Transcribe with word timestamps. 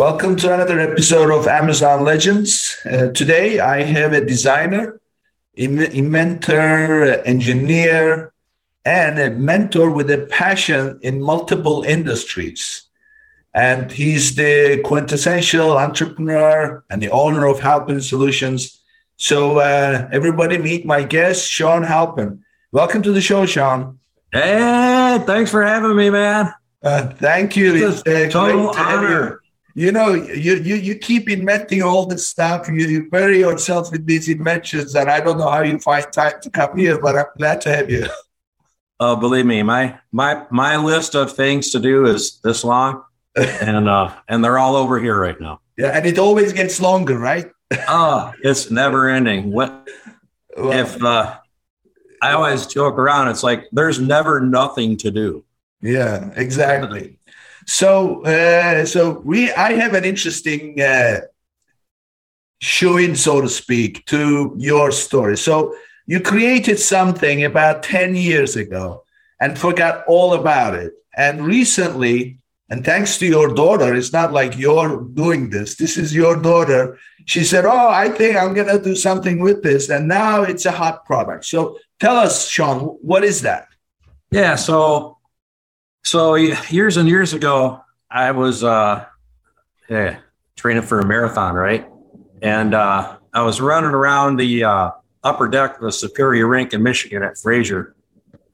Welcome 0.00 0.36
to 0.36 0.54
another 0.54 0.80
episode 0.80 1.30
of 1.30 1.46
Amazon 1.46 2.04
Legends. 2.04 2.74
Uh, 2.86 3.08
today 3.08 3.60
I 3.60 3.82
have 3.82 4.14
a 4.14 4.24
designer, 4.24 4.98
inventor, 5.52 7.20
engineer, 7.26 8.32
and 8.86 9.18
a 9.18 9.28
mentor 9.28 9.90
with 9.90 10.10
a 10.10 10.24
passion 10.30 10.98
in 11.02 11.20
multiple 11.20 11.82
industries. 11.82 12.84
And 13.52 13.92
he's 13.92 14.36
the 14.36 14.80
quintessential 14.86 15.76
entrepreneur 15.76 16.82
and 16.88 17.02
the 17.02 17.10
owner 17.10 17.44
of 17.46 17.60
Halpin 17.60 18.00
Solutions. 18.00 18.80
So, 19.18 19.58
uh, 19.58 20.08
everybody, 20.10 20.56
meet 20.56 20.86
my 20.86 21.02
guest, 21.02 21.46
Sean 21.46 21.82
Halpin. 21.82 22.42
Welcome 22.72 23.02
to 23.02 23.12
the 23.12 23.20
show, 23.20 23.44
Sean. 23.44 23.98
Hey, 24.32 25.22
thanks 25.26 25.50
for 25.50 25.62
having 25.62 25.94
me, 25.94 26.08
man. 26.08 26.54
Uh, 26.82 27.08
thank 27.08 27.54
you. 27.54 27.86
It's 27.86 28.02
a 28.06 28.30
total 28.30 28.70
honor. 28.70 29.39
You 29.74 29.92
know, 29.92 30.14
you, 30.14 30.56
you 30.56 30.74
you 30.74 30.94
keep 30.96 31.28
inventing 31.28 31.82
all 31.82 32.06
this 32.06 32.28
stuff. 32.28 32.68
You, 32.68 32.86
you 32.86 33.10
bury 33.10 33.38
yourself 33.38 33.94
in 33.94 34.04
these 34.04 34.28
inventions, 34.28 34.94
and 34.94 35.10
I 35.10 35.20
don't 35.20 35.38
know 35.38 35.50
how 35.50 35.62
you 35.62 35.78
find 35.78 36.12
time 36.12 36.40
to 36.42 36.50
come 36.50 36.76
here, 36.76 37.00
but 37.00 37.16
I'm 37.16 37.26
glad 37.38 37.60
to 37.62 37.76
have 37.76 37.90
you. 37.90 38.06
Oh, 39.02 39.16
believe 39.16 39.46
me, 39.46 39.62
my 39.62 39.98
my 40.12 40.44
my 40.50 40.76
list 40.76 41.14
of 41.14 41.32
things 41.32 41.70
to 41.70 41.80
do 41.80 42.04
is 42.06 42.38
this 42.40 42.64
long, 42.64 43.02
and 43.36 43.88
uh, 43.88 44.12
and 44.28 44.44
they're 44.44 44.58
all 44.58 44.76
over 44.76 45.00
here 45.00 45.18
right 45.18 45.40
now. 45.40 45.60
Yeah, 45.78 45.96
and 45.96 46.04
it 46.04 46.18
always 46.18 46.52
gets 46.52 46.80
longer, 46.80 47.18
right? 47.18 47.50
oh, 47.88 48.32
it's 48.42 48.70
never 48.70 49.08
ending. 49.08 49.52
What 49.52 49.88
well, 50.56 50.72
if 50.72 51.02
uh, 51.02 51.38
I 52.20 52.32
always 52.32 52.66
joke 52.66 52.98
around? 52.98 53.28
It's 53.28 53.42
like 53.42 53.68
there's 53.72 53.98
never 53.98 54.40
nothing 54.40 54.96
to 54.98 55.10
do. 55.10 55.44
Yeah, 55.80 56.30
exactly. 56.36 57.18
So, 57.70 58.24
uh, 58.24 58.84
so 58.84 59.20
we, 59.24 59.52
I 59.52 59.74
have 59.74 59.94
an 59.94 60.04
interesting 60.04 60.80
uh, 60.80 61.20
showing, 62.60 63.14
so 63.14 63.40
to 63.40 63.48
speak, 63.48 64.04
to 64.06 64.52
your 64.58 64.90
story. 64.90 65.36
So, 65.36 65.76
you 66.04 66.18
created 66.18 66.80
something 66.80 67.44
about 67.44 67.84
10 67.84 68.16
years 68.16 68.56
ago 68.56 69.04
and 69.40 69.56
forgot 69.56 70.02
all 70.08 70.34
about 70.34 70.74
it. 70.74 70.94
And 71.16 71.46
recently, 71.46 72.38
and 72.70 72.84
thanks 72.84 73.18
to 73.18 73.26
your 73.26 73.54
daughter, 73.54 73.94
it's 73.94 74.12
not 74.12 74.32
like 74.32 74.58
you're 74.58 75.02
doing 75.02 75.50
this. 75.50 75.76
This 75.76 75.96
is 75.96 76.12
your 76.12 76.34
daughter. 76.34 76.98
She 77.26 77.44
said, 77.44 77.64
Oh, 77.66 77.88
I 77.88 78.08
think 78.08 78.36
I'm 78.36 78.52
going 78.52 78.66
to 78.66 78.82
do 78.82 78.96
something 78.96 79.38
with 79.38 79.62
this. 79.62 79.90
And 79.90 80.08
now 80.08 80.42
it's 80.42 80.66
a 80.66 80.72
hot 80.72 81.06
product. 81.06 81.44
So 81.44 81.78
tell 82.00 82.16
us, 82.16 82.48
Sean, 82.48 82.80
what 83.00 83.22
is 83.22 83.42
that? 83.42 83.68
Yeah. 84.32 84.56
So, 84.56 85.18
so 86.02 86.34
years 86.34 86.96
and 86.96 87.08
years 87.08 87.32
ago, 87.32 87.80
I 88.10 88.32
was 88.32 88.64
uh, 88.64 89.06
yeah, 89.88 90.18
training 90.56 90.82
for 90.82 91.00
a 91.00 91.06
marathon, 91.06 91.54
right? 91.54 91.86
And 92.42 92.74
uh, 92.74 93.18
I 93.32 93.42
was 93.42 93.60
running 93.60 93.90
around 93.90 94.36
the 94.36 94.64
uh, 94.64 94.90
upper 95.22 95.48
deck 95.48 95.76
of 95.76 95.82
the 95.82 95.92
Superior 95.92 96.46
Rink 96.46 96.72
in 96.72 96.82
Michigan 96.82 97.22
at 97.22 97.38
Fraser, 97.38 97.94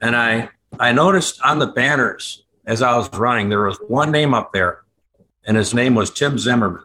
and 0.00 0.16
I 0.16 0.50
I 0.78 0.92
noticed 0.92 1.40
on 1.42 1.58
the 1.58 1.68
banners 1.68 2.44
as 2.66 2.82
I 2.82 2.96
was 2.96 3.12
running 3.12 3.48
there 3.48 3.62
was 3.62 3.78
one 3.88 4.10
name 4.10 4.34
up 4.34 4.52
there, 4.52 4.82
and 5.44 5.56
his 5.56 5.72
name 5.72 5.94
was 5.94 6.10
Tim 6.10 6.38
Zimmerman. 6.38 6.82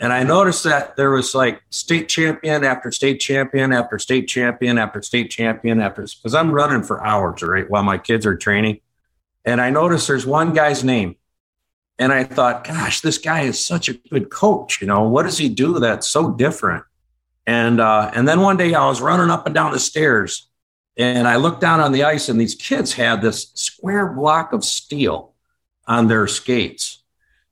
And 0.00 0.12
I 0.12 0.24
noticed 0.24 0.64
that 0.64 0.96
there 0.96 1.10
was 1.10 1.34
like 1.34 1.62
state 1.70 2.08
champion 2.08 2.64
after 2.64 2.90
state 2.90 3.20
champion 3.20 3.72
after 3.72 3.98
state 3.98 4.26
champion 4.26 4.76
after 4.76 5.00
state 5.02 5.30
champion 5.30 5.80
after 5.80 6.02
because 6.02 6.34
I'm 6.34 6.50
running 6.50 6.82
for 6.82 7.04
hours, 7.04 7.42
right, 7.42 7.68
while 7.70 7.84
my 7.84 7.98
kids 7.98 8.26
are 8.26 8.36
training. 8.36 8.80
And 9.44 9.60
I 9.60 9.70
noticed 9.70 10.08
there's 10.08 10.26
one 10.26 10.52
guy's 10.52 10.82
name. 10.82 11.16
And 11.98 12.12
I 12.12 12.24
thought, 12.24 12.64
gosh, 12.64 13.02
this 13.02 13.18
guy 13.18 13.42
is 13.42 13.64
such 13.64 13.88
a 13.88 13.94
good 13.94 14.30
coach. 14.30 14.80
You 14.80 14.86
know, 14.86 15.02
what 15.08 15.24
does 15.24 15.38
he 15.38 15.48
do 15.48 15.78
that's 15.78 16.08
so 16.08 16.32
different? 16.32 16.84
And 17.46 17.78
uh, 17.78 18.10
and 18.14 18.26
then 18.26 18.40
one 18.40 18.56
day 18.56 18.74
I 18.74 18.86
was 18.86 19.00
running 19.00 19.30
up 19.30 19.46
and 19.46 19.54
down 19.54 19.72
the 19.72 19.78
stairs, 19.78 20.48
and 20.96 21.28
I 21.28 21.36
looked 21.36 21.60
down 21.60 21.80
on 21.80 21.92
the 21.92 22.04
ice, 22.04 22.28
and 22.28 22.40
these 22.40 22.54
kids 22.54 22.94
had 22.94 23.20
this 23.20 23.52
square 23.54 24.12
block 24.12 24.52
of 24.52 24.64
steel 24.64 25.34
on 25.86 26.08
their 26.08 26.26
skates. 26.26 27.02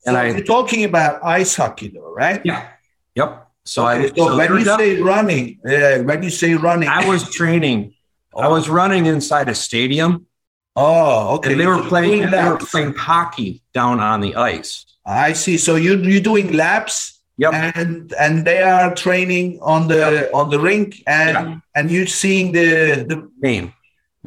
And 0.06 0.14
so 0.14 0.20
I, 0.20 0.28
you're 0.31 0.44
talking 0.44 0.84
about 0.84 1.22
ice 1.22 1.54
hockey, 1.54 1.88
though, 1.88 2.12
right? 2.12 2.41
Yeah. 2.44 2.69
Yep. 3.14 3.48
So 3.64 3.86
okay, 3.86 4.04
I. 4.04 4.08
So, 4.08 4.14
so 4.14 4.36
when 4.36 4.52
you 4.54 4.64
say 4.64 5.00
running, 5.00 5.60
uh, 5.64 5.98
when 5.98 6.22
you 6.22 6.31
say 6.31 6.54
running, 6.54 6.88
I 6.88 7.06
was 7.06 7.31
training. 7.31 7.94
I 8.34 8.48
was 8.48 8.69
running 8.69 9.06
inside 9.06 9.48
a 9.50 9.54
stadium. 9.54 10.26
Oh, 10.74 11.36
okay. 11.36 11.52
And 11.52 11.60
they 11.60 11.66
were 11.66 11.82
playing. 11.82 12.30
They 12.30 12.42
were 12.42 12.56
playing 12.56 12.94
hockey 12.94 13.62
down 13.74 14.00
on 14.00 14.20
the 14.20 14.36
ice. 14.36 14.86
I 15.04 15.32
see. 15.32 15.58
So 15.58 15.76
you 15.76 15.96
you're 15.96 16.20
doing 16.20 16.52
laps 16.52 17.12
Yep. 17.38 17.54
And 17.54 18.14
and 18.20 18.46
they 18.46 18.62
are 18.62 18.94
training 18.94 19.58
on 19.62 19.88
the 19.88 19.96
yep. 19.96 20.30
on 20.34 20.50
the 20.50 20.60
rink 20.60 21.02
and 21.06 21.34
yeah. 21.34 21.58
and 21.74 21.90
you're 21.90 22.06
seeing 22.06 22.52
the 22.52 23.04
the 23.08 23.30
game. 23.42 23.72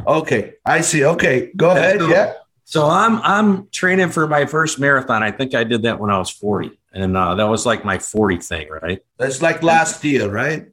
Okay, 0.05 0.53
I 0.65 0.81
see. 0.81 1.05
Okay, 1.05 1.51
go 1.55 1.69
ahead. 1.69 1.99
So, 1.99 2.07
yeah. 2.09 2.33
So 2.65 2.85
I'm 2.89 3.21
I'm 3.21 3.69
training 3.69 4.09
for 4.09 4.27
my 4.27 4.45
first 4.45 4.79
marathon. 4.79 5.23
I 5.23 5.31
think 5.31 5.53
I 5.53 5.63
did 5.63 5.83
that 5.83 5.99
when 5.99 6.09
I 6.09 6.17
was 6.17 6.31
40, 6.31 6.71
and 6.91 7.15
uh, 7.15 7.35
that 7.35 7.45
was 7.45 7.65
like 7.65 7.85
my 7.85 7.99
40 7.99 8.37
thing, 8.37 8.67
right? 8.69 8.99
That's 9.17 9.41
like 9.41 9.63
last 9.63 10.03
year, 10.03 10.29
right? 10.29 10.67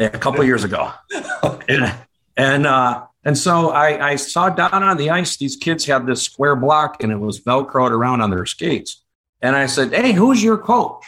a 0.00 0.10
couple 0.10 0.42
years 0.44 0.64
ago. 0.64 0.90
okay. 1.44 1.76
And 1.76 1.94
and 2.36 2.66
uh, 2.66 3.06
and 3.24 3.36
so 3.36 3.70
I, 3.70 4.10
I 4.10 4.16
saw 4.16 4.48
down 4.48 4.82
on 4.82 4.96
the 4.96 5.10
ice 5.10 5.36
these 5.36 5.56
kids 5.56 5.84
had 5.84 6.06
this 6.06 6.22
square 6.22 6.56
block 6.56 7.02
and 7.02 7.12
it 7.12 7.18
was 7.18 7.40
velcroed 7.40 7.90
around 7.90 8.20
on 8.20 8.30
their 8.30 8.46
skates. 8.46 9.04
And 9.40 9.54
I 9.54 9.66
said, 9.66 9.92
"Hey, 9.92 10.12
who's 10.12 10.42
your 10.42 10.58
coach?" 10.58 11.04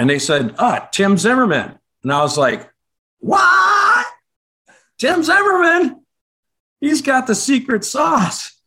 And 0.00 0.08
they 0.08 0.18
said, 0.18 0.54
ah, 0.58 0.88
Tim 0.92 1.18
Zimmerman. 1.18 1.78
And 2.02 2.10
I 2.10 2.22
was 2.22 2.38
like, 2.38 2.70
what? 3.18 4.06
Tim 4.98 5.22
Zimmerman? 5.22 6.06
He's 6.80 7.02
got 7.02 7.26
the 7.26 7.34
secret 7.34 7.84
sauce. 7.84 8.58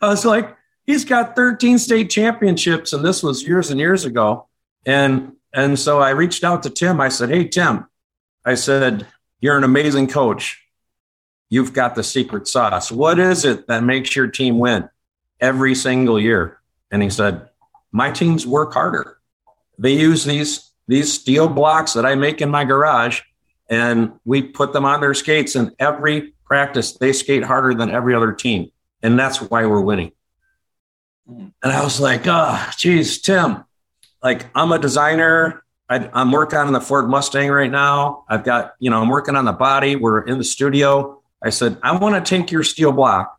I 0.00 0.08
was 0.08 0.24
like, 0.24 0.56
he's 0.86 1.04
got 1.04 1.36
13 1.36 1.78
state 1.78 2.08
championships. 2.08 2.94
And 2.94 3.04
this 3.04 3.22
was 3.22 3.42
years 3.42 3.70
and 3.70 3.78
years 3.78 4.06
ago. 4.06 4.48
And, 4.86 5.32
and 5.52 5.78
so 5.78 6.00
I 6.00 6.10
reached 6.10 6.44
out 6.44 6.62
to 6.62 6.70
Tim. 6.70 6.98
I 6.98 7.10
said, 7.10 7.28
hey, 7.28 7.46
Tim, 7.46 7.86
I 8.44 8.54
said, 8.54 9.06
you're 9.40 9.58
an 9.58 9.64
amazing 9.64 10.08
coach. 10.08 10.64
You've 11.50 11.74
got 11.74 11.96
the 11.96 12.02
secret 12.04 12.48
sauce. 12.48 12.90
What 12.90 13.18
is 13.18 13.44
it 13.44 13.66
that 13.66 13.82
makes 13.82 14.16
your 14.16 14.28
team 14.28 14.58
win 14.58 14.88
every 15.40 15.74
single 15.74 16.18
year? 16.18 16.60
And 16.90 17.02
he 17.02 17.10
said, 17.10 17.50
my 17.92 18.10
teams 18.10 18.46
work 18.46 18.72
harder. 18.72 19.18
They 19.78 19.94
use 19.94 20.24
these 20.24 20.70
these 20.86 21.12
steel 21.12 21.48
blocks 21.48 21.92
that 21.92 22.06
I 22.06 22.14
make 22.14 22.40
in 22.40 22.50
my 22.50 22.64
garage, 22.64 23.20
and 23.68 24.12
we 24.24 24.42
put 24.42 24.72
them 24.72 24.84
on 24.84 25.00
their 25.00 25.14
skates. 25.14 25.54
And 25.54 25.72
every 25.78 26.34
practice, 26.44 26.92
they 26.94 27.12
skate 27.12 27.44
harder 27.44 27.74
than 27.74 27.90
every 27.90 28.14
other 28.14 28.32
team, 28.32 28.70
and 29.02 29.18
that's 29.18 29.40
why 29.40 29.66
we're 29.66 29.80
winning. 29.80 30.12
And 31.28 31.52
I 31.62 31.82
was 31.82 32.00
like, 32.00 32.22
oh, 32.26 32.70
geez, 32.76 33.20
Tim, 33.20 33.64
like 34.22 34.46
I'm 34.54 34.72
a 34.72 34.78
designer. 34.78 35.64
I, 35.88 36.08
I'm 36.12 36.30
working 36.30 36.58
on 36.58 36.72
the 36.72 36.80
Ford 36.80 37.08
Mustang 37.08 37.50
right 37.50 37.70
now. 37.70 38.24
I've 38.28 38.44
got, 38.44 38.74
you 38.78 38.90
know, 38.90 39.00
I'm 39.00 39.08
working 39.08 39.34
on 39.34 39.44
the 39.44 39.52
body. 39.52 39.96
We're 39.96 40.20
in 40.22 40.38
the 40.38 40.44
studio. 40.44 41.19
I 41.42 41.50
said, 41.50 41.78
I 41.82 41.96
want 41.96 42.22
to 42.24 42.28
take 42.28 42.50
your 42.50 42.62
steel 42.62 42.92
block 42.92 43.38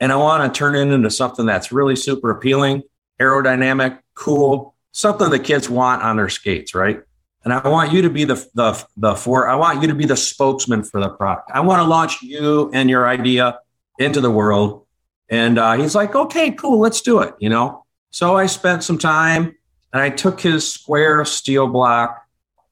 and 0.00 0.12
I 0.12 0.16
want 0.16 0.52
to 0.52 0.58
turn 0.58 0.74
it 0.76 0.92
into 0.92 1.10
something 1.10 1.46
that's 1.46 1.72
really 1.72 1.96
super 1.96 2.30
appealing, 2.30 2.82
aerodynamic, 3.20 3.98
cool, 4.14 4.74
something 4.92 5.30
the 5.30 5.38
kids 5.38 5.68
want 5.68 6.02
on 6.02 6.16
their 6.16 6.28
skates, 6.28 6.74
right? 6.74 7.02
And 7.44 7.52
I 7.52 7.68
want 7.68 7.92
you 7.92 8.02
to 8.02 8.10
be 8.10 8.24
the 8.24 8.36
the 8.54 8.82
the 8.96 9.14
for 9.14 9.48
I 9.48 9.54
want 9.56 9.82
you 9.82 9.88
to 9.88 9.94
be 9.94 10.06
the 10.06 10.16
spokesman 10.16 10.82
for 10.82 11.00
the 11.00 11.10
product. 11.10 11.50
I 11.52 11.60
want 11.60 11.80
to 11.80 11.84
launch 11.84 12.22
you 12.22 12.70
and 12.72 12.88
your 12.88 13.06
idea 13.06 13.58
into 13.98 14.20
the 14.22 14.30
world. 14.30 14.86
And 15.28 15.58
uh, 15.58 15.74
he's 15.74 15.94
like, 15.94 16.14
okay, 16.14 16.52
cool, 16.52 16.78
let's 16.78 17.02
do 17.02 17.20
it. 17.20 17.34
You 17.38 17.50
know. 17.50 17.84
So 18.10 18.36
I 18.36 18.46
spent 18.46 18.82
some 18.84 18.96
time 18.96 19.56
and 19.92 20.02
I 20.02 20.08
took 20.08 20.40
his 20.40 20.70
square 20.70 21.24
steel 21.24 21.66
block 21.66 22.24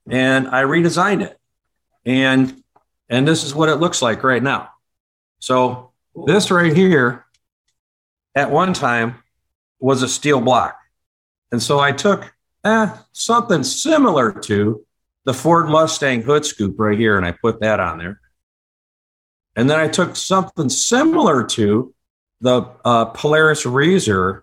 and 0.09 0.49
I 0.49 0.63
redesigned 0.63 1.23
it. 1.23 1.39
And 2.07 2.62
and 3.13 3.29
this 3.29 3.45
is 3.45 3.55
what 3.55 3.69
it 3.69 3.77
looks 3.77 4.01
like 4.01 4.25
right 4.25 4.43
now. 4.43 4.71
So 5.39 5.93
this 6.27 6.51
right 6.51 6.75
here, 6.75 7.27
at 8.35 8.51
one 8.51 8.73
time, 8.73 9.17
was 9.79 10.03
a 10.03 10.09
steel 10.09 10.41
block. 10.41 10.79
And 11.53 11.63
so 11.63 11.79
I 11.79 11.93
took 11.93 12.35
eh, 12.65 12.89
something 13.13 13.65
similar 13.65 14.33
to 14.33 14.87
the 15.27 15.35
Ford 15.35 15.69
Mustang 15.69 16.23
hood 16.23 16.47
scoop 16.47 16.77
right 16.79 16.99
here, 16.99 17.19
and 17.19 17.27
I 17.27 17.33
put 17.33 17.61
that 17.61 17.81
on 17.81 17.99
there. 17.99 18.19
And 19.57 19.69
then 19.69 19.79
I 19.79 19.89
took 19.89 20.17
something 20.17 20.71
similar 20.71 21.45
to 21.49 21.95
the 22.41 22.67
uh, 22.83 23.05
Polaris 23.07 23.67
Razor 23.67 24.43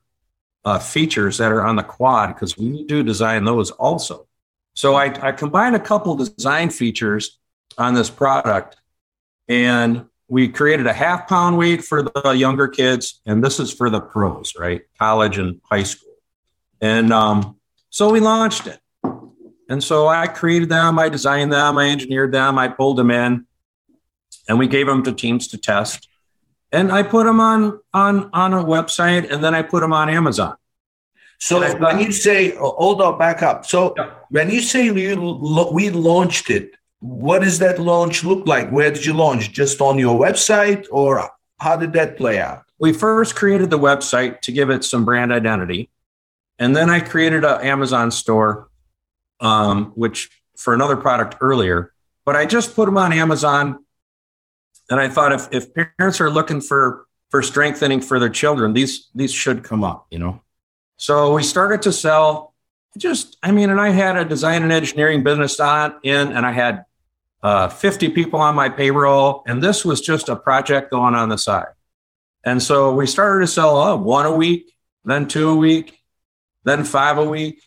uh, 0.63 0.77
features 0.77 1.39
that 1.39 1.51
are 1.51 1.65
on 1.65 1.75
the 1.75 1.83
quad 1.83 2.35
because 2.35 2.55
we 2.55 2.85
do 2.85 3.01
design 3.01 3.45
those 3.45 3.71
also. 3.71 4.27
So 4.75 4.93
I, 4.93 5.05
I 5.27 5.31
combined 5.31 5.75
a 5.75 5.79
couple 5.79 6.15
design 6.15 6.69
features 6.69 7.39
on 7.79 7.93
this 7.93 8.09
product, 8.09 8.77
and 9.47 10.05
we 10.27 10.47
created 10.47 10.85
a 10.85 10.93
half 10.93 11.27
pound 11.27 11.57
weight 11.57 11.83
for 11.83 12.03
the 12.03 12.31
younger 12.31 12.67
kids, 12.67 13.21
and 13.25 13.43
this 13.43 13.59
is 13.59 13.73
for 13.73 13.89
the 13.89 13.99
pros, 13.99 14.53
right? 14.57 14.81
College 14.99 15.37
and 15.37 15.59
high 15.63 15.83
school. 15.83 16.13
And 16.81 17.11
um, 17.11 17.57
so 17.89 18.11
we 18.11 18.19
launched 18.19 18.67
it. 18.67 18.79
And 19.69 19.83
so 19.83 20.07
I 20.07 20.27
created 20.27 20.69
them, 20.69 20.97
I 20.97 21.09
designed 21.09 21.51
them, 21.53 21.77
I 21.77 21.89
engineered 21.89 22.31
them, 22.31 22.57
I 22.57 22.67
pulled 22.67 22.97
them 22.97 23.11
in, 23.11 23.45
and 24.47 24.57
we 24.57 24.67
gave 24.67 24.87
them 24.87 25.03
to 25.03 25.13
teams 25.13 25.47
to 25.49 25.57
test. 25.57 26.07
And 26.71 26.91
I 26.91 27.03
put 27.03 27.25
them 27.25 27.39
on 27.39 27.79
on 27.93 28.29
on 28.33 28.53
a 28.53 28.63
website, 28.63 29.31
and 29.31 29.43
then 29.43 29.55
I 29.55 29.61
put 29.61 29.81
them 29.81 29.93
on 29.93 30.09
Amazon. 30.09 30.55
So 31.39 31.61
when 31.77 31.99
you 31.99 32.11
say, 32.11 32.55
oh, 32.57 32.75
hold 32.77 33.01
on, 33.01 33.17
back 33.17 33.41
up. 33.41 33.65
So 33.65 33.93
yeah. 33.95 34.11
when 34.29 34.49
you 34.49 34.61
say 34.61 34.85
you, 34.85 34.93
we 35.71 35.89
launched 35.89 36.49
it, 36.49 36.73
what 36.99 37.39
does 37.39 37.59
that 37.59 37.79
launch 37.79 38.23
look 38.23 38.45
like? 38.47 38.69
Where 38.69 38.91
did 38.91 39.05
you 39.05 39.13
launch? 39.13 39.51
Just 39.51 39.81
on 39.81 39.97
your 39.97 40.19
website, 40.19 40.85
or 40.91 41.29
how 41.59 41.77
did 41.77 41.93
that 41.93 42.17
play 42.17 42.39
out? 42.39 42.63
We 42.77 42.93
first 42.93 43.35
created 43.35 43.69
the 43.69 43.79
website 43.79 44.41
to 44.41 44.51
give 44.51 44.69
it 44.69 44.83
some 44.83 45.05
brand 45.05 45.31
identity, 45.31 45.89
and 46.57 46.75
then 46.75 46.89
I 46.89 46.99
created 46.99 47.43
an 47.45 47.61
Amazon 47.61 48.11
store, 48.11 48.69
um, 49.39 49.91
which 49.95 50.29
for 50.57 50.73
another 50.73 50.97
product 50.97 51.37
earlier. 51.41 51.93
But 52.25 52.35
I 52.35 52.45
just 52.45 52.75
put 52.75 52.85
them 52.85 52.97
on 52.97 53.13
Amazon, 53.13 53.83
and 54.89 54.99
I 54.99 55.07
thought 55.09 55.31
if 55.31 55.47
if 55.51 55.73
parents 55.73 56.19
are 56.19 56.29
looking 56.29 56.61
for 56.61 57.05
for 57.29 57.41
strengthening 57.41 58.01
for 58.01 58.19
their 58.19 58.29
children, 58.29 58.73
these 58.73 59.07
these 59.15 59.31
should 59.31 59.63
come 59.63 59.83
up, 59.83 60.07
you 60.11 60.19
know. 60.19 60.41
So 60.97 61.33
we 61.33 61.43
started 61.43 61.81
to 61.83 61.93
sell 61.93 62.53
just, 62.97 63.37
I 63.41 63.51
mean, 63.51 63.69
and 63.69 63.79
I 63.79 63.89
had 63.89 64.17
a 64.17 64.25
design 64.25 64.63
and 64.63 64.71
engineering 64.71 65.23
business 65.23 65.59
on 65.59 65.95
in, 66.03 66.33
and 66.33 66.45
I 66.45 66.51
had 66.51 66.85
uh, 67.41 67.69
50 67.69 68.09
people 68.09 68.39
on 68.39 68.55
my 68.55 68.69
payroll, 68.69 69.43
and 69.47 69.63
this 69.63 69.85
was 69.85 70.01
just 70.01 70.29
a 70.29 70.35
project 70.35 70.91
going 70.91 71.15
on 71.15 71.29
the 71.29 71.37
side. 71.37 71.67
And 72.43 72.61
so 72.61 72.93
we 72.93 73.05
started 73.05 73.41
to 73.41 73.47
sell 73.47 73.77
oh, 73.77 73.95
one 73.95 74.25
a 74.25 74.35
week, 74.35 74.73
then 75.05 75.27
two 75.27 75.49
a 75.49 75.55
week, 75.55 75.99
then 76.63 76.83
five 76.83 77.17
a 77.17 77.25
week, 77.25 77.61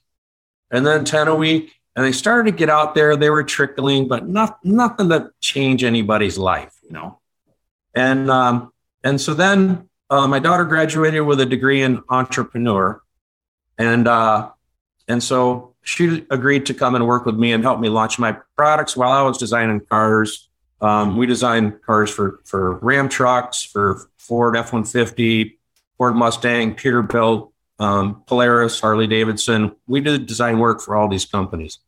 and 0.71 0.87
then 0.87 1.05
10 1.05 1.29
a 1.29 1.35
week. 1.35 1.73
And 1.95 2.05
they 2.05 2.13
started 2.13 2.51
to 2.51 2.57
get 2.57 2.71
out 2.71 2.95
there. 2.95 3.17
They 3.17 3.29
were 3.29 3.45
trickling, 3.45 4.09
but 4.09 4.27
not, 4.27 4.65
nothing 4.65 5.11
to 5.11 5.31
change 5.41 5.85
anybody's 5.85 6.39
life, 6.39 6.75
you 6.83 6.93
know. 6.93 7.21
And 7.95 8.31
um, 8.31 8.73
and 9.05 9.21
so 9.21 9.35
then 9.35 9.89
uh, 10.09 10.27
my 10.27 10.39
daughter 10.39 10.65
graduated 10.65 11.23
with 11.23 11.41
a 11.41 11.47
degree 11.47 11.83
in 11.83 12.03
entrepreneur, 12.09 13.03
and 13.79 14.09
uh, 14.09 14.51
and 15.09 15.23
so 15.23 15.72
she 15.83 16.25
agreed 16.31 16.67
to 16.67 16.75
come 16.75 16.95
and 16.95 17.07
work 17.07 17.27
with 17.27 17.37
me 17.37 17.53
and 17.53 17.63
help 17.63 17.81
me 17.81 17.89
launch 17.89 18.19
my 18.19 18.37
products 18.57 18.97
while 18.97 19.13
I 19.13 19.23
was 19.23 19.39
designing 19.39 19.81
cars. 19.81 20.49
Um, 20.81 21.17
we 21.17 21.27
designed 21.27 21.83
cars 21.83 22.11
for 22.11 22.41
for 22.45 22.77
Ram 22.79 23.09
trucks, 23.09 23.63
for 23.63 24.09
Ford 24.17 24.57
F 24.57 24.73
one 24.73 24.85
fifty, 24.85 25.59
Ford 25.97 26.17
Mustang, 26.17 26.75
Peterbilt, 26.75 27.53
um, 27.79 28.23
Polaris, 28.27 28.81
Harley 28.81 29.07
Davidson. 29.07 29.77
We 29.87 30.01
did 30.01 30.27
design 30.27 30.59
work 30.59 30.81
for 30.81 30.97
all 30.97 31.09
these 31.09 31.25
companies, 31.25 31.79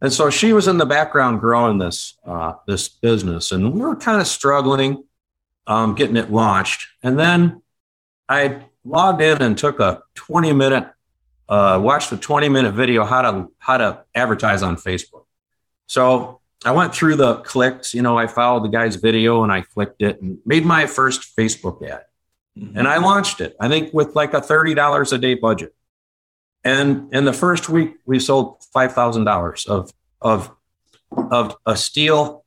and 0.00 0.12
so 0.12 0.30
she 0.30 0.52
was 0.52 0.68
in 0.68 0.78
the 0.78 0.86
background 0.86 1.40
growing 1.40 1.78
this 1.78 2.18
uh, 2.26 2.54
this 2.66 2.88
business, 2.88 3.52
and 3.52 3.72
we 3.72 3.80
were 3.80 3.96
kind 3.96 4.20
of 4.20 4.26
struggling 4.26 5.04
um, 5.66 5.94
getting 5.94 6.16
it 6.16 6.30
launched. 6.30 6.88
And 7.02 7.18
then 7.18 7.62
I 8.28 8.64
logged 8.84 9.22
in 9.22 9.40
and 9.40 9.56
took 9.56 9.80
a 9.80 10.02
twenty 10.14 10.52
minute 10.52 10.88
uh, 11.48 11.80
watched 11.82 12.12
a 12.12 12.16
20 12.16 12.48
minute 12.48 12.72
video 12.72 13.04
how 13.04 13.22
to 13.22 13.48
how 13.58 13.76
to 13.76 14.04
advertise 14.14 14.62
on 14.62 14.76
Facebook. 14.76 15.24
So 15.86 16.40
I 16.64 16.70
went 16.72 16.94
through 16.94 17.16
the 17.16 17.36
clicks. 17.36 17.94
You 17.94 18.02
know, 18.02 18.16
I 18.16 18.26
followed 18.26 18.64
the 18.64 18.68
guy's 18.68 18.96
video 18.96 19.42
and 19.42 19.52
I 19.52 19.62
clicked 19.62 20.02
it 20.02 20.22
and 20.22 20.38
made 20.46 20.64
my 20.64 20.86
first 20.86 21.36
Facebook 21.36 21.86
ad. 21.88 22.04
Mm-hmm. 22.58 22.78
And 22.78 22.88
I 22.88 22.98
launched 22.98 23.40
it. 23.40 23.56
I 23.60 23.68
think 23.68 23.92
with 23.92 24.14
like 24.14 24.34
a 24.34 24.40
thirty 24.40 24.74
dollars 24.74 25.12
a 25.12 25.18
day 25.18 25.34
budget. 25.34 25.74
And 26.64 27.12
in 27.12 27.24
the 27.24 27.32
first 27.32 27.68
week, 27.68 27.96
we 28.06 28.20
sold 28.20 28.62
five 28.72 28.92
thousand 28.92 29.24
dollars 29.24 29.66
of 29.66 29.92
of 30.20 30.54
of 31.10 31.56
a 31.66 31.76
steel 31.76 32.44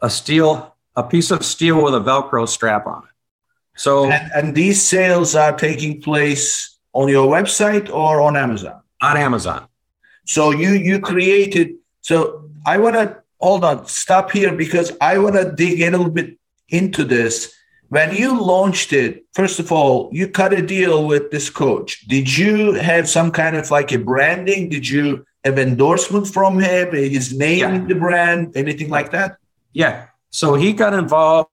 a 0.00 0.10
steel 0.10 0.76
a 0.96 1.02
piece 1.02 1.30
of 1.30 1.44
steel 1.44 1.82
with 1.82 1.94
a 1.94 2.00
Velcro 2.00 2.48
strap 2.48 2.86
on 2.86 3.02
it. 3.02 3.10
So 3.76 4.10
and, 4.10 4.30
and 4.34 4.54
these 4.54 4.82
sales 4.82 5.34
are 5.34 5.56
taking 5.56 6.00
place 6.00 6.73
on 6.94 7.08
your 7.08 7.26
website 7.28 7.90
or 7.92 8.20
on 8.20 8.36
Amazon? 8.36 8.80
On 9.02 9.16
Amazon. 9.16 9.66
So 10.24 10.50
you 10.50 10.70
you 10.70 11.00
created. 11.00 11.74
So 12.00 12.48
I 12.66 12.78
want 12.78 12.94
to 12.96 13.22
hold 13.44 13.62
on, 13.62 13.86
stop 13.86 14.30
here 14.30 14.54
because 14.54 14.92
I 15.00 15.18
want 15.18 15.34
to 15.34 15.52
dig 15.52 15.82
a 15.82 15.90
little 15.90 16.10
bit 16.10 16.38
into 16.70 17.04
this. 17.04 17.54
When 17.88 18.14
you 18.16 18.40
launched 18.40 18.92
it, 18.92 19.26
first 19.34 19.60
of 19.60 19.70
all, 19.70 20.08
you 20.12 20.28
cut 20.28 20.54
a 20.54 20.62
deal 20.62 21.06
with 21.06 21.30
this 21.30 21.50
coach. 21.50 22.08
Did 22.08 22.36
you 22.36 22.72
have 22.72 23.08
some 23.08 23.30
kind 23.30 23.54
of 23.56 23.70
like 23.70 23.92
a 23.92 23.98
branding? 23.98 24.70
Did 24.70 24.88
you 24.88 25.26
have 25.44 25.58
endorsement 25.58 26.26
from 26.26 26.58
him? 26.58 26.92
His 26.92 27.36
name 27.36 27.58
yeah. 27.58 27.74
in 27.74 27.86
the 27.86 27.94
brand, 27.94 28.56
anything 28.56 28.88
like 28.88 29.10
that? 29.12 29.36
Yeah. 29.74 30.06
So 30.30 30.54
he 30.54 30.72
got 30.72 30.94
involved 30.94 31.50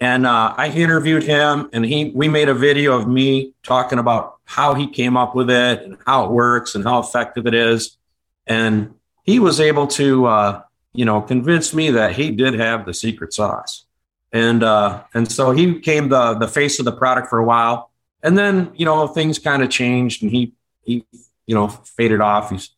and 0.00 0.26
uh, 0.26 0.54
I 0.56 0.68
interviewed 0.70 1.22
him, 1.22 1.68
and 1.74 1.84
he 1.84 2.10
we 2.14 2.28
made 2.28 2.48
a 2.48 2.54
video 2.54 2.98
of 2.98 3.06
me 3.06 3.52
talking 3.62 3.98
about 3.98 4.38
how 4.44 4.72
he 4.72 4.86
came 4.86 5.16
up 5.16 5.34
with 5.34 5.50
it 5.50 5.82
and 5.82 5.98
how 6.06 6.24
it 6.24 6.30
works 6.30 6.74
and 6.74 6.82
how 6.84 7.00
effective 7.00 7.46
it 7.46 7.54
is. 7.54 7.98
And 8.46 8.94
he 9.24 9.38
was 9.38 9.60
able 9.60 9.86
to, 9.88 10.26
uh, 10.26 10.62
you 10.94 11.04
know, 11.04 11.20
convince 11.20 11.74
me 11.74 11.90
that 11.90 12.12
he 12.12 12.30
did 12.30 12.54
have 12.54 12.86
the 12.86 12.94
secret 12.94 13.34
sauce. 13.34 13.84
And 14.32 14.62
uh, 14.62 15.02
and 15.12 15.30
so 15.30 15.50
he 15.50 15.66
became 15.66 16.08
the 16.08 16.34
the 16.34 16.48
face 16.48 16.78
of 16.78 16.86
the 16.86 16.92
product 16.92 17.28
for 17.28 17.38
a 17.38 17.44
while. 17.44 17.90
And 18.22 18.38
then 18.38 18.72
you 18.74 18.86
know 18.86 19.06
things 19.06 19.38
kind 19.38 19.62
of 19.62 19.68
changed, 19.68 20.22
and 20.22 20.30
he 20.30 20.54
he 20.82 21.04
you 21.46 21.54
know 21.54 21.68
faded 21.68 22.22
off. 22.22 22.50
He's 22.50 22.70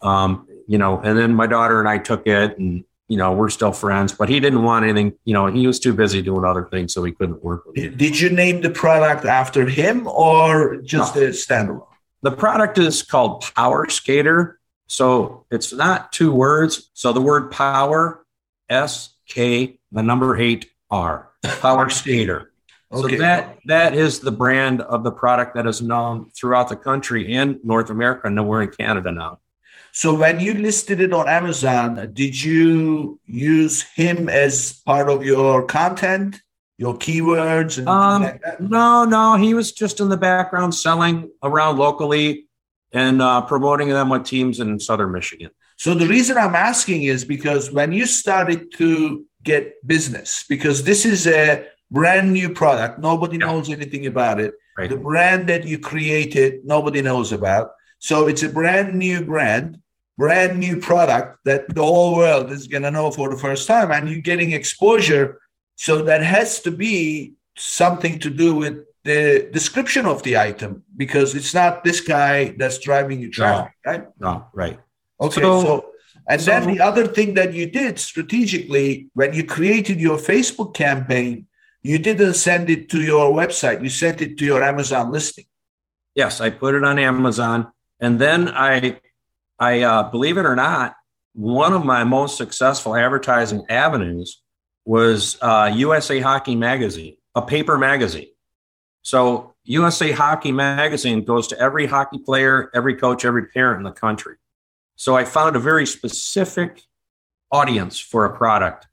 um, 0.00 0.48
you 0.66 0.78
know, 0.78 0.98
and 1.00 1.18
then 1.18 1.34
my 1.34 1.46
daughter 1.46 1.78
and 1.78 1.88
I 1.88 1.98
took 1.98 2.26
it 2.26 2.58
and 2.58 2.84
you 3.08 3.16
know, 3.16 3.32
we're 3.32 3.50
still 3.50 3.72
friends, 3.72 4.12
but 4.12 4.28
he 4.28 4.40
didn't 4.40 4.62
want 4.62 4.84
anything, 4.84 5.12
you 5.24 5.34
know, 5.34 5.46
he 5.46 5.66
was 5.66 5.78
too 5.78 5.92
busy 5.92 6.22
doing 6.22 6.44
other 6.44 6.64
things, 6.64 6.94
so 6.94 7.04
he 7.04 7.12
couldn't 7.12 7.42
work 7.44 7.66
with 7.66 7.76
me. 7.76 7.88
Did 7.88 8.18
you 8.18 8.30
name 8.30 8.62
the 8.62 8.70
product 8.70 9.24
after 9.24 9.66
him 9.68 10.06
or 10.06 10.76
just 10.78 11.14
no. 11.16 11.22
a 11.22 11.28
standalone? 11.28 11.86
The 12.22 12.32
product 12.32 12.78
is 12.78 13.02
called 13.02 13.44
Power 13.54 13.88
Skater. 13.90 14.58
So 14.86 15.46
it's 15.50 15.72
not 15.72 16.12
two 16.12 16.32
words. 16.32 16.90
So 16.94 17.12
the 17.12 17.20
word 17.20 17.50
power, 17.50 18.24
S 18.68 19.14
K, 19.26 19.78
the 19.92 20.02
number 20.02 20.36
eight 20.36 20.70
R, 20.90 21.30
Power 21.60 21.90
Skater. 21.90 22.52
Okay. 22.92 23.16
So 23.16 23.22
that 23.22 23.58
that 23.64 23.94
is 23.94 24.20
the 24.20 24.30
brand 24.30 24.80
of 24.82 25.02
the 25.02 25.10
product 25.10 25.54
that 25.56 25.66
is 25.66 25.82
known 25.82 26.30
throughout 26.30 26.68
the 26.68 26.76
country 26.76 27.34
and 27.34 27.58
North 27.64 27.90
America. 27.90 28.26
And 28.26 28.46
we're 28.46 28.62
in 28.62 28.70
Canada 28.70 29.10
now. 29.10 29.40
So 29.96 30.12
when 30.12 30.40
you 30.40 30.54
listed 30.54 31.00
it 31.00 31.12
on 31.12 31.28
Amazon, 31.28 32.10
did 32.12 32.42
you 32.42 33.20
use 33.26 33.82
him 33.82 34.28
as 34.28 34.82
part 34.84 35.08
of 35.08 35.24
your 35.24 35.64
content, 35.66 36.42
your 36.78 36.94
keywords? 36.98 37.78
And 37.78 37.88
um, 37.88 38.22
like 38.24 38.60
no, 38.60 39.04
no, 39.04 39.36
he 39.36 39.54
was 39.54 39.70
just 39.70 40.00
in 40.00 40.08
the 40.08 40.16
background 40.16 40.74
selling 40.74 41.30
around 41.44 41.78
locally 41.78 42.48
and 42.92 43.22
uh, 43.22 43.42
promoting 43.42 43.88
them 43.88 44.08
with 44.08 44.24
teams 44.24 44.58
in 44.58 44.80
Southern 44.80 45.12
Michigan. 45.12 45.50
So 45.76 45.94
the 45.94 46.08
reason 46.08 46.38
I'm 46.38 46.56
asking 46.56 47.04
is 47.04 47.24
because 47.24 47.70
when 47.70 47.92
you 47.92 48.06
started 48.06 48.72
to 48.78 49.24
get 49.44 49.74
business, 49.86 50.44
because 50.48 50.82
this 50.82 51.06
is 51.06 51.28
a 51.28 51.68
brand 51.92 52.32
new 52.32 52.50
product, 52.50 52.98
nobody 52.98 53.38
yeah. 53.38 53.46
knows 53.46 53.70
anything 53.70 54.06
about 54.06 54.40
it. 54.40 54.54
Right. 54.76 54.90
The 54.90 54.96
brand 54.96 55.48
that 55.50 55.64
you 55.64 55.78
created, 55.78 56.64
nobody 56.64 57.00
knows 57.00 57.30
about. 57.30 57.70
So 58.00 58.26
it's 58.26 58.42
a 58.42 58.48
brand 58.48 58.96
new 58.96 59.24
brand 59.24 59.78
brand 60.16 60.58
new 60.58 60.78
product 60.80 61.38
that 61.44 61.72
the 61.74 61.82
whole 61.82 62.16
world 62.16 62.50
is 62.50 62.66
going 62.66 62.82
to 62.82 62.90
know 62.90 63.10
for 63.10 63.28
the 63.30 63.36
first 63.36 63.66
time 63.66 63.90
and 63.90 64.08
you're 64.08 64.20
getting 64.20 64.52
exposure. 64.52 65.40
So 65.76 66.02
that 66.02 66.22
has 66.22 66.60
to 66.60 66.70
be 66.70 67.34
something 67.56 68.18
to 68.20 68.30
do 68.30 68.54
with 68.54 68.84
the 69.04 69.48
description 69.52 70.06
of 70.06 70.22
the 70.22 70.36
item 70.36 70.82
because 70.96 71.34
it's 71.34 71.54
not 71.54 71.84
this 71.84 72.00
guy 72.00 72.54
that's 72.58 72.78
driving 72.78 73.20
you 73.20 73.30
traffic 73.30 73.72
no, 73.84 73.92
right? 73.92 74.06
No 74.18 74.46
right. 74.52 74.80
Okay 75.20 75.42
so, 75.42 75.62
so 75.62 75.86
and 76.26 76.40
so, 76.40 76.50
then 76.50 76.74
the 76.74 76.80
other 76.80 77.06
thing 77.06 77.34
that 77.34 77.52
you 77.52 77.66
did 77.66 77.98
strategically 77.98 79.08
when 79.12 79.34
you 79.34 79.44
created 79.44 80.00
your 80.00 80.16
facebook 80.16 80.74
campaign 80.74 81.46
you 81.82 81.98
didn't 81.98 82.34
send 82.34 82.70
it 82.70 82.88
to 82.88 83.02
your 83.02 83.30
website 83.30 83.82
you 83.82 83.90
sent 83.90 84.22
it 84.22 84.38
to 84.38 84.44
your 84.44 84.62
amazon 84.62 85.12
listing. 85.12 85.44
Yes 86.14 86.40
i 86.40 86.48
put 86.48 86.74
it 86.74 86.82
on 86.82 86.98
amazon 86.98 87.70
and 88.00 88.18
then 88.18 88.48
i 88.48 88.98
I 89.58 89.82
uh, 89.82 90.10
believe 90.10 90.38
it 90.38 90.46
or 90.46 90.56
not, 90.56 90.96
one 91.34 91.72
of 91.72 91.84
my 91.84 92.04
most 92.04 92.36
successful 92.36 92.94
advertising 92.94 93.64
avenues 93.68 94.42
was 94.84 95.36
uh, 95.40 95.72
USA 95.74 96.20
Hockey 96.20 96.54
Magazine, 96.54 97.16
a 97.34 97.42
paper 97.42 97.78
magazine. 97.78 98.28
So 99.02 99.54
USA 99.64 100.12
Hockey 100.12 100.52
Magazine 100.52 101.24
goes 101.24 101.48
to 101.48 101.58
every 101.58 101.86
hockey 101.86 102.18
player, 102.18 102.70
every 102.74 102.96
coach, 102.96 103.24
every 103.24 103.46
parent 103.46 103.78
in 103.78 103.84
the 103.84 103.92
country. 103.92 104.36
So 104.96 105.16
I 105.16 105.24
found 105.24 105.56
a 105.56 105.58
very 105.60 105.86
specific 105.86 106.82
audience 107.50 107.98
for 107.98 108.24
a 108.24 108.36
product, 108.36 108.86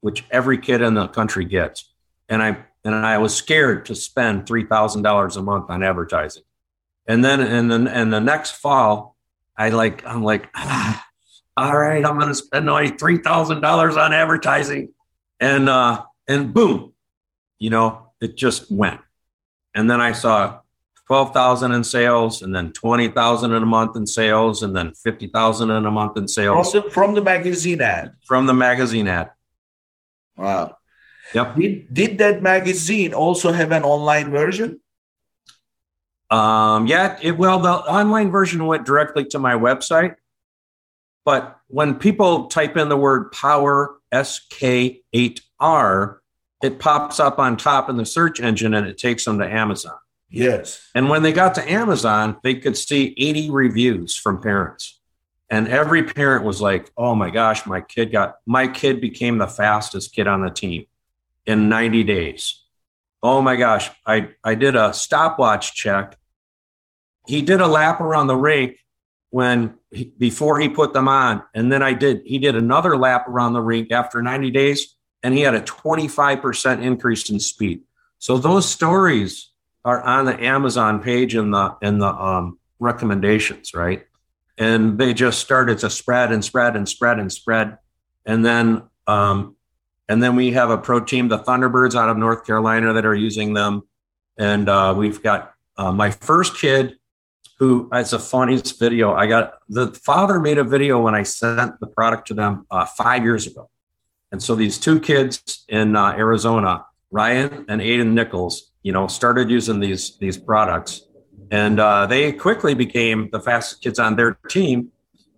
which 0.00 0.24
every 0.30 0.58
kid 0.58 0.82
in 0.82 0.94
the 0.94 1.08
country 1.08 1.44
gets. 1.44 1.92
And 2.28 2.42
I 2.42 2.64
and 2.84 2.94
I 2.94 3.18
was 3.18 3.34
scared 3.34 3.86
to 3.86 3.94
spend 3.94 4.46
three 4.46 4.64
thousand 4.64 5.02
dollars 5.02 5.36
a 5.36 5.42
month 5.42 5.68
on 5.68 5.82
advertising. 5.82 6.44
And 7.06 7.24
then 7.24 7.40
and 7.40 7.70
then 7.70 7.88
and 7.88 8.12
the 8.12 8.20
next 8.20 8.52
fall, 8.52 9.16
I 9.58 9.70
like 9.70 10.06
I'm 10.06 10.22
like, 10.22 10.48
ah, 10.54 11.04
all 11.56 11.76
right, 11.76 12.04
I'm 12.04 12.18
gonna 12.18 12.34
spend 12.34 12.70
only 12.70 12.90
three 12.90 13.18
thousand 13.18 13.60
dollars 13.60 13.96
on 13.96 14.12
advertising. 14.14 14.94
And 15.40 15.68
uh 15.68 16.04
and 16.26 16.54
boom, 16.54 16.94
you 17.58 17.70
know, 17.70 18.12
it 18.20 18.36
just 18.36 18.70
went. 18.70 19.00
And 19.74 19.90
then 19.90 20.00
I 20.00 20.12
saw 20.12 20.60
12,000 21.08 21.72
in 21.72 21.84
sales 21.84 22.42
and 22.42 22.54
then 22.54 22.70
20,000 22.72 23.52
in 23.52 23.62
a 23.62 23.66
month 23.66 23.96
in 23.96 24.06
sales 24.06 24.62
and 24.62 24.76
then 24.76 24.92
50,000 24.92 25.70
in 25.70 25.86
a 25.86 25.90
month 25.90 26.18
in 26.18 26.28
sales. 26.28 26.70
From 26.70 26.82
the, 26.82 26.90
from 26.90 27.14
the 27.14 27.22
magazine 27.22 27.80
ad. 27.80 28.12
From 28.26 28.44
the 28.44 28.52
magazine 28.52 29.08
ad. 29.08 29.30
Wow. 30.36 30.76
Yep. 31.34 31.56
Did, 31.56 31.94
did 31.94 32.18
that 32.18 32.42
magazine 32.42 33.14
also 33.14 33.52
have 33.52 33.72
an 33.72 33.84
online 33.84 34.30
version? 34.30 34.80
Um, 36.30 36.86
yeah, 36.86 37.18
it, 37.22 37.38
well, 37.38 37.58
the 37.58 37.70
online 37.70 38.30
version 38.30 38.66
went 38.66 38.84
directly 38.84 39.24
to 39.26 39.38
my 39.38 39.54
website. 39.54 40.16
But 41.24 41.58
when 41.68 41.94
people 41.94 42.46
type 42.46 42.76
in 42.76 42.88
the 42.88 42.96
word 42.96 43.32
power 43.32 43.96
SK8R, 44.12 46.18
it 46.62 46.78
pops 46.78 47.20
up 47.20 47.38
on 47.38 47.56
top 47.56 47.88
in 47.88 47.96
the 47.96 48.06
search 48.06 48.40
engine 48.40 48.74
and 48.74 48.86
it 48.86 48.98
takes 48.98 49.24
them 49.24 49.38
to 49.38 49.46
Amazon. 49.46 49.96
Yes. 50.30 50.86
And 50.94 51.08
when 51.08 51.22
they 51.22 51.32
got 51.32 51.54
to 51.54 51.70
Amazon, 51.70 52.38
they 52.42 52.54
could 52.54 52.76
see 52.76 53.14
80 53.16 53.50
reviews 53.50 54.14
from 54.14 54.40
parents. 54.40 55.00
And 55.50 55.68
every 55.68 56.02
parent 56.02 56.44
was 56.44 56.60
like, 56.60 56.90
oh 56.96 57.14
my 57.14 57.30
gosh, 57.30 57.64
my 57.64 57.80
kid 57.80 58.12
got, 58.12 58.36
my 58.44 58.68
kid 58.68 59.00
became 59.00 59.38
the 59.38 59.46
fastest 59.46 60.14
kid 60.14 60.26
on 60.26 60.42
the 60.42 60.50
team 60.50 60.86
in 61.46 61.70
90 61.70 62.04
days. 62.04 62.62
Oh 63.22 63.40
my 63.40 63.56
gosh, 63.56 63.90
I, 64.06 64.30
I 64.44 64.54
did 64.54 64.76
a 64.76 64.92
stopwatch 64.92 65.74
check. 65.74 66.17
He 67.28 67.42
did 67.42 67.60
a 67.60 67.66
lap 67.66 68.00
around 68.00 68.26
the 68.26 68.36
rink 68.36 68.78
when 69.30 69.74
he, 69.90 70.12
before 70.18 70.58
he 70.58 70.68
put 70.68 70.94
them 70.94 71.06
on. 71.06 71.42
And 71.54 71.70
then 71.70 71.82
I 71.82 71.92
did, 71.92 72.22
he 72.24 72.38
did 72.38 72.56
another 72.56 72.96
lap 72.96 73.28
around 73.28 73.52
the 73.52 73.60
rink 73.60 73.92
after 73.92 74.22
90 74.22 74.50
days 74.50 74.96
and 75.22 75.34
he 75.34 75.40
had 75.40 75.54
a 75.54 75.60
25% 75.60 76.82
increase 76.82 77.30
in 77.30 77.40
speed. 77.40 77.82
So 78.18 78.38
those 78.38 78.68
stories 78.68 79.50
are 79.84 80.02
on 80.02 80.26
the 80.26 80.42
Amazon 80.42 81.02
page 81.02 81.34
in 81.34 81.50
the 81.50 81.76
in 81.82 81.98
the 81.98 82.08
um, 82.08 82.58
recommendations, 82.78 83.74
right? 83.74 84.04
And 84.56 84.98
they 84.98 85.14
just 85.14 85.40
started 85.40 85.78
to 85.78 85.90
spread 85.90 86.32
and 86.32 86.44
spread 86.44 86.76
and 86.76 86.88
spread 86.88 87.18
and 87.18 87.32
spread, 87.32 87.78
and 88.26 88.44
then 88.44 88.82
um, 89.06 89.56
and 90.08 90.22
then 90.22 90.36
we 90.36 90.52
have 90.52 90.70
a 90.70 90.78
pro 90.78 91.00
team, 91.00 91.28
the 91.28 91.38
Thunderbirds 91.38 91.94
out 91.94 92.08
of 92.08 92.16
North 92.16 92.44
Carolina, 92.44 92.92
that 92.92 93.06
are 93.06 93.14
using 93.14 93.54
them, 93.54 93.82
and 94.36 94.68
uh, 94.68 94.94
we've 94.96 95.22
got 95.22 95.54
uh, 95.76 95.92
my 95.92 96.10
first 96.10 96.56
kid. 96.56 96.97
Who 97.58 97.88
it's 97.92 98.12
a 98.12 98.18
funniest 98.18 98.78
video. 98.78 99.14
I 99.14 99.26
got 99.26 99.54
the 99.68 99.88
father 99.88 100.38
made 100.38 100.58
a 100.58 100.64
video 100.64 101.00
when 101.00 101.14
I 101.14 101.24
sent 101.24 101.80
the 101.80 101.88
product 101.88 102.28
to 102.28 102.34
them 102.34 102.66
uh, 102.70 102.86
five 102.86 103.24
years 103.24 103.48
ago, 103.48 103.68
and 104.30 104.40
so 104.40 104.54
these 104.54 104.78
two 104.78 105.00
kids 105.00 105.64
in 105.68 105.96
uh, 105.96 106.12
Arizona, 106.12 106.86
Ryan 107.10 107.66
and 107.68 107.80
Aiden 107.80 108.12
Nichols, 108.12 108.70
you 108.82 108.92
know, 108.92 109.08
started 109.08 109.50
using 109.50 109.80
these 109.80 110.16
these 110.18 110.36
products, 110.38 111.08
and 111.50 111.80
uh, 111.80 112.06
they 112.06 112.30
quickly 112.30 112.74
became 112.74 113.28
the 113.32 113.40
fastest 113.40 113.82
kids 113.82 113.98
on 113.98 114.14
their 114.14 114.38
team, 114.48 114.92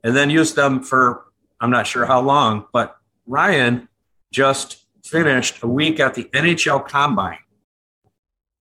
and 0.04 0.14
then 0.14 0.28
used 0.28 0.56
them 0.56 0.82
for 0.82 1.24
I'm 1.58 1.70
not 1.70 1.86
sure 1.86 2.04
how 2.04 2.20
long, 2.20 2.66
but 2.70 2.96
Ryan 3.26 3.88
just 4.30 4.84
finished 5.04 5.62
a 5.62 5.66
week 5.66 6.00
at 6.00 6.14
the 6.14 6.24
NHL 6.24 6.86
Combine 6.86 7.38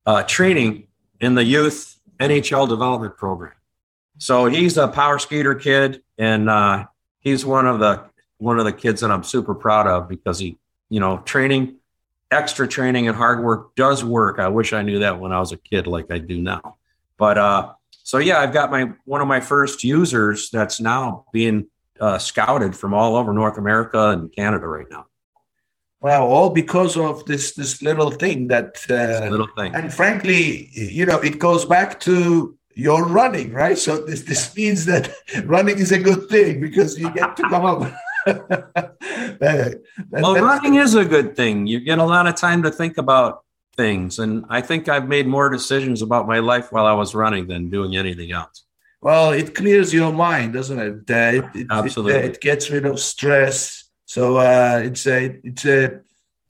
uh, 0.05 0.23
training 0.23 0.87
in 1.19 1.35
the 1.35 1.43
youth 1.43 1.98
NHL 2.19 2.67
development 2.67 3.17
program. 3.17 3.53
So 4.17 4.45
he's 4.45 4.77
a 4.77 4.87
power 4.87 5.17
skater 5.19 5.55
kid, 5.55 6.03
and 6.17 6.49
uh, 6.49 6.85
he's 7.19 7.45
one 7.45 7.65
of 7.65 7.79
the 7.79 8.03
one 8.37 8.59
of 8.59 8.65
the 8.65 8.73
kids 8.73 9.01
that 9.01 9.11
I'm 9.11 9.23
super 9.23 9.55
proud 9.55 9.87
of 9.87 10.07
because 10.07 10.39
he, 10.39 10.57
you 10.89 10.99
know, 10.99 11.19
training, 11.19 11.77
extra 12.31 12.67
training 12.67 13.07
and 13.07 13.15
hard 13.15 13.43
work 13.43 13.75
does 13.75 14.03
work. 14.03 14.39
I 14.39 14.47
wish 14.49 14.73
I 14.73 14.81
knew 14.81 14.99
that 14.99 15.19
when 15.19 15.31
I 15.31 15.39
was 15.39 15.51
a 15.51 15.57
kid 15.57 15.87
like 15.87 16.11
I 16.11 16.19
do 16.19 16.41
now. 16.41 16.77
But 17.17 17.37
uh, 17.37 17.73
so 18.03 18.17
yeah, 18.17 18.39
I've 18.39 18.53
got 18.53 18.71
my 18.71 18.91
one 19.05 19.21
of 19.21 19.27
my 19.27 19.39
first 19.39 19.83
users 19.83 20.49
that's 20.49 20.81
now 20.81 21.25
being 21.31 21.67
uh, 21.99 22.17
scouted 22.17 22.75
from 22.75 22.93
all 22.93 23.15
over 23.15 23.33
North 23.33 23.57
America 23.57 24.09
and 24.09 24.33
Canada 24.33 24.67
right 24.67 24.89
now. 24.89 25.05
Wow, 26.01 26.27
all 26.27 26.49
because 26.49 26.95
of 26.95 27.25
this 27.25 27.53
this 27.53 27.81
little 27.81 28.11
thing 28.11 28.47
that 28.47 28.77
uh, 28.89 29.29
little 29.29 29.49
thing. 29.57 29.75
And 29.75 29.93
frankly, 29.93 30.69
you 30.71 31.05
know, 31.05 31.19
it 31.19 31.39
goes 31.39 31.65
back 31.65 31.99
to 32.01 32.57
your 32.73 33.05
running, 33.05 33.51
right? 33.51 33.77
So 33.77 34.05
this 34.05 34.21
this 34.21 34.55
means 34.55 34.85
that 34.85 35.11
running 35.45 35.77
is 35.79 35.91
a 35.91 35.99
good 35.99 36.29
thing 36.29 36.61
because 36.61 36.97
you 36.97 37.11
get 37.13 37.35
to 37.37 37.43
come 37.43 37.65
up 37.65 37.91
that, 38.25 39.81
well, 40.09 40.35
running 40.35 40.75
is 40.75 40.95
a 40.95 41.05
good 41.05 41.35
thing. 41.35 41.67
You 41.67 41.79
get 41.79 41.99
a 41.99 42.05
lot 42.05 42.27
of 42.27 42.35
time 42.35 42.63
to 42.63 42.71
think 42.71 42.97
about 42.97 43.43
things. 43.79 44.19
And 44.19 44.45
I 44.49 44.61
think 44.61 44.89
I've 44.89 45.07
made 45.07 45.25
more 45.25 45.49
decisions 45.49 46.01
about 46.01 46.27
my 46.27 46.39
life 46.39 46.71
while 46.71 46.85
I 46.85 46.93
was 46.93 47.15
running 47.15 47.47
than 47.47 47.69
doing 47.69 47.95
anything 47.95 48.31
else. 48.31 48.65
Well, 49.01 49.31
it 49.31 49.55
clears 49.55 49.93
your 49.93 50.11
mind, 50.11 50.53
doesn't 50.53 50.79
it? 50.79 50.93
Uh, 51.09 51.37
it, 51.37 51.45
it 51.55 51.67
Absolutely. 51.71 52.13
It, 52.13 52.23
uh, 52.23 52.27
it, 52.27 52.41
gets 52.41 52.69
rid 52.69 52.85
of 52.85 52.99
stress. 52.99 53.78
So 54.09 54.37
uh, 54.37 54.81
it's 54.83 55.05
a 55.05 55.39
it's 55.43 55.65
a 55.65 56.01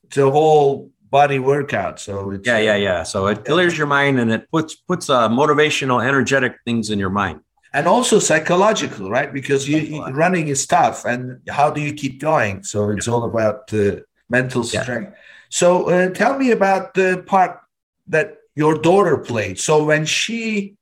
it's 0.06 0.18
a 0.18 0.32
whole 0.32 0.92
body 1.10 1.40
workout. 1.40 2.00
So 2.00 2.40
yeah, 2.46 2.58
yeah, 2.58 2.78
yeah. 2.78 3.04
So 3.04 3.28
it 3.28 3.44
clears 3.44 3.78
your 3.78 3.88
mind 3.88 4.18
and 4.18 4.32
it 4.32 4.50
puts 4.50 4.76
puts 4.76 5.10
uh, 5.10 5.28
motivational, 5.28 6.00
energetic 6.02 6.54
things 6.64 6.90
in 6.90 7.00
your 7.00 7.10
mind 7.10 7.42
and 7.74 7.86
also 7.86 8.18
psychological, 8.20 9.10
right? 9.10 9.32
Because 9.34 9.68
you, 9.68 10.04
running 10.12 10.48
is 10.48 10.66
tough, 10.66 11.04
and 11.04 11.42
how 11.50 11.70
do 11.70 11.82
you 11.82 11.94
keep 11.94 12.22
going? 12.22 12.64
So 12.64 12.90
it's 12.92 13.10
all 13.10 13.26
about 13.26 13.74
uh, 13.74 13.98
mental 14.30 14.64
strength. 14.64 15.12
Yeah. 15.12 15.20
So 15.50 15.90
uh, 15.90 16.10
tell 16.10 16.38
me 16.38 16.52
about 16.52 16.94
the 16.94 17.24
part 17.26 17.60
that 18.08 18.38
your 18.56 18.78
daughter 18.78 19.18
played. 19.18 19.60
So 19.60 19.84
when 19.84 20.06
she 20.06 20.76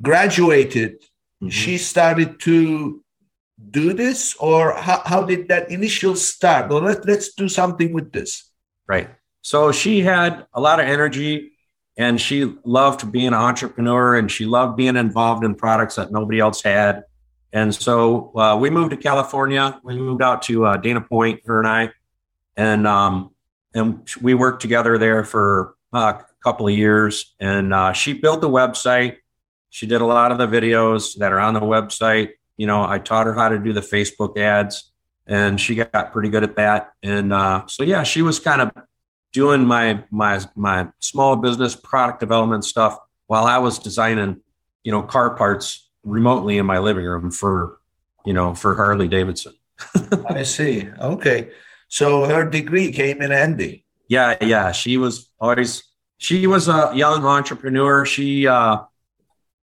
graduated, 0.00 1.00
mm-hmm. 1.00 1.48
she 1.48 1.78
started 1.78 2.38
to 2.40 3.01
do 3.70 3.92
this, 3.92 4.34
or 4.36 4.74
how, 4.74 5.02
how 5.04 5.22
did 5.24 5.48
that 5.48 5.70
initial 5.70 6.16
start? 6.16 6.70
Well, 6.70 6.82
let, 6.82 7.06
let's 7.06 7.34
do 7.34 7.48
something 7.48 7.92
with 7.92 8.12
this. 8.12 8.50
Right. 8.86 9.08
So 9.42 9.72
she 9.72 10.00
had 10.00 10.46
a 10.54 10.60
lot 10.60 10.80
of 10.80 10.86
energy 10.86 11.52
and 11.96 12.20
she 12.20 12.54
loved 12.64 13.10
being 13.12 13.28
an 13.28 13.34
entrepreneur 13.34 14.16
and 14.16 14.30
she 14.30 14.46
loved 14.46 14.76
being 14.76 14.96
involved 14.96 15.44
in 15.44 15.54
products 15.54 15.96
that 15.96 16.10
nobody 16.10 16.38
else 16.38 16.62
had. 16.62 17.04
And 17.52 17.74
so 17.74 18.32
uh, 18.36 18.56
we 18.58 18.70
moved 18.70 18.90
to 18.90 18.96
California. 18.96 19.78
We 19.84 19.94
moved 19.96 20.22
out 20.22 20.42
to 20.42 20.66
uh, 20.66 20.76
Dana 20.78 21.02
Point, 21.02 21.40
her 21.46 21.58
and 21.58 21.68
I, 21.68 21.90
and 22.56 22.86
um, 22.86 23.34
and 23.74 24.08
we 24.22 24.34
worked 24.34 24.62
together 24.62 24.96
there 24.96 25.24
for 25.24 25.74
uh, 25.92 26.14
a 26.18 26.24
couple 26.42 26.66
of 26.66 26.74
years. 26.74 27.34
And 27.40 27.74
uh, 27.74 27.92
she 27.92 28.14
built 28.14 28.40
the 28.40 28.48
website. 28.48 29.16
She 29.68 29.86
did 29.86 30.00
a 30.00 30.06
lot 30.06 30.32
of 30.32 30.38
the 30.38 30.46
videos 30.46 31.16
that 31.18 31.32
are 31.32 31.40
on 31.40 31.54
the 31.54 31.60
website. 31.60 32.30
You 32.56 32.66
know, 32.66 32.84
I 32.84 32.98
taught 32.98 33.26
her 33.26 33.34
how 33.34 33.48
to 33.48 33.58
do 33.58 33.72
the 33.72 33.80
Facebook 33.80 34.36
ads, 34.36 34.92
and 35.26 35.60
she 35.60 35.74
got 35.74 36.12
pretty 36.12 36.28
good 36.28 36.42
at 36.42 36.56
that. 36.56 36.92
And 37.02 37.32
uh, 37.32 37.66
so 37.66 37.82
yeah, 37.82 38.02
she 38.02 38.22
was 38.22 38.38
kind 38.38 38.60
of 38.60 38.70
doing 39.32 39.64
my 39.64 40.04
my 40.10 40.40
my 40.54 40.88
small 41.00 41.36
business 41.36 41.74
product 41.74 42.20
development 42.20 42.64
stuff 42.64 42.98
while 43.26 43.44
I 43.44 43.58
was 43.58 43.78
designing, 43.78 44.40
you 44.84 44.92
know, 44.92 45.02
car 45.02 45.34
parts 45.34 45.88
remotely 46.04 46.58
in 46.58 46.66
my 46.66 46.78
living 46.78 47.04
room 47.04 47.30
for, 47.30 47.78
you 48.26 48.32
know, 48.32 48.54
for 48.54 48.74
Harley 48.74 49.08
Davidson. 49.08 49.54
I 50.28 50.42
see. 50.42 50.88
Okay. 51.00 51.50
So 51.88 52.24
her 52.24 52.48
degree 52.48 52.92
came 52.92 53.22
in 53.22 53.30
handy. 53.30 53.84
Yeah, 54.08 54.36
yeah. 54.40 54.72
She 54.72 54.96
was 54.96 55.30
always 55.40 55.82
she 56.18 56.46
was 56.46 56.68
a 56.68 56.92
young 56.94 57.24
entrepreneur. 57.24 58.04
She 58.04 58.46
uh 58.46 58.78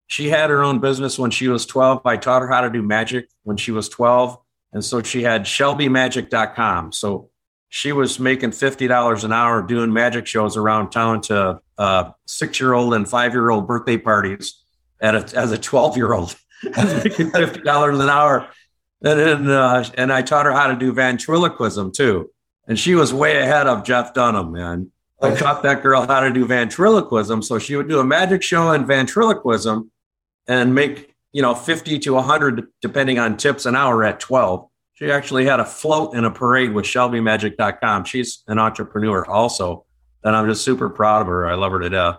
she 0.09 0.27
had 0.27 0.49
her 0.49 0.63
own 0.63 0.79
business 0.79 1.19
when 1.19 1.29
she 1.29 1.47
was 1.47 1.67
12. 1.67 2.01
I 2.03 2.17
taught 2.17 2.41
her 2.41 2.47
how 2.47 2.61
to 2.61 2.69
do 2.71 2.81
magic 2.81 3.29
when 3.43 3.57
she 3.57 3.71
was 3.71 3.87
12. 3.89 4.39
And 4.73 4.83
so 4.83 5.03
she 5.03 5.21
had 5.21 5.43
shelbymagic.com. 5.43 6.93
So 6.93 7.29
she 7.69 7.91
was 7.91 8.19
making 8.19 8.49
$50 8.49 9.23
an 9.23 9.31
hour 9.31 9.61
doing 9.61 9.93
magic 9.93 10.25
shows 10.25 10.57
around 10.57 10.89
town 10.89 11.21
to 11.21 11.61
uh, 11.77 12.11
six 12.25 12.59
year 12.59 12.73
old 12.73 12.95
and 12.95 13.07
five 13.07 13.33
year 13.33 13.51
old 13.51 13.67
birthday 13.67 13.97
parties 13.97 14.63
at 14.99 15.13
a, 15.13 15.37
as 15.37 15.51
a 15.51 15.59
12 15.59 15.95
year 15.95 16.11
old, 16.13 16.35
making 16.63 17.29
$50 17.29 18.01
an 18.01 18.09
hour. 18.09 18.47
And 19.03 19.19
then, 19.19 19.47
uh, 19.47 19.87
and 19.95 20.11
I 20.11 20.23
taught 20.23 20.47
her 20.47 20.53
how 20.53 20.67
to 20.67 20.75
do 20.75 20.91
ventriloquism 20.91 21.91
too. 21.91 22.31
And 22.67 22.79
she 22.79 22.95
was 22.95 23.13
way 23.13 23.37
ahead 23.37 23.67
of 23.67 23.83
Jeff 23.83 24.15
Dunham, 24.15 24.53
man. 24.53 24.91
I 25.21 25.35
taught 25.35 25.61
that 25.63 25.83
girl 25.83 26.07
how 26.07 26.21
to 26.21 26.31
do 26.31 26.47
ventriloquism. 26.47 27.43
So 27.43 27.59
she 27.59 27.75
would 27.75 27.89
do 27.89 27.99
a 27.99 28.03
magic 28.03 28.41
show 28.41 28.71
and 28.71 28.87
ventriloquism 28.87 29.91
and 30.49 30.73
make, 30.73 31.13
you 31.31 31.41
know, 31.41 31.53
50 31.55 31.99
to 31.99 32.13
100, 32.15 32.67
depending 32.81 33.19
on 33.19 33.37
tips 33.37 33.65
an 33.65 33.75
hour 33.75 34.03
at 34.03 34.19
12. 34.19 34.67
She 34.95 35.09
actually 35.09 35.45
had 35.45 35.61
a 35.61 35.65
float 35.65 36.15
in 36.15 36.25
a 36.25 36.31
parade 36.31 36.73
with 36.73 36.83
shelbymagic.com. 36.83 38.03
She's 38.03 38.43
an 38.47 38.59
entrepreneur 38.59 39.25
also. 39.25 39.85
And 40.23 40.35
I'm 40.35 40.49
just 40.49 40.65
super 40.65 40.89
proud 40.89 41.21
of 41.21 41.27
her. 41.27 41.47
I 41.47 41.53
love 41.53 41.71
her 41.71 41.79
to 41.79 41.89
death. 41.89 42.17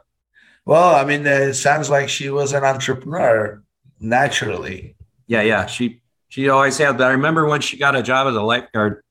Well, 0.65 0.95
I 0.95 1.05
mean, 1.05 1.27
it 1.27 1.55
sounds 1.55 1.91
like 1.91 2.09
she 2.09 2.31
was 2.31 2.55
an 2.55 2.65
entrepreneur 2.65 3.63
naturally. 3.99 4.97
Yeah, 5.27 5.43
yeah. 5.43 5.67
She 5.67 6.01
she 6.29 6.49
always 6.49 6.79
had 6.79 6.97
that. 6.99 7.09
I 7.09 7.13
remember 7.13 7.47
when 7.47 7.61
she 7.61 7.77
got 7.77 7.97
a 7.97 8.03
job 8.03 8.29
as 8.29 8.37
a 8.37 8.41
lifeguard 8.41 9.03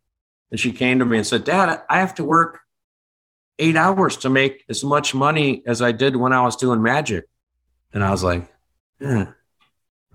and 0.49 0.59
she 0.59 0.71
came 0.71 0.99
to 0.99 1.05
me 1.05 1.17
and 1.17 1.27
said, 1.27 1.43
Dad, 1.43 1.81
I 1.89 1.99
have 1.99 2.15
to 2.15 2.23
work 2.23 2.61
eight 3.59 3.75
hours 3.75 4.17
to 4.17 4.29
make 4.29 4.63
as 4.69 4.83
much 4.83 5.13
money 5.13 5.61
as 5.67 5.81
I 5.81 5.91
did 5.91 6.15
when 6.15 6.33
I 6.33 6.41
was 6.41 6.55
doing 6.55 6.81
magic. 6.81 7.25
And 7.93 8.03
I 8.03 8.11
was 8.11 8.23
like, 8.23 8.49
hmm. 9.01 9.23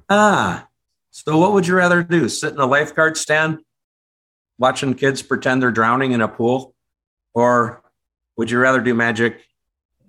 ah, 0.09 0.69
so 1.11 1.39
what 1.39 1.53
would 1.53 1.67
you 1.67 1.75
rather 1.75 2.03
do? 2.03 2.29
Sit 2.29 2.53
in 2.53 2.61
a 2.61 2.67
lifeguard 2.67 3.17
stand 3.17 3.59
watching 4.59 4.95
kids 4.95 5.23
pretend 5.23 5.63
they're 5.63 5.71
drowning 5.71 6.13
in 6.13 6.21
a 6.21 6.29
pool? 6.29 6.75
Or 7.35 7.83
would 8.37 8.51
you 8.51 8.59
rather 8.59 8.81
do 8.81 8.95
magic 8.95 9.41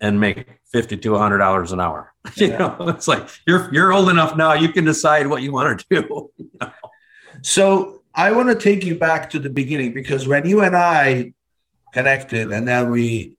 and 0.01 0.19
make 0.19 0.47
fifty 0.71 0.97
to 0.97 1.17
hundred 1.17 1.39
dollars 1.39 1.71
an 1.71 1.79
hour? 1.79 2.13
you 2.35 2.49
know, 2.49 2.75
it's 2.81 3.07
like 3.07 3.27
you're 3.47 3.73
you're 3.73 3.93
old 3.93 4.09
enough 4.09 4.35
now, 4.35 4.53
you 4.53 4.69
can 4.69 4.85
decide 4.85 5.27
what 5.27 5.41
you 5.41 5.51
want 5.51 5.79
to 5.79 6.01
do. 6.01 6.31
So 7.41 8.01
I 8.15 8.31
want 8.31 8.47
to 8.47 8.55
take 8.55 8.85
you 8.85 8.97
back 8.97 9.29
to 9.31 9.39
the 9.39 9.49
beginning 9.49 9.93
because 9.93 10.25
when 10.25 10.47
you 10.47 10.61
and 10.61 10.73
I 10.73 11.33
connected 11.91 12.49
and 12.49 12.65
then 12.65 12.89
we 12.89 13.37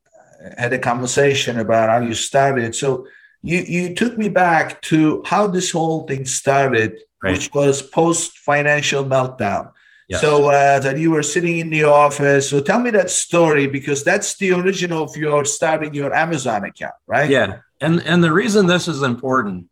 had 0.59 0.75
a 0.75 0.79
conversation 0.79 1.59
about 1.59 1.89
how 1.89 2.07
you 2.07 2.13
started. 2.13 2.75
So 2.75 3.07
you 3.47 3.61
you 3.61 3.95
took 3.95 4.19
me 4.19 4.29
back 4.29 4.83
to 4.83 5.23
how 5.25 5.47
this 5.47 5.71
whole 5.71 6.07
thing 6.07 6.25
started, 6.25 6.99
right. 7.23 7.33
which 7.33 7.53
was 7.55 7.83
post 7.83 8.39
financial 8.39 9.05
meltdown. 9.05 9.73
Yes. 10.09 10.21
So 10.21 10.51
uh, 10.51 10.79
that 10.81 10.99
you 10.99 11.11
were 11.11 11.23
sitting 11.23 11.59
in 11.59 11.71
the 11.71 11.85
office. 11.85 12.51
So 12.51 12.61
tell 12.61 12.79
me 12.79 12.91
that 12.91 13.11
story 13.11 13.67
because 13.67 14.05
that's 14.05 14.37
the 14.37 14.53
original 14.53 15.03
of 15.05 15.17
your 15.17 15.45
starting 15.45 15.95
your 15.95 16.15
Amazon 16.15 16.65
account, 16.65 16.95
right? 17.07 17.31
Yeah, 17.31 17.59
and 17.81 18.03
and 18.03 18.23
the 18.23 18.33
reason 18.33 18.67
this 18.67 18.89
is 18.89 19.03
important 19.03 19.69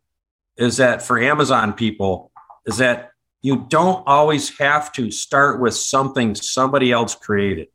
is 0.57 0.77
that 0.77 1.01
for 1.01 1.19
Amazon 1.19 1.73
people 1.73 2.31
is 2.65 2.77
that 2.77 3.11
you 3.41 3.65
don't 3.69 4.03
always 4.07 4.57
have 4.57 4.91
to 4.93 5.11
start 5.11 5.59
with 5.59 5.75
something 5.75 6.33
somebody 6.33 6.91
else 6.91 7.13
created. 7.13 7.67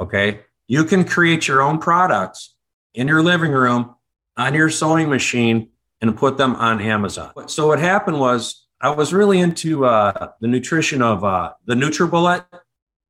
Okay. 0.00 0.40
You 0.66 0.84
can 0.84 1.04
create 1.04 1.46
your 1.46 1.62
own 1.62 1.78
products 1.78 2.54
in 2.94 3.06
your 3.06 3.22
living 3.22 3.52
room 3.52 3.95
on 4.36 4.54
your 4.54 4.70
sewing 4.70 5.08
machine 5.08 5.70
and 6.00 6.16
put 6.16 6.36
them 6.36 6.54
on 6.56 6.80
Amazon. 6.80 7.32
So 7.48 7.68
what 7.68 7.78
happened 7.78 8.20
was 8.20 8.66
I 8.80 8.90
was 8.90 9.12
really 9.12 9.40
into 9.40 9.86
uh, 9.86 10.32
the 10.40 10.48
nutrition 10.48 11.02
of 11.02 11.24
uh, 11.24 11.52
the 11.64 11.74
NutriBullet. 11.74 12.44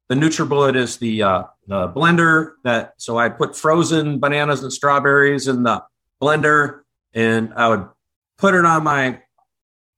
The 0.09 0.15
NutriBullet 0.15 0.77
is 0.77 0.99
the, 0.99 1.23
uh, 1.23 1.43
the 1.67 1.89
blender 1.89 2.53
that, 2.63 2.95
so 2.99 3.19
I 3.19 3.29
put 3.29 3.57
frozen 3.57 4.21
bananas 4.21 4.63
and 4.63 4.73
strawberries 4.73 5.49
in 5.49 5.65
the 5.65 5.83
blender 6.23 6.83
and 7.13 7.53
I 7.55 7.69
would 7.69 7.89
put 8.39 8.55
it 8.55 8.65
on 8.65 8.85
my 8.85 9.21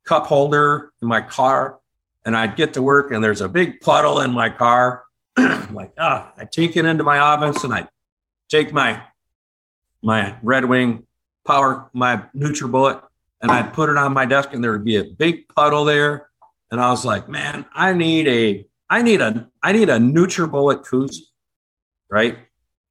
cup 0.06 0.26
holder 0.26 0.92
in 1.02 1.08
my 1.08 1.20
car 1.20 1.78
and 2.24 2.34
I'd 2.34 2.56
get 2.56 2.74
to 2.74 2.82
work 2.82 3.12
and 3.12 3.22
there's 3.22 3.42
a 3.42 3.48
big 3.48 3.80
puddle 3.80 4.20
in 4.20 4.32
my 4.32 4.48
car. 4.48 5.04
I'm 5.36 5.74
like, 5.74 5.92
ah, 5.98 6.32
I 6.38 6.46
take 6.46 6.76
it 6.76 6.86
into 6.86 7.04
my 7.04 7.18
office 7.18 7.62
and 7.64 7.74
I 7.74 7.88
take 8.48 8.72
my 8.72 9.02
my 10.02 10.36
Red 10.42 10.64
Wing 10.64 11.07
power, 11.48 11.90
my 11.92 12.22
NutriBullet, 12.36 13.02
and 13.40 13.50
I'd 13.50 13.72
put 13.72 13.88
it 13.88 13.96
on 13.96 14.12
my 14.12 14.26
desk 14.26 14.52
and 14.52 14.62
there 14.62 14.72
would 14.72 14.84
be 14.84 14.96
a 14.96 15.04
big 15.04 15.48
puddle 15.48 15.84
there. 15.84 16.28
And 16.70 16.80
I 16.80 16.90
was 16.90 17.04
like, 17.04 17.28
man, 17.28 17.64
I 17.74 17.92
need 17.94 18.28
a 18.28 18.66
I 18.90 19.02
need 19.02 19.20
a 19.20 19.48
I 19.62 19.72
need 19.72 19.88
a 19.88 19.96
NutriBullet 19.96 20.86
koozie, 20.86 21.22
right? 22.10 22.38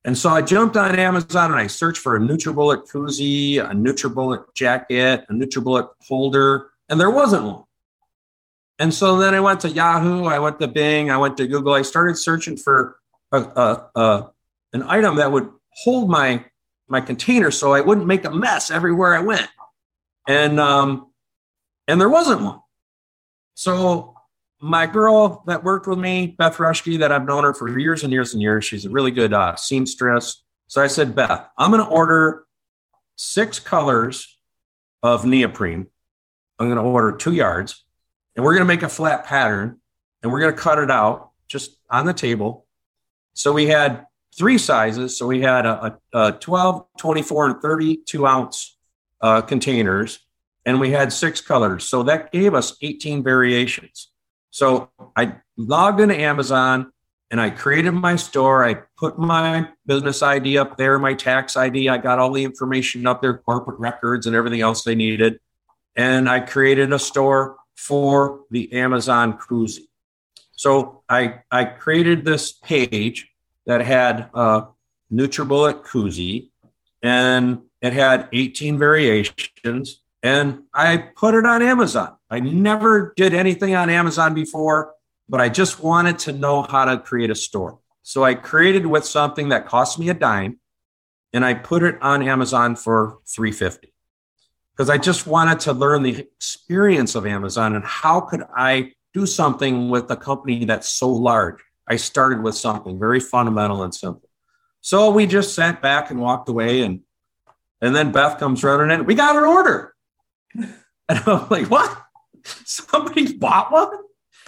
And 0.04 0.18
so 0.18 0.30
I 0.30 0.42
jumped 0.42 0.76
on 0.78 0.98
Amazon 0.98 1.52
and 1.52 1.60
I 1.60 1.68
searched 1.68 2.00
for 2.00 2.16
a 2.16 2.20
NutriBullet 2.20 2.90
koozie, 2.90 3.60
a 3.60 3.74
NutriBullet 3.74 4.54
jacket, 4.56 5.26
a 5.30 5.34
NutriBullet 5.34 5.90
holder, 6.08 6.72
and 6.90 7.00
there 7.00 7.12
wasn't 7.12 7.44
one. 7.44 7.64
And 8.80 8.94
so 8.94 9.18
then 9.18 9.34
I 9.34 9.40
went 9.40 9.60
to 9.62 9.70
Yahoo, 9.70 10.26
I 10.26 10.40
went 10.40 10.60
to 10.60 10.68
Bing, 10.68 11.12
I 11.12 11.18
went 11.18 11.38
to 11.38 11.48
Google. 11.48 11.74
I 11.74 11.82
started 11.82 12.18
searching 12.18 12.58
for 12.58 12.98
a, 13.32 13.40
a, 13.40 13.90
a, 13.96 14.32
an 14.74 14.84
item 14.84 15.18
that 15.18 15.32
would 15.32 15.50
hold 15.84 16.10
my 16.10 16.46
my 16.88 17.02
container 17.02 17.52
so 17.52 17.74
I 17.74 17.82
wouldn't 17.82 18.08
make 18.08 18.26
a 18.26 18.32
mess 18.32 18.72
everywhere 18.72 19.16
I 19.16 19.20
went. 19.20 19.50
And 20.28 20.60
um, 20.60 21.12
and 21.88 22.00
there 22.00 22.10
wasn't 22.10 22.42
one. 22.42 22.60
So 23.54 24.16
my 24.60 24.88
girl 24.88 25.44
that 25.48 25.64
worked 25.64 25.88
with 25.88 26.00
me, 26.00 26.36
Beth 26.38 26.58
Rushke, 26.58 27.00
that 27.00 27.12
I've 27.12 27.26
known 27.26 27.44
her 27.44 27.54
for 27.54 27.78
years 27.78 28.04
and 28.04 28.12
years 28.12 28.34
and 28.34 28.42
years, 28.42 28.66
she's 28.66 28.86
a 28.86 28.90
really 28.90 29.12
good 29.12 29.34
uh, 29.34 29.56
seamstress. 29.56 30.44
So 30.68 30.82
I 30.82 30.88
said, 30.88 31.16
Beth, 31.16 31.48
I'm 31.58 31.72
going 31.72 31.84
to 31.84 31.90
order 31.90 32.46
six 33.16 33.60
colors 33.60 34.38
of 35.04 35.26
neoprene. 35.26 35.88
I'm 36.60 36.68
going 36.68 36.78
to 36.78 36.84
order 36.84 37.16
two 37.16 37.34
yards 37.34 37.84
and 38.36 38.44
we're 38.44 38.54
going 38.54 38.68
to 38.68 38.74
make 38.74 38.84
a 38.84 38.90
flat 38.90 39.26
pattern 39.26 39.80
and 40.22 40.32
we're 40.32 40.40
going 40.40 40.54
to 40.54 40.60
cut 40.60 40.80
it 40.80 40.92
out 40.92 41.32
just 41.48 41.78
on 41.90 42.06
the 42.06 42.14
table. 42.14 42.66
So 43.34 43.54
we 43.54 43.68
had 43.68 44.07
three 44.38 44.58
sizes. 44.58 45.18
So 45.18 45.28
we 45.28 45.42
had 45.42 45.66
a, 45.66 45.98
a, 46.14 46.28
a 46.28 46.32
12, 46.34 46.86
24, 46.98 47.46
and 47.48 47.62
32 47.62 48.28
ounce 48.28 48.78
uh, 49.22 49.42
containers, 49.42 50.20
and 50.66 50.80
we 50.80 50.92
had 50.92 51.12
six 51.12 51.42
colors. 51.42 51.86
So 51.86 52.04
that 52.04 52.32
gave 52.32 52.54
us 52.54 52.78
18 52.82 53.24
variations. 53.24 54.12
So 54.52 54.90
I 55.16 55.38
logged 55.58 56.00
into 56.00 56.20
Amazon 56.20 56.92
and 57.30 57.42
I 57.42 57.50
created 57.50 57.92
my 57.92 58.16
store. 58.16 58.66
I 58.66 58.76
put 58.98 59.20
my 59.20 59.68
business 59.86 60.22
ID 60.24 60.58
up 60.58 60.78
there, 60.78 60.98
my 60.98 61.14
tax 61.14 61.58
ID. 61.58 61.90
I 61.90 61.98
got 61.98 62.20
all 62.20 62.32
the 62.32 62.44
information 62.44 63.06
up 63.06 63.22
there, 63.22 63.38
corporate 63.38 63.80
records, 63.80 64.28
and 64.28 64.36
everything 64.36 64.62
else 64.62 64.84
they 64.84 64.96
needed. 64.96 65.40
And 65.96 66.30
I 66.30 66.40
created 66.40 66.94
a 66.94 67.00
store 67.00 67.58
for 67.76 68.42
the 68.50 68.72
Amazon 68.74 69.38
koozie. 69.38 69.88
So 70.54 71.04
I, 71.10 71.42
I 71.52 71.66
created 71.66 72.24
this 72.24 72.54
page 72.54 73.30
that 73.68 73.82
had 73.82 74.30
a 74.34 74.68
NutriBullet 75.14 75.84
koozie 75.84 76.50
and 77.04 77.62
it 77.82 77.94
had 77.94 78.28
18 78.34 78.80
variations 78.80 80.02
and 80.24 80.64
I 80.74 80.98
put 80.98 81.36
it 81.36 81.46
on 81.46 81.62
Amazon. 81.62 82.16
I 82.30 82.40
never 82.40 83.14
did 83.16 83.34
anything 83.34 83.76
on 83.76 83.90
Amazon 83.90 84.34
before, 84.34 84.94
but 85.30 85.40
I 85.40 85.50
just 85.50 85.84
wanted 85.84 86.18
to 86.20 86.32
know 86.32 86.64
how 86.64 86.86
to 86.86 86.98
create 86.98 87.30
a 87.30 87.36
store. 87.36 87.78
So 88.02 88.24
I 88.24 88.34
created 88.34 88.86
with 88.86 89.06
something 89.06 89.50
that 89.50 89.68
cost 89.68 90.00
me 90.00 90.10
a 90.10 90.14
dime 90.14 90.60
and 91.34 91.46
I 91.46 91.54
put 91.54 91.84
it 91.84 92.02
on 92.02 92.24
Amazon 92.24 92.76
for 92.76 93.20
350 93.28 93.94
because 94.76 94.90
I 94.90 94.98
just 94.98 95.28
wanted 95.28 95.60
to 95.62 95.74
learn 95.74 96.04
the 96.04 96.20
experience 96.20 97.16
of 97.16 97.26
Amazon 97.26 97.76
and 97.76 97.84
how 97.84 98.22
could 98.22 98.44
I 98.56 98.94
do 99.14 99.26
something 99.26 99.90
with 99.90 100.10
a 100.10 100.16
company 100.16 100.66
that's 100.66 100.90
so 100.90 101.12
large. 101.12 101.60
I 101.88 101.96
started 101.96 102.44
with 102.44 102.56
something 102.56 103.00
very 103.00 103.20
fundamental 103.20 103.84
and 103.84 103.94
simple. 103.94 104.30
So 104.82 105.10
we 105.12 105.26
just 105.26 105.56
sat 105.56 105.82
back 105.82 106.12
and 106.12 106.20
walked 106.20 106.50
away 106.50 106.82
and 106.82 107.02
and 107.82 107.96
then 107.96 108.12
Beth 108.12 108.40
comes 108.40 108.64
running 108.64 108.92
in. 108.92 109.06
We 109.06 109.14
got 109.16 109.36
an 109.36 109.44
order. 109.44 109.94
And 111.10 111.24
I'm 111.26 111.48
like, 111.48 111.68
what? 111.68 112.04
Somebody 112.44 113.32
bought 113.38 113.72
one? 113.72 113.90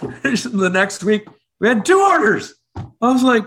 the 0.00 0.70
next 0.70 1.02
week, 1.02 1.26
we 1.58 1.68
had 1.68 1.86
two 1.86 1.98
orders. 1.98 2.54
I 2.76 2.84
was 3.00 3.22
like, 3.22 3.46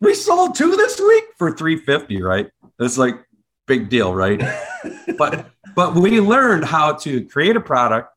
we 0.00 0.14
sold 0.14 0.54
two 0.54 0.74
this 0.76 0.98
week 0.98 1.24
for 1.36 1.54
350, 1.54 2.22
right? 2.22 2.50
It's 2.78 2.96
like 2.96 3.16
big 3.66 3.88
deal, 3.88 4.14
right? 4.14 4.42
but 5.18 5.50
but 5.74 5.94
we 5.94 6.20
learned 6.20 6.64
how 6.64 6.94
to 6.94 7.24
create 7.26 7.56
a 7.56 7.60
product. 7.60 8.08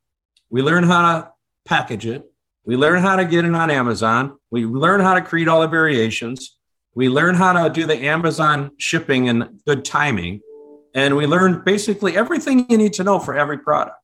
We 0.50 0.62
learned 0.62 0.86
how 0.86 1.02
to 1.02 1.32
package 1.66 2.06
it. 2.06 2.24
We 2.66 2.76
learn 2.76 3.02
how 3.02 3.16
to 3.16 3.26
get 3.26 3.46
it 3.46 3.54
on 3.54 3.70
Amazon. 3.70 4.38
We 4.50 4.66
learn 4.66 5.00
how 5.00 5.14
to 5.14 5.22
create 5.22 5.48
all 5.48 5.62
the 5.62 5.68
variations. 5.68 6.58
We 6.96 7.10
learn 7.10 7.36
how 7.36 7.54
to 7.54 7.70
do 7.70 7.86
the 7.86 8.06
Amazon 8.06 8.72
shipping 8.78 9.30
and 9.30 9.62
good 9.68 9.86
timing. 9.86 10.42
And 10.96 11.16
we 11.16 11.28
learn 11.28 11.62
basically 11.64 12.18
everything 12.18 12.66
you 12.70 12.78
need 12.78 12.94
to 12.94 13.04
know 13.04 13.20
for 13.20 13.36
every 13.36 13.60
product. 13.60 13.98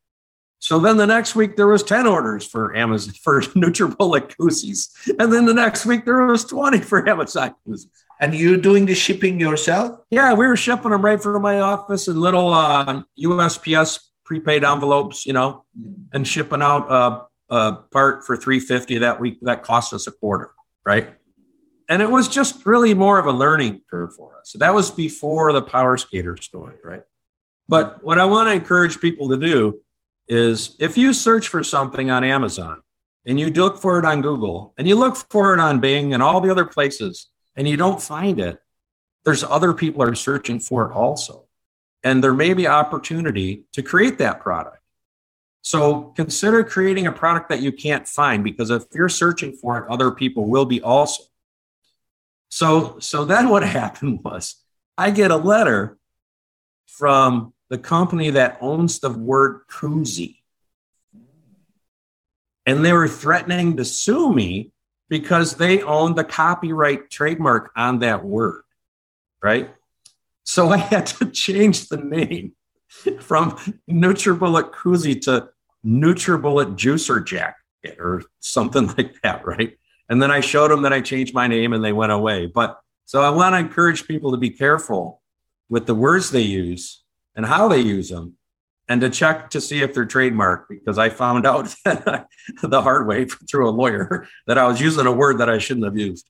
So 0.59 0.77
then 0.77 0.97
the 0.97 1.07
next 1.07 1.35
week 1.35 1.55
there 1.55 1.65
was 1.65 1.81
10 1.81 2.05
orders 2.05 2.45
for 2.45 2.75
Amazon 2.75 3.15
for 3.23 3.41
NutriBullet 3.41 4.35
koozies. 4.35 4.89
And 5.17 5.33
then 5.33 5.45
the 5.45 5.55
next 5.55 5.87
week 5.87 6.05
there 6.05 6.23
was 6.27 6.45
20 6.45 6.81
for 6.81 7.07
Amazon 7.09 7.55
koozies. 7.67 7.87
And 8.19 8.35
you're 8.35 8.57
doing 8.57 8.85
the 8.85 8.93
shipping 8.93 9.39
yourself? 9.39 9.97
Yeah, 10.11 10.33
we 10.33 10.45
were 10.45 10.55
shipping 10.55 10.91
them 10.91 11.03
right 11.03 11.19
from 11.19 11.41
my 11.41 11.61
office 11.61 12.07
in 12.07 12.21
little 12.21 12.53
uh, 12.53 13.01
USPS 13.19 13.99
prepaid 14.23 14.63
envelopes, 14.63 15.25
you 15.25 15.33
know, 15.33 15.65
and 16.13 16.27
shipping 16.27 16.61
out 16.61 16.91
uh, 16.91 17.21
a 17.51 17.73
part 17.91 18.25
for 18.25 18.37
350 18.37 18.99
that 18.99 19.19
we 19.19 19.37
that 19.41 19.61
cost 19.63 19.93
us 19.93 20.07
a 20.07 20.11
quarter, 20.11 20.51
right? 20.85 21.13
And 21.89 22.01
it 22.01 22.09
was 22.09 22.29
just 22.29 22.65
really 22.65 22.93
more 22.93 23.19
of 23.19 23.25
a 23.25 23.31
learning 23.31 23.81
curve 23.91 24.15
for 24.15 24.37
us. 24.39 24.51
So 24.51 24.59
that 24.59 24.73
was 24.73 24.89
before 24.89 25.51
the 25.51 25.61
power 25.61 25.97
skater 25.97 26.37
story, 26.37 26.75
right? 26.83 27.03
But 27.67 28.03
what 28.03 28.17
I 28.17 28.25
want 28.25 28.47
to 28.47 28.53
encourage 28.53 29.01
people 29.01 29.29
to 29.29 29.37
do 29.37 29.81
is 30.27 30.77
if 30.79 30.97
you 30.97 31.11
search 31.11 31.49
for 31.49 31.63
something 31.63 32.09
on 32.09 32.23
Amazon 32.23 32.81
and 33.25 33.37
you 33.37 33.49
look 33.49 33.77
for 33.77 33.99
it 33.99 34.05
on 34.05 34.21
Google 34.21 34.73
and 34.77 34.87
you 34.87 34.95
look 34.95 35.17
for 35.29 35.53
it 35.53 35.59
on 35.59 35.81
Bing 35.81 36.13
and 36.13 36.23
all 36.23 36.39
the 36.39 36.49
other 36.49 36.65
places 36.65 37.27
and 37.57 37.67
you 37.67 37.75
don't 37.75 38.01
find 38.01 38.39
it, 38.39 38.59
there's 39.25 39.43
other 39.43 39.73
people 39.73 40.01
are 40.01 40.15
searching 40.15 40.59
for 40.59 40.89
it 40.89 40.93
also. 40.93 41.45
And 42.03 42.23
there 42.23 42.33
may 42.33 42.53
be 42.53 42.67
opportunity 42.67 43.65
to 43.73 43.83
create 43.83 44.17
that 44.19 44.39
product. 44.39 44.80
So 45.61 46.13
consider 46.15 46.63
creating 46.63 47.07
a 47.07 47.11
product 47.11 47.49
that 47.49 47.61
you 47.61 47.71
can't 47.71 48.07
find 48.07 48.43
because 48.43 48.71
if 48.71 48.85
you're 48.93 49.09
searching 49.09 49.53
for 49.53 49.77
it, 49.77 49.89
other 49.89 50.11
people 50.11 50.45
will 50.45 50.65
be 50.65 50.81
also. 50.81 51.23
So, 52.49 52.97
so 52.99 53.25
then 53.25 53.49
what 53.49 53.63
happened 53.81 54.21
was 54.23 54.55
I 54.97 55.11
get 55.11 55.31
a 55.31 55.37
letter 55.37 55.97
from 56.87 57.53
the 57.69 57.77
company 57.77 58.31
that 58.31 58.57
owns 58.59 58.99
the 58.99 59.09
word 59.09 59.61
koozie. 59.67 60.37
And 62.65 62.85
they 62.85 62.93
were 62.93 63.07
threatening 63.07 63.77
to 63.77 63.85
sue 63.85 64.31
me 64.33 64.71
because 65.09 65.55
they 65.55 65.81
own 65.81 66.15
the 66.15 66.23
copyright 66.23 67.09
trademark 67.09 67.71
on 67.75 67.99
that 67.99 68.23
word. 68.23 68.63
Right. 69.41 69.73
So 70.43 70.69
I 70.71 70.77
had 70.77 71.07
to 71.07 71.27
change 71.27 71.87
the 71.87 71.97
name 71.97 72.53
from 73.19 73.51
NutriBullet 73.89 74.71
Koozie 74.71 75.21
to 75.21 75.49
NutriBullet 75.85 76.75
Juicer 76.75 77.25
Jacket 77.25 77.99
or 77.99 78.23
something 78.39 78.87
like 78.97 79.21
that, 79.21 79.45
right? 79.45 79.77
And 80.09 80.21
then 80.21 80.31
I 80.31 80.41
showed 80.41 80.71
them 80.71 80.81
that 80.81 80.93
I 80.93 81.01
changed 81.01 81.33
my 81.33 81.47
name 81.47 81.73
and 81.73 81.83
they 81.83 81.93
went 81.93 82.11
away. 82.11 82.45
But 82.47 82.79
so 83.05 83.21
I 83.21 83.29
want 83.29 83.53
to 83.53 83.59
encourage 83.59 84.07
people 84.07 84.31
to 84.31 84.37
be 84.37 84.49
careful 84.49 85.21
with 85.69 85.85
the 85.85 85.95
words 85.95 86.31
they 86.31 86.41
use 86.41 87.03
and 87.35 87.45
how 87.45 87.67
they 87.67 87.79
use 87.79 88.09
them 88.09 88.35
and 88.89 88.99
to 88.99 89.09
check 89.09 89.49
to 89.51 89.61
see 89.61 89.81
if 89.81 89.93
they're 89.93 90.05
trademarked 90.05 90.65
because 90.67 90.97
I 90.97 91.09
found 91.09 91.47
out 91.47 91.73
the 91.85 92.81
hard 92.81 93.07
way 93.07 93.25
through 93.25 93.69
a 93.69 93.71
lawyer 93.71 94.27
that 94.47 94.57
I 94.57 94.67
was 94.67 94.81
using 94.81 95.05
a 95.05 95.11
word 95.11 95.37
that 95.37 95.49
I 95.49 95.59
shouldn't 95.59 95.85
have 95.85 95.97
used. 95.97 96.29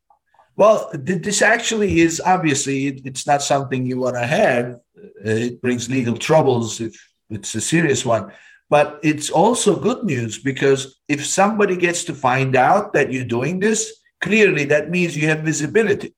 Well, 0.55 0.89
this 0.93 1.41
actually 1.41 2.01
is 2.01 2.21
obviously 2.23 2.87
it's 2.87 3.25
not 3.25 3.41
something 3.41 3.85
you 3.85 3.99
want 3.99 4.15
to 4.15 4.25
have. 4.25 4.79
It 5.23 5.61
brings 5.61 5.89
legal 5.89 6.17
troubles 6.17 6.81
if 6.81 6.93
it's 7.29 7.55
a 7.55 7.61
serious 7.61 8.05
one. 8.05 8.31
But 8.69 8.99
it's 9.03 9.29
also 9.29 9.79
good 9.79 10.03
news 10.03 10.39
because 10.39 10.99
if 11.07 11.25
somebody 11.25 11.75
gets 11.75 12.03
to 12.05 12.13
find 12.13 12.55
out 12.55 12.93
that 12.93 13.11
you're 13.11 13.25
doing 13.25 13.59
this, 13.59 13.91
clearly 14.21 14.65
that 14.65 14.89
means 14.89 15.17
you 15.17 15.27
have 15.27 15.39
visibility. 15.39 16.15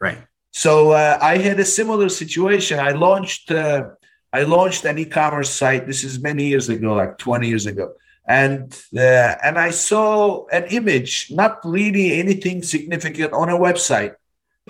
Right. 0.00 0.18
So 0.52 0.92
uh, 0.92 1.18
I 1.20 1.38
had 1.38 1.60
a 1.60 1.64
similar 1.64 2.08
situation. 2.08 2.78
I 2.78 2.92
launched 2.92 3.50
uh, 3.50 3.90
I 4.32 4.44
launched 4.44 4.84
an 4.84 4.98
e-commerce 4.98 5.50
site. 5.50 5.86
This 5.86 6.04
is 6.04 6.22
many 6.22 6.46
years 6.46 6.68
ago, 6.68 6.94
like 6.94 7.18
20 7.18 7.48
years 7.48 7.66
ago 7.66 7.92
and 8.26 8.72
uh, 8.96 9.34
and 9.42 9.58
I 9.58 9.70
saw 9.70 10.46
an 10.48 10.64
image, 10.70 11.28
not 11.30 11.60
really 11.64 12.18
anything 12.18 12.62
significant 12.62 13.32
on 13.32 13.48
a 13.48 13.58
website. 13.58 14.14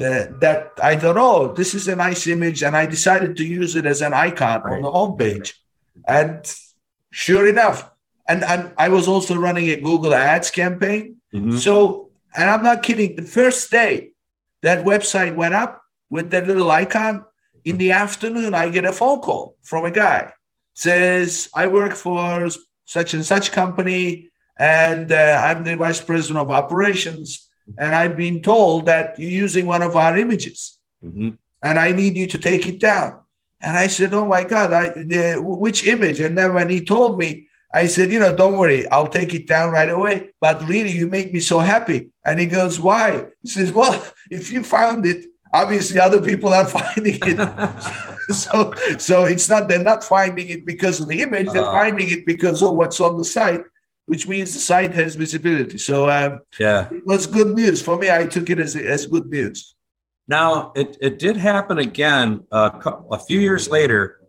Uh, 0.00 0.32
that 0.40 0.72
I 0.82 0.96
thought, 0.96 1.18
oh, 1.18 1.52
this 1.52 1.74
is 1.74 1.86
a 1.88 1.96
nice 1.96 2.26
image, 2.26 2.62
and 2.62 2.74
I 2.74 2.86
decided 2.86 3.36
to 3.36 3.44
use 3.44 3.76
it 3.76 3.84
as 3.84 4.00
an 4.00 4.14
icon 4.14 4.62
right. 4.62 4.76
on 4.76 4.82
the 4.82 4.90
homepage. 4.90 5.54
And 6.08 6.40
sure 7.10 7.46
enough, 7.46 7.90
and, 8.26 8.42
and 8.42 8.72
I 8.78 8.88
was 8.88 9.06
also 9.06 9.34
running 9.36 9.68
a 9.68 9.76
Google 9.76 10.14
Ads 10.14 10.52
campaign. 10.52 11.16
Mm-hmm. 11.34 11.58
So, 11.58 12.10
and 12.34 12.48
I'm 12.48 12.62
not 12.62 12.82
kidding. 12.82 13.16
The 13.16 13.22
first 13.22 13.70
day 13.70 14.12
that 14.62 14.86
website 14.86 15.34
went 15.34 15.52
up 15.52 15.82
with 16.08 16.30
that 16.30 16.46
little 16.46 16.70
icon, 16.70 17.26
in 17.66 17.76
the 17.76 17.92
afternoon, 17.92 18.54
I 18.54 18.70
get 18.70 18.86
a 18.86 18.92
phone 18.92 19.20
call 19.20 19.56
from 19.60 19.84
a 19.84 19.90
guy 19.90 20.32
says, 20.80 21.50
I 21.54 21.66
work 21.66 21.92
for 21.92 22.48
such 22.90 23.14
and 23.14 23.24
such 23.24 23.52
company, 23.52 24.28
and 24.58 25.12
uh, 25.12 25.40
I'm 25.46 25.62
the 25.62 25.76
vice 25.76 26.00
president 26.00 26.40
of 26.40 26.50
operations, 26.50 27.48
and 27.78 27.94
I've 27.94 28.16
been 28.16 28.42
told 28.42 28.86
that 28.86 29.16
you're 29.16 29.30
using 29.46 29.66
one 29.66 29.82
of 29.82 29.94
our 29.94 30.18
images, 30.18 30.76
mm-hmm. 31.04 31.30
and 31.62 31.78
I 31.78 31.92
need 31.92 32.16
you 32.16 32.26
to 32.26 32.38
take 32.38 32.66
it 32.66 32.80
down. 32.80 33.20
And 33.60 33.76
I 33.76 33.86
said, 33.86 34.12
"Oh 34.12 34.26
my 34.26 34.42
God, 34.42 34.72
I, 34.72 34.88
the, 34.88 35.38
which 35.40 35.86
image?" 35.86 36.18
And 36.18 36.36
then 36.36 36.52
when 36.52 36.68
he 36.68 36.84
told 36.84 37.16
me, 37.16 37.46
I 37.72 37.86
said, 37.86 38.10
"You 38.10 38.18
know, 38.18 38.34
don't 38.34 38.58
worry, 38.58 38.88
I'll 38.88 39.14
take 39.18 39.34
it 39.34 39.46
down 39.46 39.70
right 39.70 39.88
away." 39.88 40.30
But 40.40 40.66
really, 40.68 40.90
you 40.90 41.06
make 41.06 41.32
me 41.32 41.38
so 41.38 41.60
happy. 41.60 42.10
And 42.24 42.40
he 42.40 42.46
goes, 42.46 42.80
"Why?" 42.80 43.26
He 43.40 43.48
says, 43.50 43.70
"Well, 43.70 43.94
if 44.32 44.50
you 44.50 44.64
found 44.64 45.06
it, 45.06 45.26
obviously 45.52 46.00
other 46.00 46.20
people 46.20 46.52
are 46.52 46.66
finding 46.78 47.18
it. 47.22 48.32
So 48.32 48.72
so 48.98 49.24
it's 49.24 49.48
not 49.48 49.68
they're 49.68 49.82
not 49.82 50.04
finding 50.04 50.48
it 50.48 50.64
because 50.64 51.00
of 51.00 51.08
the 51.08 51.20
image 51.22 51.48
they're 51.50 51.64
uh, 51.64 51.72
finding 51.72 52.10
it 52.10 52.24
because 52.26 52.62
of 52.62 52.74
what's 52.76 53.00
on 53.00 53.18
the 53.18 53.24
site 53.24 53.62
which 54.06 54.26
means 54.26 54.52
the 54.52 54.58
site 54.58 54.92
has 54.92 55.14
visibility. 55.14 55.78
So 55.78 56.10
um, 56.10 56.40
yeah. 56.58 56.88
it 56.90 57.06
was 57.06 57.28
good 57.28 57.54
news. 57.54 57.80
For 57.80 57.96
me 57.96 58.10
i 58.10 58.26
took 58.26 58.50
it 58.50 58.58
as, 58.58 58.74
as 58.74 59.06
good 59.06 59.26
news. 59.26 59.76
Now 60.26 60.72
it, 60.74 60.96
it 61.00 61.20
did 61.20 61.36
happen 61.36 61.78
again 61.78 62.44
uh, 62.50 62.70
a 63.10 63.18
few 63.18 63.38
years 63.38 63.68
later. 63.68 64.20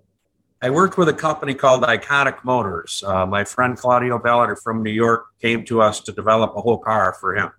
I 0.62 0.70
worked 0.70 1.00
with 1.00 1.10
a 1.10 1.14
company 1.14 1.56
called 1.56 1.82
iconic 1.82 2.44
motors. 2.44 3.04
Uh, 3.06 3.26
my 3.26 3.44
friend 3.44 3.76
claudio 3.76 4.20
Ballard 4.20 4.60
from 4.60 4.84
new 4.84 4.92
york 4.92 5.26
came 5.42 5.66
to 5.66 5.82
us 5.82 6.00
to 6.02 6.12
develop 6.12 6.56
a 6.56 6.62
whole 6.62 6.78
car 6.78 7.18
for 7.20 7.36
him 7.36 7.52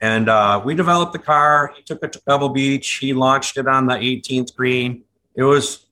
and 0.00 0.28
uh, 0.28 0.60
we 0.64 0.74
developed 0.74 1.12
the 1.12 1.18
car. 1.18 1.72
He 1.76 1.82
took 1.82 2.02
it 2.02 2.12
to 2.12 2.20
Pebble 2.20 2.50
Beach. 2.50 2.94
He 2.96 3.12
launched 3.12 3.56
it 3.56 3.66
on 3.66 3.86
the 3.86 3.94
18th 3.94 4.54
green. 4.54 5.04
It 5.34 5.44
was 5.44 5.86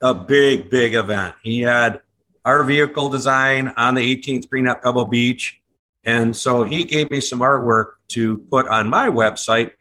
a 0.00 0.14
big, 0.14 0.70
big 0.70 0.94
event. 0.94 1.34
He 1.42 1.60
had 1.60 2.00
our 2.44 2.64
vehicle 2.64 3.08
design 3.08 3.72
on 3.76 3.94
the 3.94 4.16
18th 4.16 4.48
green 4.48 4.66
at 4.66 4.82
Pebble 4.82 5.04
Beach. 5.04 5.60
And 6.04 6.34
so 6.34 6.64
he 6.64 6.84
gave 6.84 7.10
me 7.10 7.20
some 7.20 7.40
artwork 7.40 7.92
to 8.08 8.38
put 8.50 8.66
on 8.68 8.88
my 8.88 9.08
website, 9.08 9.72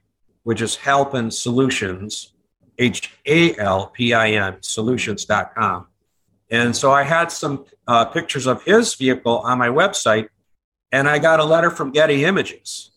which 0.43 0.61
is 0.61 0.75
Halpin 0.75 1.31
Solutions, 1.31 2.33
H 2.77 3.11
A 3.25 3.57
L 3.57 3.87
P 3.87 4.13
I 4.13 4.31
N 4.31 4.57
solutions.com. 4.61 5.87
And 6.51 6.75
so 6.75 6.91
I 6.91 7.03
had 7.03 7.31
some 7.31 7.65
uh, 7.87 8.05
pictures 8.05 8.47
of 8.47 8.63
his 8.63 8.95
vehicle 8.95 9.39
on 9.39 9.57
my 9.57 9.69
website, 9.69 10.29
and 10.91 11.07
I 11.07 11.19
got 11.19 11.39
a 11.39 11.45
letter 11.45 11.69
from 11.69 11.91
Getty 11.91 12.25
Images 12.25 12.89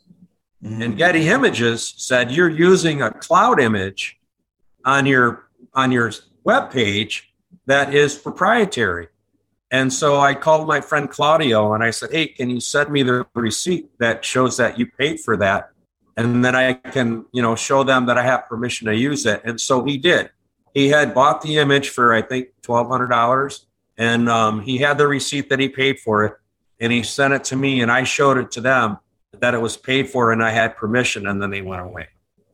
Mm-hmm. 0.64 0.82
And 0.82 0.96
Getty 0.96 1.28
Images 1.28 1.94
said 1.96 2.30
you're 2.30 2.48
using 2.48 3.02
a 3.02 3.10
cloud 3.10 3.60
image 3.60 4.18
on 4.84 5.06
your 5.06 5.48
on 5.74 5.90
your 5.90 6.12
web 6.44 6.70
page 6.70 7.32
that 7.66 7.94
is 7.94 8.14
proprietary. 8.14 9.08
And 9.70 9.92
so 9.92 10.20
I 10.20 10.34
called 10.34 10.68
my 10.68 10.80
friend 10.80 11.08
Claudio 11.08 11.72
and 11.72 11.82
I 11.82 11.90
said, 11.90 12.12
"Hey, 12.12 12.28
can 12.28 12.50
you 12.50 12.60
send 12.60 12.90
me 12.90 13.02
the 13.02 13.26
receipt 13.34 13.90
that 13.98 14.24
shows 14.24 14.56
that 14.58 14.78
you 14.78 14.86
paid 14.86 15.20
for 15.20 15.36
that?" 15.38 15.70
And 16.16 16.44
then 16.44 16.54
I 16.54 16.74
can, 16.74 17.24
you 17.32 17.40
know, 17.42 17.56
show 17.56 17.82
them 17.82 18.06
that 18.06 18.18
I 18.18 18.22
have 18.22 18.48
permission 18.48 18.86
to 18.86 18.94
use 18.94 19.24
it. 19.24 19.40
And 19.44 19.60
so 19.60 19.82
he 19.82 19.96
did. 19.96 20.30
He 20.74 20.88
had 20.88 21.14
bought 21.14 21.40
the 21.40 21.56
image 21.56 21.88
for 21.88 22.12
I 22.12 22.22
think 22.22 22.48
twelve 22.62 22.88
hundred 22.88 23.08
dollars, 23.08 23.66
and 23.96 24.28
um, 24.28 24.60
he 24.60 24.78
had 24.78 24.98
the 24.98 25.08
receipt 25.08 25.48
that 25.48 25.58
he 25.58 25.68
paid 25.68 25.98
for 25.98 26.24
it, 26.24 26.34
and 26.78 26.92
he 26.92 27.02
sent 27.02 27.34
it 27.34 27.42
to 27.44 27.56
me, 27.56 27.80
and 27.80 27.90
I 27.90 28.04
showed 28.04 28.36
it 28.36 28.52
to 28.52 28.60
them 28.60 28.98
that 29.40 29.54
it 29.54 29.60
was 29.60 29.76
paid 29.76 30.08
for 30.08 30.32
and 30.32 30.42
I 30.42 30.50
had 30.50 30.76
permission, 30.76 31.26
and 31.26 31.40
then 31.40 31.50
they 31.50 31.62
went 31.62 31.82
away. 31.82 32.08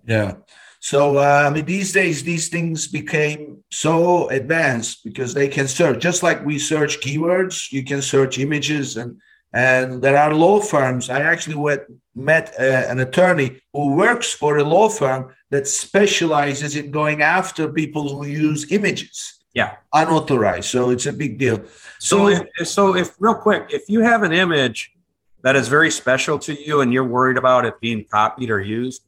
Yeah. 0.07 0.35
So 0.81 1.19
uh, 1.19 1.45
I 1.47 1.51
mean, 1.51 1.65
these 1.65 1.93
days 1.93 2.23
these 2.23 2.49
things 2.49 2.87
became 2.87 3.65
so 3.71 4.29
advanced 4.29 5.05
because 5.05 5.35
they 5.35 5.49
can 5.49 5.67
search 5.67 6.01
just 6.01 6.23
like 6.23 6.45
we 6.45 6.59
search 6.59 7.01
keywords. 7.01 7.73
You 7.73 7.85
can 7.85 8.01
search 8.01 8.39
images 8.39 8.97
and 8.97 9.21
and 9.53 10.03
there 10.03 10.17
are 10.17 10.35
law 10.35 10.61
firms. 10.61 11.09
I 11.09 11.21
actually 11.21 11.57
went, 11.57 11.83
met 12.15 12.55
uh, 12.61 12.63
an 12.63 13.01
attorney 13.01 13.63
who 13.73 13.95
works 13.95 14.33
for 14.33 14.59
a 14.59 14.65
law 14.65 14.89
firm 14.91 15.35
that 15.51 15.67
specializes 15.67 16.77
in 16.77 16.91
going 16.91 17.23
after 17.23 17.73
people 17.73 18.09
who 18.09 18.27
use 18.27 18.71
images. 18.71 19.43
Yeah, 19.55 19.77
unauthorized. 19.93 20.69
So 20.69 20.91
it's 20.91 21.07
a 21.07 21.13
big 21.13 21.39
deal. 21.39 21.63
So, 21.99 22.29
so 22.29 22.29
if, 22.29 22.69
so 22.69 22.95
if 22.95 23.17
real 23.19 23.35
quick, 23.35 23.69
if 23.71 23.89
you 23.89 24.01
have 24.01 24.23
an 24.23 24.33
image 24.33 24.93
that 25.43 25.57
is 25.57 25.69
very 25.69 25.91
special 25.91 26.39
to 26.41 26.53
you 26.55 26.81
and 26.81 26.93
you're 26.93 27.05
worried 27.05 27.37
about 27.37 27.65
it 27.65 27.81
being 27.81 28.05
copied 28.05 28.51
or 28.51 28.61
used, 28.61 29.03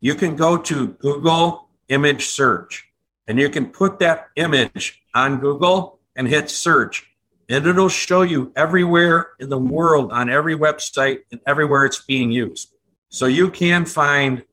you 0.00 0.14
can 0.14 0.36
go 0.36 0.56
to 0.56 0.88
Google 0.88 1.68
image 1.88 2.26
search 2.26 2.88
and 3.26 3.38
you 3.38 3.48
can 3.48 3.66
put 3.66 3.98
that 3.98 4.28
image 4.36 5.02
on 5.14 5.40
Google 5.40 5.98
and 6.16 6.28
hit 6.28 6.50
search. 6.50 7.10
And 7.48 7.66
it'll 7.66 7.90
show 7.90 8.22
you 8.22 8.52
everywhere 8.56 9.32
in 9.38 9.50
the 9.50 9.58
world 9.58 10.12
on 10.12 10.30
every 10.30 10.56
website 10.56 11.20
and 11.30 11.40
everywhere 11.46 11.84
it's 11.84 12.00
being 12.00 12.30
used. 12.30 12.72
So 13.10 13.26
you 13.26 13.50
can 13.50 13.84
find 13.84 14.44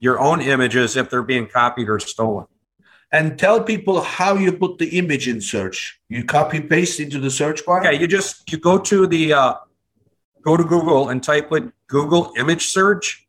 your 0.00 0.18
own 0.18 0.40
images 0.40 0.96
if 0.96 1.10
they're 1.10 1.22
being 1.22 1.46
copied 1.46 1.88
or 1.88 2.00
stolen. 2.00 2.46
And 3.12 3.38
tell 3.38 3.62
people 3.62 4.00
how 4.00 4.34
you 4.34 4.52
put 4.52 4.78
the 4.78 4.98
image 4.98 5.28
in 5.28 5.40
search. 5.40 6.00
You 6.08 6.24
copy 6.24 6.60
paste 6.60 6.98
into 6.98 7.20
the 7.20 7.30
search 7.30 7.64
bar. 7.64 7.84
Yeah, 7.84 7.92
you 7.92 8.08
just 8.08 8.50
you 8.50 8.58
go 8.58 8.78
to 8.78 9.06
the 9.06 9.32
uh, 9.32 9.54
go 10.44 10.56
to 10.56 10.64
Google 10.64 11.08
and 11.08 11.22
type 11.22 11.50
in 11.52 11.72
Google 11.88 12.32
image 12.36 12.66
search, 12.66 13.26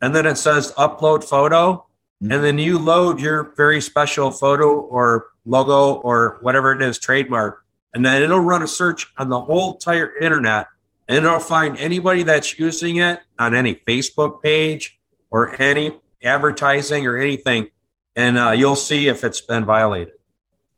and 0.00 0.14
then 0.14 0.26
it 0.26 0.36
says 0.36 0.72
upload 0.76 1.24
photo, 1.24 1.86
mm-hmm. 2.22 2.32
and 2.32 2.44
then 2.44 2.58
you 2.58 2.78
load 2.78 3.20
your 3.20 3.54
very 3.56 3.80
special 3.80 4.30
photo 4.30 4.80
or 4.80 5.26
logo 5.44 5.94
or 5.94 6.38
whatever 6.42 6.72
it 6.72 6.82
is, 6.82 6.98
trademark, 6.98 7.64
and 7.94 8.04
then 8.04 8.22
it'll 8.22 8.40
run 8.40 8.62
a 8.62 8.68
search 8.68 9.12
on 9.16 9.28
the 9.28 9.40
whole 9.40 9.74
entire 9.74 10.16
internet, 10.18 10.68
and 11.08 11.16
it'll 11.16 11.40
find 11.40 11.76
anybody 11.78 12.22
that's 12.22 12.58
using 12.58 12.96
it 12.96 13.20
on 13.38 13.54
any 13.54 13.74
Facebook 13.74 14.42
page 14.42 15.00
or 15.30 15.60
any 15.60 15.98
advertising 16.22 17.06
or 17.06 17.16
anything, 17.16 17.68
and 18.14 18.36
uh, 18.36 18.50
you'll 18.50 18.76
see 18.76 19.08
if 19.08 19.24
it's 19.24 19.40
been 19.40 19.64
violated. 19.64 20.14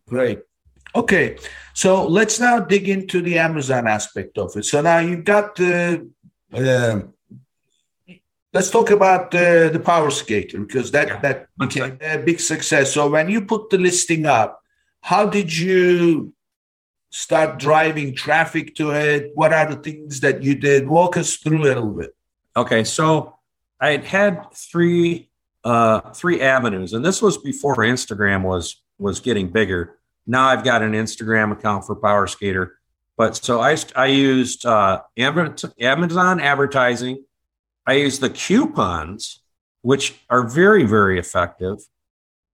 Great. 0.08 0.40
Okay, 0.94 1.36
so 1.74 2.06
let's 2.06 2.40
now 2.40 2.60
dig 2.60 2.88
into 2.88 3.22
the 3.22 3.38
Amazon 3.38 3.86
aspect 3.86 4.38
of 4.38 4.56
it. 4.56 4.64
So 4.64 4.80
now 4.80 4.98
you've 4.98 5.24
got 5.24 5.54
the. 5.54 6.08
Uh, 6.52 7.00
let's 8.52 8.70
talk 8.70 8.90
about 8.90 9.34
uh, 9.34 9.68
the 9.68 9.80
Power 9.80 10.10
Skater 10.10 10.60
because 10.60 10.90
that 10.90 11.08
yeah. 11.08 11.20
that 11.20 11.46
became 11.58 11.98
a 12.00 12.18
big 12.18 12.40
success. 12.40 12.92
So 12.92 13.08
when 13.08 13.28
you 13.28 13.42
put 13.42 13.70
the 13.70 13.78
listing 13.78 14.26
up, 14.26 14.60
how 15.00 15.26
did 15.26 15.56
you 15.56 16.34
start 17.10 17.58
driving 17.58 18.14
traffic 18.14 18.74
to 18.76 18.90
it? 18.90 19.30
What 19.34 19.52
are 19.52 19.70
the 19.70 19.76
things 19.76 20.20
that 20.20 20.42
you 20.42 20.54
did? 20.54 20.88
Walk 20.88 21.16
us 21.16 21.36
through 21.36 21.62
a 21.62 21.64
little 21.64 21.90
bit. 21.92 22.16
Okay, 22.56 22.82
so 22.84 23.38
I 23.80 23.90
had 23.90 24.04
had 24.04 24.52
three 24.54 25.30
uh, 25.62 26.00
three 26.12 26.40
avenues, 26.40 26.92
and 26.94 27.04
this 27.04 27.22
was 27.22 27.38
before 27.38 27.76
Instagram 27.76 28.42
was 28.42 28.82
was 28.98 29.20
getting 29.20 29.50
bigger. 29.50 29.99
Now 30.26 30.46
I've 30.46 30.64
got 30.64 30.82
an 30.82 30.92
Instagram 30.92 31.52
account 31.52 31.86
for 31.86 31.96
Power 31.96 32.26
Skater, 32.26 32.78
but 33.16 33.36
so 33.36 33.60
I 33.60 33.76
I 33.96 34.06
used 34.06 34.66
uh, 34.66 35.02
Amazon 35.16 36.40
advertising. 36.40 37.24
I 37.86 37.94
used 37.94 38.20
the 38.20 38.30
coupons, 38.30 39.40
which 39.82 40.20
are 40.28 40.46
very 40.46 40.84
very 40.84 41.18
effective, 41.18 41.78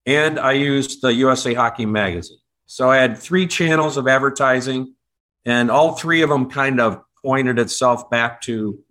and 0.04 0.38
I 0.38 0.52
used 0.52 1.02
the 1.02 1.12
USA 1.14 1.54
Hockey 1.54 1.86
Magazine. 1.86 2.38
So 2.66 2.90
I 2.90 2.96
had 2.96 3.16
three 3.16 3.46
channels 3.46 3.96
of 3.96 4.08
advertising, 4.08 4.94
and 5.44 5.70
all 5.70 5.94
three 5.94 6.22
of 6.22 6.30
them 6.30 6.50
kind 6.50 6.80
of 6.80 7.02
pointed 7.24 7.58
itself 7.58 8.10
back 8.10 8.40
to 8.42 8.82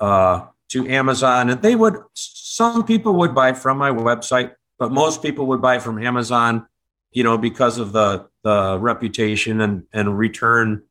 uh, 0.00 0.46
to 0.68 0.88
Amazon, 0.88 1.50
and 1.50 1.62
they 1.62 1.76
would. 1.76 1.96
Some 2.14 2.84
people 2.84 3.14
would 3.14 3.34
buy 3.34 3.52
from 3.52 3.78
my 3.78 3.90
website, 3.90 4.52
but 4.78 4.92
most 4.92 5.22
people 5.22 5.46
would 5.46 5.60
buy 5.60 5.78
from 5.78 6.02
Amazon. 6.02 6.66
You 7.14 7.24
know, 7.24 7.38
because 7.38 7.78
of 7.78 7.92
the 7.92 8.28
the 8.42 8.78
reputation 8.78 9.60
and 9.60 9.84
and 9.92 10.18
return, 10.18 10.82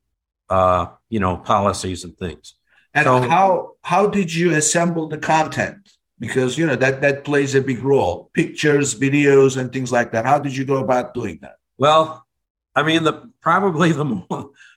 uh, 0.50 0.88
you 1.10 1.20
know, 1.20 1.38
policies 1.38 2.04
and 2.04 2.18
things. 2.18 2.56
And 2.94 3.06
so, 3.06 3.22
how 3.22 3.72
how 3.82 4.08
did 4.08 4.34
you 4.34 4.54
assemble 4.56 5.08
the 5.08 5.18
content? 5.18 5.90
Because 6.20 6.58
you 6.58 6.66
know 6.66 6.76
that 6.76 7.02
that 7.02 7.26
plays 7.26 7.54
a 7.54 7.62
big 7.62 7.84
role. 7.84 8.32
Pictures, 8.34 8.96
videos, 8.96 9.58
and 9.58 9.72
things 9.72 9.92
like 9.92 10.12
that. 10.14 10.26
How 10.26 10.40
did 10.40 10.56
you 10.56 10.66
go 10.66 10.78
about 10.78 11.14
doing 11.14 11.40
that? 11.42 11.58
Well, 11.78 12.26
I 12.76 12.84
mean, 12.84 13.04
the 13.04 13.30
probably 13.42 13.92
the 13.92 14.06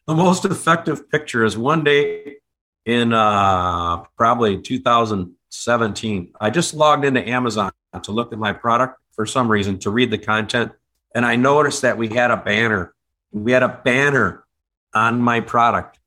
the 0.06 0.14
most 0.14 0.44
effective 0.44 1.10
picture 1.10 1.44
is 1.44 1.56
one 1.56 1.84
day 1.84 2.36
in 2.84 3.12
uh, 3.12 3.98
probably 4.16 4.60
2017. 4.60 6.32
I 6.40 6.50
just 6.50 6.74
logged 6.74 7.04
into 7.04 7.26
Amazon 7.28 7.72
to 8.02 8.12
look 8.12 8.32
at 8.32 8.38
my 8.38 8.52
product 8.52 8.98
for 9.12 9.26
some 9.26 9.50
reason 9.50 9.78
to 9.80 9.90
read 9.90 10.10
the 10.10 10.18
content, 10.18 10.72
and 11.16 11.24
I 11.24 11.34
noticed 11.36 11.80
that 11.80 11.96
we 11.96 12.08
had 12.08 12.30
a 12.30 12.36
banner. 12.36 12.94
We 13.32 13.52
had 13.52 13.62
a 13.62 13.80
banner 13.82 14.44
on 14.92 15.18
my 15.18 15.40
product, 15.40 15.98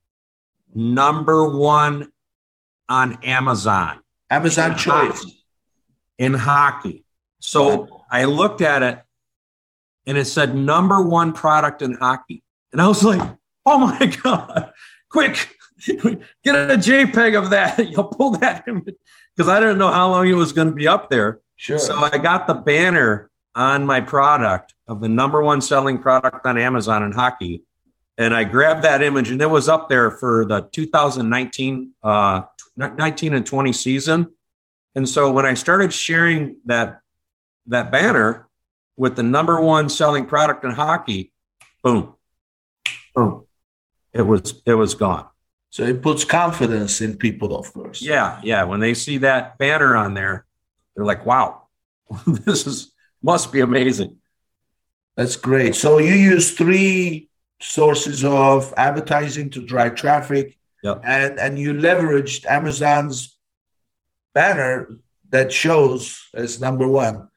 number 0.73 1.57
one 1.57 2.11
on 2.87 3.17
Amazon. 3.23 4.01
Amazon 4.29 4.77
choice 4.77 5.25
in 6.19 6.35
hockey. 6.35 7.05
So 7.39 8.03
I 8.11 8.25
looked 8.25 8.61
at 8.61 8.83
it, 8.83 9.01
and 10.05 10.15
it 10.15 10.25
said 10.25 10.55
number 10.55 11.01
one 11.01 11.33
product 11.33 11.81
in 11.81 11.95
hockey, 11.95 12.43
and 12.71 12.79
I 12.79 12.87
was 12.87 13.03
like, 13.03 13.19
"Oh 13.65 13.79
my 13.79 14.05
god! 14.23 14.71
Quick, 15.09 15.55
get 15.87 16.55
a 16.55 16.77
JPEG 16.77 17.35
of 17.35 17.49
that. 17.49 17.79
You'll 17.89 18.03
pull 18.03 18.31
that 18.37 18.63
because 18.63 19.49
I 19.49 19.59
didn't 19.59 19.79
know 19.79 19.91
how 19.91 20.11
long 20.11 20.27
it 20.27 20.33
was 20.33 20.53
going 20.53 20.67
to 20.67 20.75
be 20.75 20.87
up 20.87 21.09
there. 21.09 21.39
Sure. 21.55 21.79
So 21.79 21.95
I 21.95 22.19
got 22.19 22.45
the 22.45 22.53
banner 22.53 23.29
on 23.55 23.85
my 23.85 24.01
product 24.01 24.73
of 24.87 25.01
the 25.01 25.09
number 25.09 25.41
one 25.41 25.61
selling 25.61 25.99
product 25.99 26.45
on 26.45 26.57
Amazon 26.57 27.03
in 27.03 27.11
hockey. 27.11 27.63
And 28.17 28.33
I 28.33 28.43
grabbed 28.43 28.83
that 28.83 29.01
image 29.01 29.31
and 29.31 29.41
it 29.41 29.49
was 29.49 29.69
up 29.69 29.89
there 29.89 30.11
for 30.11 30.45
the 30.45 30.61
2019 30.71 31.93
uh, 32.03 32.41
19 32.75 33.33
and 33.33 33.45
20 33.45 33.73
season. 33.73 34.31
And 34.95 35.07
so 35.07 35.31
when 35.31 35.45
I 35.45 35.53
started 35.53 35.93
sharing 35.93 36.57
that 36.65 37.01
that 37.67 37.91
banner 37.91 38.47
with 38.97 39.15
the 39.15 39.23
number 39.23 39.61
one 39.61 39.89
selling 39.89 40.25
product 40.25 40.63
in 40.65 40.71
hockey, 40.71 41.31
boom, 41.83 42.15
boom, 43.15 43.45
it 44.13 44.23
was 44.23 44.61
it 44.65 44.73
was 44.73 44.95
gone. 44.95 45.27
So 45.71 45.83
it 45.83 46.01
puts 46.01 46.25
confidence 46.25 46.99
in 46.99 47.17
people, 47.17 47.55
of 47.55 47.71
course. 47.73 48.01
Yeah, 48.01 48.39
yeah. 48.43 48.63
When 48.63 48.79
they 48.79 48.95
see 48.95 49.19
that 49.19 49.57
banner 49.59 49.95
on 49.95 50.15
there, 50.15 50.45
they're 50.95 51.05
like, 51.05 51.25
"Wow, 51.25 51.67
this 52.27 52.65
is 52.65 52.91
must 53.21 53.51
be 53.51 53.59
amazing." 53.59 54.17
That's 55.15 55.35
great. 55.35 55.75
So 55.75 55.97
you 55.97 56.13
use 56.13 56.51
three 56.51 57.29
sources 57.59 58.23
of 58.23 58.73
advertising 58.77 59.49
to 59.49 59.65
drive 59.65 59.95
traffic, 59.95 60.57
yep. 60.81 61.01
and 61.03 61.39
and 61.39 61.59
you 61.59 61.73
leveraged 61.73 62.45
Amazon's 62.45 63.37
banner 64.33 64.87
that 65.29 65.51
shows 65.51 66.29
as 66.33 66.61
number 66.61 66.87
one. 66.87 67.27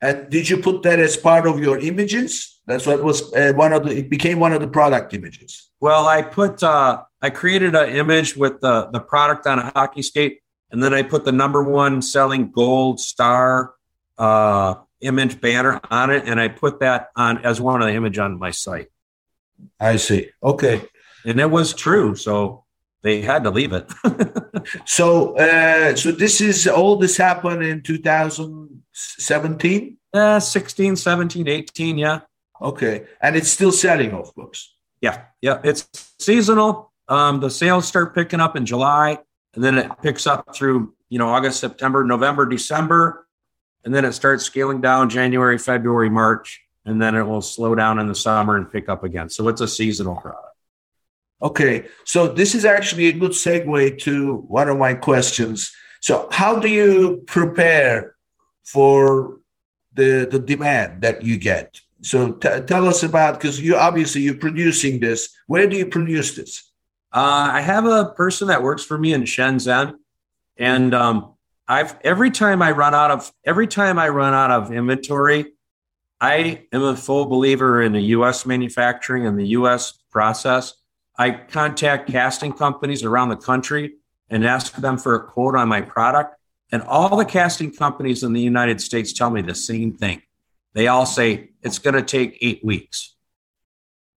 And 0.00 0.30
did 0.30 0.48
you 0.48 0.58
put 0.58 0.82
that 0.82 0.98
as 0.98 1.16
part 1.16 1.46
of 1.46 1.58
your 1.58 1.78
images? 1.78 2.60
That's 2.66 2.86
what 2.86 3.02
was 3.02 3.32
uh, 3.34 3.52
one 3.54 3.72
of 3.72 3.84
the. 3.84 3.98
It 3.98 4.10
became 4.10 4.38
one 4.38 4.52
of 4.52 4.60
the 4.60 4.68
product 4.68 5.12
images. 5.14 5.70
Well, 5.80 6.06
I 6.06 6.22
put 6.22 6.62
uh, 6.62 7.02
I 7.20 7.30
created 7.30 7.74
an 7.74 7.90
image 7.90 8.36
with 8.36 8.60
the 8.60 8.86
the 8.92 9.00
product 9.00 9.46
on 9.46 9.58
a 9.58 9.72
hockey 9.74 10.02
skate, 10.02 10.40
and 10.70 10.82
then 10.82 10.94
I 10.94 11.02
put 11.02 11.24
the 11.24 11.32
number 11.32 11.62
one 11.62 12.00
selling 12.00 12.50
gold 12.50 13.00
star 13.00 13.74
uh, 14.18 14.74
image 15.00 15.40
banner 15.40 15.80
on 15.90 16.10
it, 16.10 16.24
and 16.26 16.38
I 16.40 16.48
put 16.48 16.80
that 16.80 17.10
on 17.16 17.38
as 17.44 17.60
one 17.60 17.80
of 17.82 17.88
the 17.88 17.94
image 17.94 18.18
on 18.18 18.38
my 18.38 18.50
site. 18.50 18.88
I 19.78 19.96
see. 19.96 20.30
Okay, 20.42 20.82
and 21.24 21.38
it 21.40 21.50
was 21.50 21.74
true, 21.74 22.16
so 22.16 22.64
they 23.02 23.20
had 23.20 23.44
to 23.44 23.50
leave 23.50 23.72
it. 23.72 23.92
so, 24.86 25.36
uh, 25.36 25.94
so 25.94 26.10
this 26.12 26.40
is 26.40 26.66
all 26.66 26.96
this 26.96 27.16
happened 27.16 27.62
in 27.62 27.82
2017. 27.82 29.98
Uh, 30.12 30.40
16, 30.40 30.96
17, 30.96 31.48
18, 31.48 31.98
yeah. 31.98 32.20
Okay, 32.62 33.04
and 33.20 33.36
it's 33.36 33.50
still 33.50 33.72
selling, 33.72 34.12
of 34.12 34.34
course. 34.34 34.74
Yeah, 35.00 35.24
yeah, 35.42 35.60
it's 35.64 35.88
seasonal. 36.18 36.92
Um, 37.08 37.40
the 37.40 37.50
sales 37.50 37.86
start 37.86 38.14
picking 38.14 38.40
up 38.40 38.56
in 38.56 38.64
July, 38.64 39.18
and 39.54 39.62
then 39.62 39.76
it 39.76 39.90
picks 40.02 40.26
up 40.26 40.54
through 40.54 40.94
you 41.10 41.18
know 41.18 41.28
August, 41.28 41.60
September, 41.60 42.04
November, 42.04 42.46
December, 42.46 43.23
and 43.84 43.94
then 43.94 44.04
it 44.04 44.12
starts 44.12 44.44
scaling 44.44 44.80
down 44.80 45.10
January, 45.10 45.58
February, 45.58 46.10
March, 46.10 46.62
and 46.84 47.00
then 47.00 47.14
it 47.14 47.22
will 47.22 47.42
slow 47.42 47.74
down 47.74 47.98
in 47.98 48.06
the 48.06 48.14
summer 48.14 48.56
and 48.56 48.70
pick 48.70 48.88
up 48.88 49.04
again. 49.04 49.28
So 49.28 49.48
it's 49.48 49.60
a 49.60 49.68
seasonal 49.68 50.16
product. 50.16 50.56
Okay, 51.42 51.86
so 52.04 52.26
this 52.28 52.54
is 52.54 52.64
actually 52.64 53.06
a 53.06 53.12
good 53.12 53.32
segue 53.32 53.98
to 54.00 54.36
one 54.36 54.68
of 54.68 54.78
my 54.78 54.94
questions. 54.94 55.74
So, 56.00 56.28
how 56.30 56.58
do 56.58 56.68
you 56.68 57.22
prepare 57.26 58.14
for 58.64 59.40
the 59.92 60.26
the 60.30 60.38
demand 60.38 61.02
that 61.02 61.22
you 61.22 61.36
get? 61.36 61.80
So 62.02 62.32
t- 62.32 62.60
tell 62.66 62.86
us 62.86 63.02
about 63.02 63.34
because 63.34 63.60
you 63.60 63.76
obviously 63.76 64.22
you're 64.22 64.34
producing 64.34 65.00
this. 65.00 65.34
Where 65.46 65.66
do 65.66 65.76
you 65.76 65.86
produce 65.86 66.36
this? 66.36 66.70
Uh, 67.12 67.48
I 67.52 67.60
have 67.60 67.86
a 67.86 68.12
person 68.16 68.48
that 68.48 68.62
works 68.62 68.84
for 68.84 68.98
me 68.98 69.12
in 69.12 69.22
Shenzhen, 69.22 69.94
and 70.56 70.94
um, 70.94 71.33
I've 71.66 71.96
every 72.02 72.30
time 72.30 72.62
I 72.62 72.72
run 72.72 72.94
out 72.94 73.10
of 73.10 73.32
every 73.44 73.66
time 73.66 73.98
I 73.98 74.08
run 74.08 74.34
out 74.34 74.50
of 74.50 74.72
inventory, 74.72 75.52
I 76.20 76.66
am 76.72 76.82
a 76.82 76.96
full 76.96 77.26
believer 77.26 77.82
in 77.82 77.92
the 77.92 78.00
U.S. 78.00 78.44
manufacturing 78.44 79.26
and 79.26 79.38
the 79.38 79.48
U.S. 79.48 79.92
process. 80.10 80.74
I 81.16 81.30
contact 81.30 82.10
casting 82.10 82.52
companies 82.52 83.04
around 83.04 83.28
the 83.28 83.36
country 83.36 83.94
and 84.28 84.44
ask 84.44 84.74
them 84.76 84.98
for 84.98 85.14
a 85.14 85.24
quote 85.24 85.54
on 85.54 85.68
my 85.68 85.80
product, 85.80 86.36
and 86.72 86.82
all 86.82 87.16
the 87.16 87.24
casting 87.24 87.72
companies 87.72 88.22
in 88.22 88.32
the 88.32 88.40
United 88.40 88.80
States 88.80 89.12
tell 89.12 89.30
me 89.30 89.42
the 89.42 89.54
same 89.54 89.92
thing 89.92 90.22
they 90.74 90.88
all 90.88 91.06
say 91.06 91.50
it's 91.62 91.78
going 91.78 91.94
to 91.94 92.02
take 92.02 92.36
eight 92.40 92.64
weeks. 92.64 93.14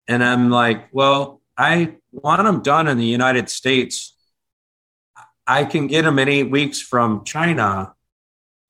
And 0.06 0.22
I'm 0.22 0.50
like, 0.50 0.88
well, 0.92 1.40
I 1.56 1.94
want 2.12 2.42
them 2.42 2.62
done 2.62 2.88
in 2.88 2.98
the 2.98 3.06
United 3.06 3.48
States. 3.48 4.14
I 5.48 5.64
can 5.64 5.86
get 5.86 6.02
them 6.02 6.18
in 6.18 6.28
eight 6.28 6.50
weeks 6.50 6.78
from 6.78 7.24
China. 7.24 7.94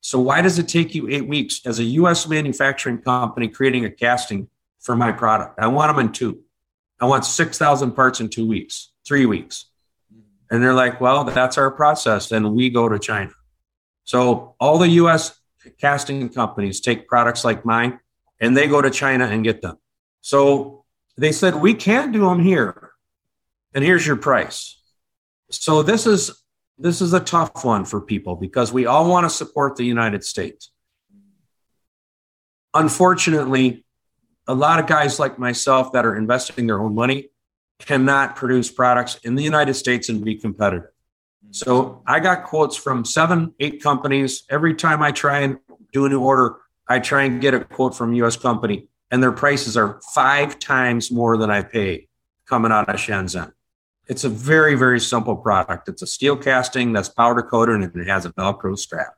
So 0.00 0.20
why 0.20 0.42
does 0.42 0.60
it 0.60 0.68
take 0.68 0.94
you 0.94 1.08
eight 1.08 1.26
weeks 1.26 1.60
as 1.66 1.80
a 1.80 1.84
US 1.84 2.28
manufacturing 2.28 2.98
company 2.98 3.48
creating 3.48 3.84
a 3.84 3.90
casting 3.90 4.48
for 4.78 4.94
my 4.94 5.10
product? 5.10 5.58
I 5.58 5.66
want 5.66 5.94
them 5.94 6.06
in 6.06 6.12
two. 6.12 6.44
I 7.00 7.06
want 7.06 7.24
6,000 7.24 7.92
parts 7.92 8.20
in 8.20 8.28
two 8.28 8.46
weeks, 8.46 8.92
three 9.06 9.26
weeks. 9.26 9.66
And 10.50 10.62
they're 10.62 10.72
like, 10.72 11.00
well, 11.00 11.24
that's 11.24 11.58
our 11.58 11.70
process. 11.70 12.30
And 12.30 12.54
we 12.54 12.70
go 12.70 12.88
to 12.88 12.98
China. 12.98 13.32
So 14.04 14.54
all 14.60 14.78
the 14.78 14.88
US 14.88 15.38
casting 15.80 16.28
companies 16.28 16.80
take 16.80 17.08
products 17.08 17.44
like 17.44 17.64
mine 17.64 17.98
and 18.40 18.56
they 18.56 18.68
go 18.68 18.80
to 18.80 18.90
China 18.90 19.26
and 19.26 19.42
get 19.42 19.62
them. 19.62 19.78
So 20.20 20.84
they 21.16 21.32
said, 21.32 21.56
we 21.56 21.74
can't 21.74 22.12
do 22.12 22.20
them 22.20 22.40
here. 22.40 22.92
And 23.74 23.84
here's 23.84 24.06
your 24.06 24.16
price. 24.16 24.80
So 25.50 25.82
this 25.82 26.06
is 26.06 26.42
this 26.78 27.00
is 27.00 27.12
a 27.12 27.20
tough 27.20 27.64
one 27.64 27.84
for 27.84 28.00
people 28.00 28.36
because 28.36 28.72
we 28.72 28.86
all 28.86 29.08
want 29.08 29.24
to 29.24 29.30
support 29.30 29.76
the 29.76 29.84
United 29.84 30.24
States. 30.24 30.70
Unfortunately, 32.72 33.84
a 34.46 34.54
lot 34.54 34.78
of 34.78 34.86
guys 34.86 35.18
like 35.18 35.38
myself 35.38 35.92
that 35.92 36.06
are 36.06 36.16
investing 36.16 36.66
their 36.66 36.80
own 36.80 36.94
money 36.94 37.30
cannot 37.80 38.36
produce 38.36 38.70
products 38.70 39.16
in 39.24 39.34
the 39.34 39.42
United 39.42 39.74
States 39.74 40.08
and 40.08 40.24
be 40.24 40.36
competitive. 40.36 40.90
So 41.50 42.02
I 42.06 42.20
got 42.20 42.44
quotes 42.44 42.76
from 42.76 43.04
seven, 43.04 43.54
eight 43.58 43.82
companies. 43.82 44.44
Every 44.50 44.74
time 44.74 45.02
I 45.02 45.12
try 45.12 45.40
and 45.40 45.58
do 45.92 46.04
a 46.04 46.08
new 46.08 46.20
order, 46.20 46.56
I 46.86 46.98
try 46.98 47.24
and 47.24 47.40
get 47.40 47.54
a 47.54 47.64
quote 47.64 47.96
from 47.96 48.12
US 48.14 48.36
company, 48.36 48.88
and 49.10 49.22
their 49.22 49.32
prices 49.32 49.76
are 49.76 50.00
five 50.14 50.58
times 50.58 51.10
more 51.10 51.36
than 51.36 51.50
I 51.50 51.62
pay 51.62 52.08
coming 52.46 52.72
out 52.72 52.88
of 52.88 52.96
Shenzhen. 52.96 53.52
It's 54.08 54.24
a 54.24 54.28
very, 54.28 54.74
very 54.74 55.00
simple 55.00 55.36
product. 55.36 55.88
It's 55.88 56.02
a 56.02 56.06
steel 56.06 56.36
casting 56.36 56.92
that's 56.92 57.10
powder 57.10 57.42
coated 57.42 57.76
and 57.76 57.94
it 57.94 58.08
has 58.08 58.24
a 58.24 58.32
Velcro 58.32 58.76
strap. 58.78 59.14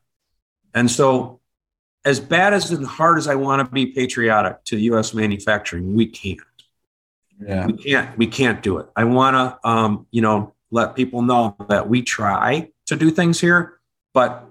And 0.74 0.90
so, 0.90 1.40
as 2.04 2.18
bad 2.18 2.54
as 2.54 2.70
and 2.70 2.86
hard 2.86 3.18
as 3.18 3.28
I 3.28 3.34
want 3.34 3.66
to 3.66 3.72
be 3.72 3.86
patriotic 3.86 4.64
to 4.64 4.78
US 4.78 5.14
manufacturing, 5.14 5.94
we 5.94 6.06
can't. 6.06 6.40
Yeah. 7.40 7.66
We 7.66 7.72
can't, 7.74 8.18
we 8.18 8.26
can't 8.26 8.62
do 8.62 8.78
it. 8.78 8.86
I 8.96 9.04
want 9.04 9.34
to, 9.34 9.68
um, 9.68 10.06
you 10.10 10.22
know, 10.22 10.54
let 10.70 10.96
people 10.96 11.22
know 11.22 11.56
that 11.68 11.88
we 11.88 12.02
try 12.02 12.70
to 12.86 12.96
do 12.96 13.10
things 13.10 13.40
here, 13.40 13.80
but 14.12 14.46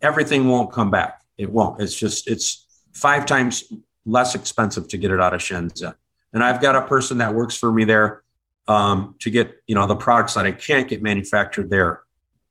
everything 0.00 0.48
won't 0.48 0.72
come 0.72 0.90
back. 0.90 1.22
It 1.38 1.50
won't. 1.50 1.80
It's 1.80 1.94
just, 1.94 2.28
it's 2.28 2.66
five 2.92 3.26
times 3.26 3.64
less 4.04 4.34
expensive 4.34 4.88
to 4.88 4.98
get 4.98 5.10
it 5.10 5.20
out 5.20 5.34
of 5.34 5.40
Shenzhen. 5.40 5.94
And 6.32 6.42
I've 6.42 6.60
got 6.60 6.76
a 6.76 6.82
person 6.82 7.18
that 7.18 7.34
works 7.34 7.56
for 7.56 7.70
me 7.72 7.84
there 7.84 8.23
um, 8.66 9.14
to 9.20 9.30
get, 9.30 9.62
you 9.66 9.74
know, 9.74 9.86
the 9.86 9.96
products 9.96 10.34
that 10.34 10.46
I 10.46 10.52
can't 10.52 10.88
get 10.88 11.02
manufactured 11.02 11.70
there. 11.70 12.02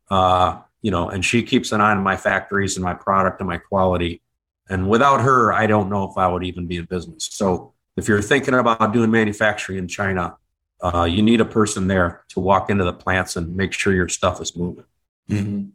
Uh, 0.10 0.60
you 0.82 0.92
know, 0.92 1.10
and 1.10 1.24
she 1.24 1.44
keeps 1.44 1.72
an 1.72 1.82
eye 1.82 1.92
on 1.92 2.04
my 2.04 2.18
factories 2.18 2.76
and 2.76 2.84
my 2.84 2.94
product 2.94 3.40
and 3.40 3.48
my 3.48 3.58
quality. 3.58 4.22
And 4.70 4.90
without 4.90 5.22
her, 5.22 5.54
I 5.54 5.66
don't 5.66 5.90
know 5.90 6.10
if 6.10 6.18
I 6.18 6.28
would 6.28 6.44
even 6.44 6.68
be 6.68 6.78
in 6.78 6.86
business. 6.86 7.30
So 7.32 7.74
if 7.96 8.08
you're 8.08 8.22
thinking 8.22 8.54
about 8.54 8.94
doing 8.94 9.10
manufacturing 9.10 9.78
in 9.78 9.88
China, 9.88 10.38
uh, 10.82 11.06
you 11.06 11.22
need 11.22 11.40
a 11.40 11.46
person 11.46 11.88
there 11.88 12.26
to 12.30 12.42
walk 12.42 12.70
into 12.70 12.84
the 12.84 12.94
plants 12.94 13.38
and 13.38 13.56
make 13.56 13.72
sure 13.72 13.94
your 13.94 14.10
stuff 14.10 14.42
is 14.42 14.56
moving. 14.56 14.84
Mm-hmm. 15.30 15.70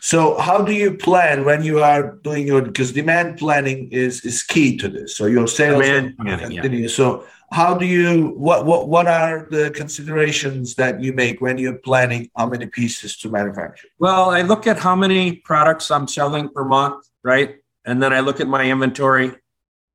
So, 0.00 0.38
how 0.38 0.62
do 0.62 0.72
you 0.72 0.96
plan 0.96 1.44
when 1.44 1.62
you 1.62 1.82
are 1.82 2.12
doing 2.22 2.46
your 2.46 2.62
because 2.62 2.92
demand 2.92 3.38
planning 3.38 3.90
is 3.90 4.24
is 4.24 4.42
key 4.42 4.76
to 4.78 4.88
this. 4.88 5.16
So 5.16 5.26
your 5.26 5.46
sales 5.46 5.84
demand 5.84 6.16
planning, 6.16 6.52
yeah. 6.52 6.88
So, 6.88 7.24
how 7.52 7.74
do 7.74 7.84
you 7.84 8.34
what 8.36 8.64
what 8.64 8.88
what 8.88 9.06
are 9.06 9.46
the 9.50 9.70
considerations 9.70 10.74
that 10.76 11.02
you 11.02 11.12
make 11.12 11.40
when 11.40 11.58
you're 11.58 11.78
planning 11.78 12.30
how 12.36 12.46
many 12.46 12.66
pieces 12.66 13.16
to 13.18 13.28
manufacture? 13.28 13.88
Well, 13.98 14.30
I 14.30 14.42
look 14.42 14.66
at 14.66 14.78
how 14.78 14.96
many 14.96 15.36
products 15.36 15.90
I'm 15.90 16.08
selling 16.08 16.48
per 16.48 16.64
month, 16.64 17.06
right? 17.22 17.56
And 17.84 18.02
then 18.02 18.12
I 18.12 18.20
look 18.20 18.40
at 18.40 18.46
my 18.46 18.64
inventory 18.70 19.32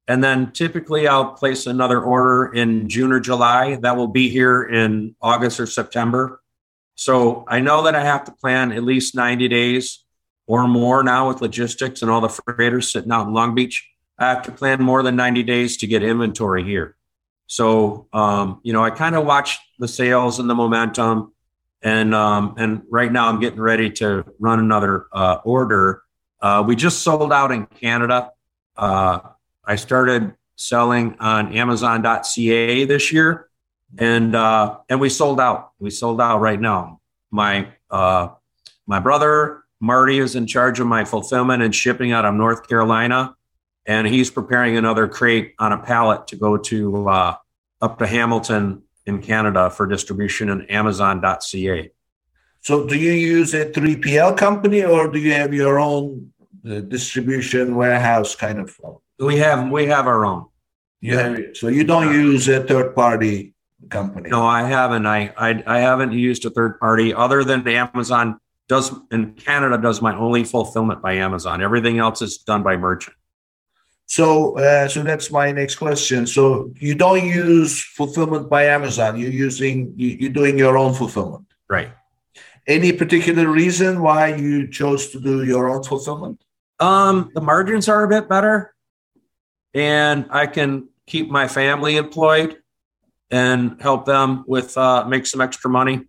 and 0.08 0.24
then 0.24 0.52
typically 0.52 1.08
I'll 1.08 1.34
place 1.34 1.66
another 1.66 2.02
order 2.02 2.54
in 2.54 2.88
June 2.90 3.12
or 3.12 3.20
July 3.20 3.76
that 3.78 3.96
will 3.96 4.08
be 4.08 4.30
here 4.30 4.64
in 4.64 5.16
August 5.22 5.60
or 5.60 5.66
September. 5.66 6.42
So 6.96 7.46
I 7.48 7.60
know 7.60 7.84
that 7.84 7.96
I 7.96 8.04
have 8.04 8.24
to 8.26 8.32
plan 8.32 8.72
at 8.72 8.84
least 8.84 9.16
90 9.16 9.48
days 9.48 10.04
or 10.48 10.68
more 10.68 11.04
now 11.04 11.28
with 11.28 11.42
logistics 11.42 12.02
and 12.02 12.10
all 12.10 12.22
the 12.22 12.30
freighters 12.30 12.92
sitting 12.92 13.12
out 13.12 13.28
in 13.28 13.34
Long 13.34 13.56
Beach. 13.56 13.90
I 14.18 14.30
have 14.30 14.44
to 14.44 14.52
plan 14.52 14.82
more 14.82 15.04
than 15.04 15.16
90 15.16 15.44
days 15.44 15.78
to 15.78 15.88
get 15.88 16.04
inventory 16.04 16.64
here. 16.64 16.96
So, 17.48 18.08
um, 18.14 18.62
you 18.64 18.74
know, 18.74 18.84
I 18.84 18.90
kind 18.90 19.16
of 19.16 19.26
watch 19.26 19.60
the 19.78 19.88
sales 19.88 20.40
and 20.40 20.50
the 20.50 20.56
momentum. 20.56 21.34
And, 21.82 22.16
um, 22.16 22.56
and 22.58 22.84
right 22.90 23.12
now 23.12 23.28
I'm 23.28 23.40
getting 23.40 23.60
ready 23.60 23.92
to 23.92 24.26
run 24.40 24.60
another 24.60 25.08
uh, 25.12 25.40
order. 25.44 26.02
Uh, 26.42 26.64
we 26.66 26.76
just 26.76 27.04
sold 27.04 27.32
out 27.32 27.52
in 27.52 27.66
Canada. 27.66 28.32
Uh, 28.78 29.20
I 29.64 29.76
started 29.76 30.34
selling 30.56 31.18
on 31.20 31.54
Amazon.ca 31.54 32.86
this 32.86 33.12
year, 33.12 33.50
and 33.98 34.36
uh, 34.36 34.78
and 34.90 35.00
we 35.00 35.10
sold 35.10 35.40
out. 35.40 35.72
We 35.80 35.90
sold 35.90 36.22
out 36.22 36.40
right 36.40 36.60
now. 36.60 37.00
My 37.32 37.68
uh, 37.90 38.30
my 38.86 39.00
brother 39.00 39.64
Marty 39.80 40.20
is 40.20 40.36
in 40.36 40.48
charge 40.48 40.80
of 40.80 40.88
my 40.88 41.06
fulfillment 41.06 41.62
and 41.64 41.74
shipping 41.74 42.12
out 42.12 42.26
of 42.26 42.34
North 42.34 42.68
Carolina, 42.68 43.36
and 43.86 44.08
he's 44.08 44.30
preparing 44.32 44.78
another 44.78 45.08
crate 45.08 45.54
on 45.60 45.72
a 45.72 45.78
pallet 45.78 46.28
to 46.28 46.36
go 46.36 46.58
to 46.58 47.10
uh, 47.10 47.36
up 47.82 48.00
to 48.00 48.08
Hamilton 48.08 48.84
in 49.06 49.22
Canada 49.22 49.70
for 49.70 49.86
distribution 49.86 50.50
in 50.50 50.64
Amazon.ca. 50.64 51.92
So, 52.62 52.88
do 52.88 52.98
you 52.98 53.12
use 53.12 53.54
a 53.54 53.66
3PL 53.66 54.38
company 54.38 54.84
or 54.84 55.12
do 55.12 55.20
you 55.20 55.34
have 55.34 55.54
your 55.54 55.80
own 55.80 56.32
uh, 56.68 56.80
distribution 56.80 57.76
warehouse 57.76 58.36
kind 58.36 58.60
of? 58.60 58.76
We 59.20 59.38
have 59.38 59.70
we 59.70 59.86
have 59.86 60.08
our 60.08 60.26
own. 60.26 60.48
You 61.00 61.18
have, 61.18 61.40
so 61.54 61.68
you 61.68 61.84
don't 61.84 62.12
use 62.12 62.48
a 62.48 62.64
third 62.64 62.96
party 62.96 63.55
company. 63.90 64.30
No, 64.30 64.46
I 64.46 64.64
haven't. 64.64 65.06
I, 65.06 65.34
I 65.38 65.64
I 65.66 65.80
haven't 65.80 66.14
used 66.14 66.46
a 66.46 66.50
third 66.50 66.80
party 66.80 67.14
other 67.14 67.44
than 67.44 67.68
Amazon 67.68 68.40
does 68.68 68.92
in 69.12 69.34
Canada 69.34 69.78
does 69.78 70.02
my 70.02 70.16
only 70.16 70.44
fulfillment 70.44 71.02
by 71.02 71.14
Amazon. 71.14 71.62
Everything 71.62 72.00
else 72.00 72.22
is 72.22 72.38
done 72.38 72.64
by 72.64 72.78
merchant. 72.78 73.16
So, 74.08 74.58
uh, 74.60 74.88
so 74.88 75.02
that's 75.02 75.32
my 75.32 75.52
next 75.52 75.76
question. 75.76 76.28
So, 76.28 76.72
you 76.80 76.94
don't 76.94 77.26
use 77.26 77.82
fulfillment 77.84 78.50
by 78.50 78.66
Amazon. 78.66 79.20
You're 79.20 79.32
using 79.32 79.94
you, 79.96 80.30
are 80.30 80.32
doing 80.32 80.60
your 80.60 80.78
own 80.78 80.94
fulfillment, 80.94 81.46
right? 81.68 81.92
Any 82.68 82.92
particular 82.92 83.48
reason 83.48 84.02
why 84.02 84.36
you 84.36 84.68
chose 84.68 85.10
to 85.10 85.20
do 85.20 85.44
your 85.44 85.70
own 85.70 85.84
fulfillment? 85.84 86.44
Um, 86.80 87.32
the 87.34 87.42
margins 87.42 87.90
are 87.90 88.04
a 88.04 88.08
bit 88.08 88.30
better 88.30 88.76
and 89.76 90.26
I 90.30 90.48
can 90.48 90.88
keep 91.06 91.30
my 91.30 91.48
family 91.48 91.98
employed 91.98 92.58
and 93.32 93.82
help 93.82 94.06
them 94.06 94.44
with 94.48 94.78
uh, 94.78 95.06
make 95.08 95.26
some 95.26 95.42
extra 95.42 95.70
money 95.70 96.02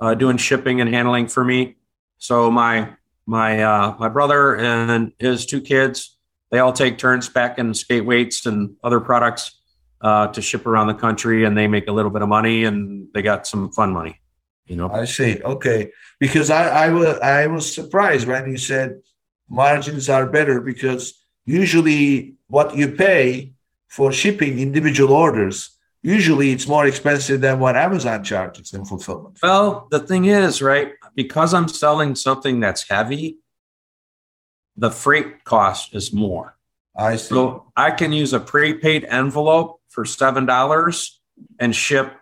uh, 0.00 0.14
doing 0.14 0.36
shipping 0.36 0.80
and 0.80 0.92
handling 0.92 1.26
for 1.26 1.44
me. 1.44 1.76
So 2.18 2.50
my 2.50 2.94
my 3.26 3.62
uh, 3.62 3.96
my 3.98 4.08
brother 4.08 4.56
and 4.56 5.12
his 5.18 5.46
two 5.46 5.60
kids, 5.60 6.16
they 6.50 6.58
all 6.58 6.72
take 6.72 6.98
turns 6.98 7.28
packing 7.28 7.74
skate 7.74 8.04
weights 8.04 8.46
and 8.46 8.76
other 8.82 9.00
products 9.00 9.60
uh, 10.00 10.28
to 10.28 10.42
ship 10.42 10.66
around 10.66 10.88
the 10.88 10.94
country, 10.94 11.44
and 11.44 11.56
they 11.56 11.66
make 11.66 11.88
a 11.88 11.92
little 11.92 12.10
bit 12.10 12.22
of 12.22 12.28
money, 12.28 12.64
and 12.64 13.08
they 13.14 13.22
got 13.22 13.46
some 13.46 13.72
fun 13.72 13.92
money. 13.92 14.20
You 14.66 14.76
know, 14.76 14.90
I 14.90 15.04
see. 15.04 15.42
Okay, 15.42 15.90
because 16.18 16.50
I 16.50 16.86
I 16.86 16.88
was 16.90 17.18
I 17.20 17.46
was 17.46 17.72
surprised 17.72 18.26
when 18.26 18.50
you 18.50 18.58
said 18.58 19.00
margins 19.48 20.08
are 20.08 20.26
better 20.26 20.60
because 20.60 21.14
usually 21.44 22.34
what 22.48 22.76
you 22.76 22.88
pay 22.88 23.52
for 23.88 24.10
shipping 24.10 24.58
individual 24.58 25.12
orders 25.12 25.73
usually 26.04 26.52
it's 26.52 26.68
more 26.68 26.86
expensive 26.86 27.40
than 27.40 27.58
what 27.58 27.76
amazon 27.76 28.22
charges 28.22 28.72
in 28.72 28.84
fulfillment 28.84 29.36
well 29.42 29.88
the 29.90 29.98
thing 29.98 30.26
is 30.26 30.62
right 30.62 30.92
because 31.14 31.52
i'm 31.52 31.66
selling 31.66 32.14
something 32.14 32.60
that's 32.60 32.88
heavy 32.88 33.38
the 34.76 34.90
freight 34.90 35.42
cost 35.44 35.94
is 35.94 36.12
more 36.12 36.56
i 36.96 37.16
see. 37.16 37.28
so 37.28 37.72
i 37.76 37.90
can 37.90 38.12
use 38.12 38.32
a 38.32 38.40
prepaid 38.40 39.04
envelope 39.04 39.80
for 39.88 40.04
seven 40.04 40.46
dollars 40.46 41.20
and 41.58 41.74
ship 41.74 42.12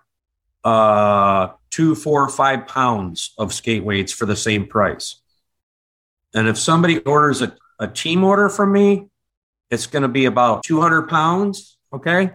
uh 0.65 1.49
two 1.71 1.95
four 1.95 2.29
five 2.29 2.67
pounds 2.67 3.35
of 3.37 3.53
skate 3.53 3.85
weights 3.85 4.13
for 4.13 4.27
the 4.27 4.37
same 4.37 4.67
price 4.67 5.17
and 6.35 6.49
if 6.49 6.57
somebody 6.57 6.99
orders 7.01 7.43
a, 7.43 7.55
a 7.79 7.89
team 7.89 8.23
order 8.25 8.49
from 8.49 8.73
me 8.73 9.09
it's 9.73 9.87
going 9.87 10.03
to 10.03 10.09
be 10.09 10.27
about 10.27 10.63
200 10.65 11.09
pounds. 11.09 11.79
Okay. 11.95 12.31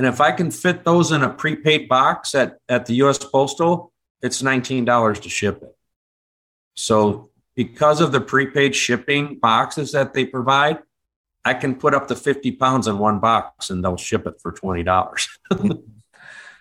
And 0.00 0.06
if 0.06 0.18
I 0.18 0.32
can 0.32 0.50
fit 0.50 0.82
those 0.82 1.12
in 1.12 1.22
a 1.22 1.28
prepaid 1.28 1.86
box 1.86 2.34
at, 2.34 2.56
at 2.70 2.86
the 2.86 2.94
US 3.02 3.18
Postal, 3.18 3.92
it's 4.22 4.40
$19 4.40 5.20
to 5.20 5.28
ship 5.28 5.62
it. 5.62 5.76
So, 6.74 7.28
because 7.54 8.00
of 8.00 8.10
the 8.10 8.22
prepaid 8.22 8.74
shipping 8.74 9.38
boxes 9.38 9.92
that 9.92 10.14
they 10.14 10.24
provide, 10.24 10.78
I 11.44 11.52
can 11.52 11.74
put 11.74 11.92
up 11.92 12.08
to 12.08 12.16
50 12.16 12.52
pounds 12.52 12.88
in 12.88 12.96
one 12.96 13.18
box 13.18 13.68
and 13.68 13.84
they'll 13.84 13.98
ship 13.98 14.26
it 14.26 14.40
for 14.40 14.52
$20. 14.52 15.28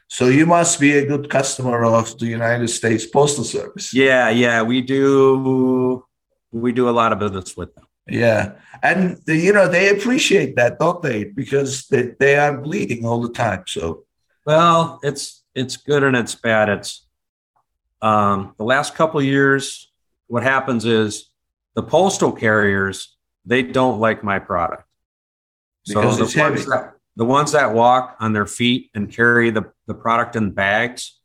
so, 0.09 0.27
you 0.27 0.45
must 0.45 0.77
be 0.77 0.97
a 0.97 1.05
good 1.05 1.29
customer 1.29 1.85
of 1.85 2.19
the 2.19 2.25
United 2.25 2.67
States 2.67 3.05
Postal 3.05 3.45
Service. 3.45 3.93
Yeah, 3.93 4.27
yeah, 4.31 4.63
we 4.63 4.81
do. 4.81 6.03
We 6.51 6.73
do 6.73 6.89
a 6.89 6.91
lot 6.91 7.13
of 7.13 7.19
business 7.19 7.55
with 7.55 7.73
them. 7.73 7.85
Yeah. 8.11 8.53
And, 8.81 9.17
the, 9.25 9.35
you 9.35 9.51
know, 9.53 9.67
they 9.67 9.89
appreciate 9.89 10.55
that, 10.55 10.79
don't 10.79 11.01
they? 11.01 11.25
Because 11.25 11.87
they, 11.87 12.13
they 12.19 12.37
are 12.37 12.57
bleeding 12.57 13.05
all 13.05 13.21
the 13.21 13.31
time. 13.31 13.63
So, 13.67 14.05
well, 14.45 14.99
it's, 15.03 15.43
it's 15.53 15.77
good 15.77 16.03
and 16.03 16.15
it's 16.15 16.35
bad. 16.35 16.69
It's, 16.69 17.05
um, 18.01 18.55
the 18.57 18.63
last 18.63 18.95
couple 18.95 19.19
of 19.19 19.25
years, 19.25 19.91
what 20.27 20.43
happens 20.43 20.85
is 20.85 21.29
the 21.75 21.83
postal 21.83 22.31
carriers 22.31 23.17
they 23.45 23.63
don't 23.63 23.99
like 23.99 24.23
my 24.23 24.39
product. 24.39 24.83
Because 25.87 26.17
so 26.17 26.25
the 26.25 26.49
ones, 26.49 26.65
that, 26.67 26.93
the 27.15 27.25
ones 27.25 27.51
that 27.53 27.73
walk 27.73 28.15
on 28.19 28.33
their 28.33 28.45
feet 28.45 28.91
and 28.93 29.11
carry 29.11 29.49
the, 29.49 29.71
the 29.87 29.93
product 29.93 30.35
in 30.35 30.51
bags, 30.51 31.19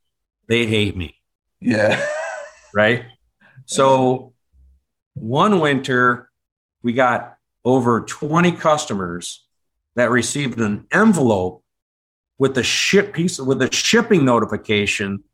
they 0.48 0.66
hate 0.66 0.96
me, 0.96 1.16
Yeah. 1.60 2.04
right? 2.74 3.04
So 3.66 4.32
one 5.14 5.60
winter, 5.60 6.30
we 6.84 6.92
got 6.92 7.36
over 7.64 8.02
20 8.02 8.52
customers 8.52 9.44
that 9.96 10.10
received 10.10 10.60
an 10.60 10.86
envelope 10.92 11.64
with 12.38 12.54
the 12.54 12.62
ship 12.62 13.14
piece 13.14 13.40
with 13.40 13.62
a 13.62 13.72
shipping 13.72 14.24
notification 14.24 15.24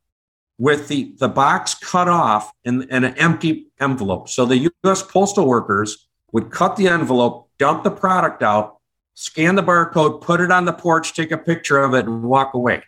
with 0.58 0.88
the, 0.88 1.14
the 1.18 1.28
box 1.28 1.74
cut 1.74 2.08
off 2.08 2.52
and, 2.64 2.84
in 2.84 3.04
an 3.04 3.14
empty 3.16 3.66
envelope. 3.80 4.28
So 4.28 4.44
the 4.44 4.70
US 4.84 5.02
postal 5.02 5.46
workers 5.46 6.06
would 6.32 6.50
cut 6.50 6.76
the 6.76 6.88
envelope, 6.88 7.48
dump 7.58 7.82
the 7.82 7.90
product 7.90 8.42
out, 8.42 8.78
scan 9.14 9.54
the 9.54 9.62
barcode, 9.62 10.20
put 10.20 10.40
it 10.40 10.50
on 10.50 10.66
the 10.66 10.72
porch, 10.72 11.14
take 11.14 11.32
a 11.32 11.38
picture 11.38 11.82
of 11.82 11.94
it, 11.94 12.06
and 12.06 12.22
walk 12.22 12.54
away. 12.54 12.82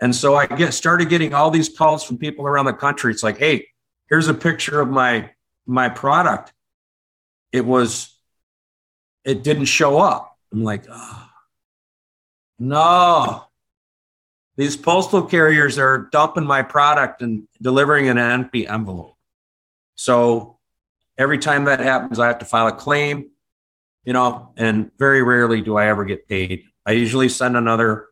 And 0.00 0.14
so 0.14 0.36
I 0.36 0.46
get 0.46 0.74
started 0.74 1.08
getting 1.08 1.34
all 1.34 1.50
these 1.50 1.68
calls 1.68 2.04
from 2.04 2.18
people 2.18 2.46
around 2.46 2.66
the 2.66 2.72
country. 2.72 3.12
It's 3.12 3.22
like, 3.22 3.38
hey, 3.38 3.66
here's 4.08 4.28
a 4.28 4.34
picture 4.34 4.80
of 4.80 4.88
my 4.88 5.30
my 5.66 5.88
product. 5.88 6.52
It 7.54 7.64
was, 7.64 8.12
it 9.24 9.44
didn't 9.44 9.66
show 9.66 10.00
up. 10.00 10.36
I'm 10.52 10.64
like, 10.64 10.86
oh, 10.90 11.28
no. 12.58 13.44
These 14.56 14.76
postal 14.76 15.22
carriers 15.22 15.78
are 15.78 16.08
dumping 16.10 16.46
my 16.46 16.62
product 16.62 17.22
and 17.22 17.46
delivering 17.62 18.08
an 18.08 18.18
empty 18.18 18.66
envelope. 18.66 19.14
So 19.94 20.58
every 21.16 21.38
time 21.38 21.66
that 21.66 21.78
happens, 21.78 22.18
I 22.18 22.26
have 22.26 22.40
to 22.40 22.44
file 22.44 22.66
a 22.66 22.72
claim, 22.72 23.30
you 24.04 24.12
know, 24.12 24.52
and 24.56 24.90
very 24.98 25.22
rarely 25.22 25.60
do 25.60 25.76
I 25.76 25.86
ever 25.86 26.04
get 26.04 26.28
paid. 26.28 26.64
I 26.84 26.90
usually 26.90 27.28
send 27.28 27.56
another. 27.56 28.08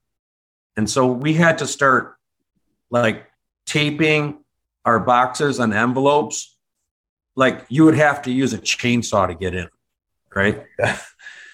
And 0.76 0.88
so 0.88 1.08
we 1.08 1.34
had 1.34 1.58
to 1.58 1.66
start 1.66 2.14
like 2.90 3.26
taping 3.66 4.44
our 4.84 5.00
boxes 5.00 5.58
and 5.58 5.74
envelopes. 5.74 6.51
Like 7.34 7.66
you 7.68 7.84
would 7.84 7.96
have 7.96 8.22
to 8.22 8.30
use 8.30 8.52
a 8.52 8.58
chainsaw 8.58 9.26
to 9.28 9.34
get 9.34 9.54
in, 9.54 9.68
right? 10.34 10.64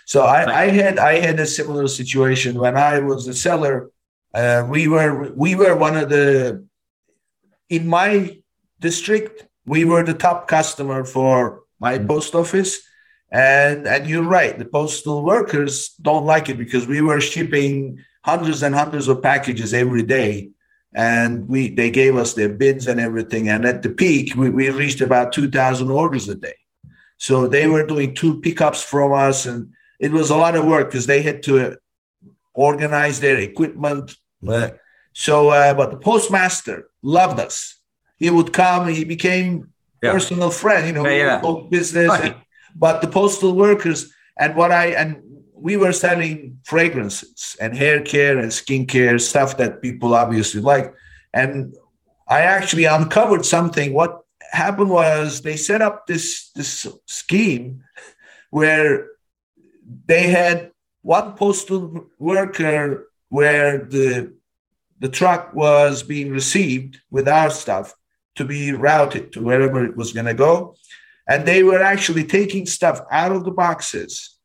So 0.08 0.22
I, 0.22 0.62
I 0.62 0.66
had 0.68 0.98
I 0.98 1.20
had 1.20 1.38
a 1.38 1.44
similar 1.44 1.86
situation 1.86 2.58
when 2.58 2.78
I 2.78 2.98
was 3.00 3.28
a 3.28 3.34
seller. 3.34 3.90
Uh, 4.32 4.66
we 4.66 4.88
were 4.88 5.30
we 5.36 5.54
were 5.54 5.76
one 5.76 5.98
of 5.98 6.08
the 6.08 6.64
in 7.68 7.86
my 7.86 8.38
district. 8.80 9.46
We 9.66 9.84
were 9.84 10.02
the 10.02 10.14
top 10.14 10.48
customer 10.48 11.04
for 11.04 11.64
my 11.78 11.98
post 11.98 12.34
office, 12.34 12.80
and 13.30 13.86
and 13.86 14.08
you're 14.08 14.22
right. 14.22 14.58
The 14.58 14.64
postal 14.64 15.22
workers 15.22 15.90
don't 16.00 16.24
like 16.24 16.48
it 16.48 16.56
because 16.56 16.86
we 16.86 17.02
were 17.02 17.20
shipping 17.20 17.98
hundreds 18.24 18.62
and 18.62 18.74
hundreds 18.74 19.08
of 19.08 19.20
packages 19.20 19.74
every 19.74 20.04
day, 20.04 20.52
and 20.98 21.48
we 21.48 21.60
they 21.78 21.90
gave 21.90 22.14
us 22.16 22.34
their 22.34 22.48
bids 22.62 22.88
and 22.88 22.98
everything. 23.08 23.48
And 23.48 23.64
at 23.64 23.82
the 23.82 23.90
peak, 24.02 24.34
we, 24.34 24.50
we 24.50 24.68
reached 24.82 25.00
about 25.00 25.32
two 25.32 25.48
thousand 25.48 25.90
orders 25.90 26.28
a 26.28 26.34
day. 26.34 26.58
So 27.16 27.46
they 27.46 27.66
were 27.68 27.86
doing 27.86 28.14
two 28.14 28.40
pickups 28.40 28.82
from 28.82 29.12
us 29.12 29.46
and 29.46 29.60
it 30.00 30.10
was 30.12 30.30
a 30.30 30.36
lot 30.36 30.56
of 30.56 30.64
work 30.66 30.86
because 30.90 31.06
they 31.06 31.22
had 31.22 31.42
to 31.44 31.76
organize 32.54 33.20
their 33.20 33.38
equipment. 33.38 34.16
So, 35.12 35.34
uh, 35.50 35.74
but 35.74 35.90
the 35.92 35.96
postmaster 35.98 36.88
loved 37.02 37.38
us. 37.40 37.56
He 38.18 38.30
would 38.30 38.52
come. 38.52 38.88
He 38.88 39.04
became 39.04 39.50
Yeah. 40.02 40.12
personal 40.12 40.50
friend. 40.50 40.82
You 40.88 40.94
know, 40.96 41.06
Yeah, 41.08 41.40
yeah. 41.42 41.68
business. 41.78 42.08
Right. 42.08 42.24
and- 42.32 42.42
but 42.84 43.00
the 43.04 43.08
postal 43.20 43.52
workers 43.66 44.00
and 44.38 44.54
what 44.54 44.70
I 44.70 44.86
and 45.00 45.10
we 45.60 45.76
were 45.76 45.92
selling 45.92 46.58
fragrances 46.64 47.56
and 47.60 47.76
hair 47.76 48.00
care 48.00 48.38
and 48.38 48.50
skincare 48.50 49.20
stuff 49.20 49.56
that 49.56 49.82
people 49.82 50.14
obviously 50.14 50.60
like. 50.60 50.94
And 51.32 51.74
I 52.28 52.40
actually 52.40 52.84
uncovered 52.84 53.44
something. 53.44 53.92
What 53.92 54.20
happened 54.52 54.90
was 54.90 55.42
they 55.42 55.56
set 55.56 55.82
up 55.82 56.06
this 56.06 56.50
this 56.54 56.86
scheme 57.06 57.82
where 58.50 59.08
they 60.06 60.28
had 60.28 60.72
one 61.02 61.34
postal 61.34 62.06
worker 62.18 63.08
where 63.28 63.78
the 63.78 64.34
the 65.00 65.08
truck 65.08 65.54
was 65.54 66.02
being 66.02 66.30
received 66.30 66.98
with 67.10 67.28
our 67.28 67.50
stuff 67.50 67.94
to 68.34 68.44
be 68.44 68.72
routed 68.72 69.32
to 69.32 69.42
wherever 69.42 69.84
it 69.84 69.96
was 69.96 70.12
going 70.12 70.26
to 70.26 70.34
go 70.34 70.74
and 71.28 71.46
they 71.46 71.62
were 71.62 71.82
actually 71.82 72.24
taking 72.24 72.66
stuff 72.66 73.00
out 73.10 73.32
of 73.32 73.44
the 73.44 73.50
boxes 73.50 74.37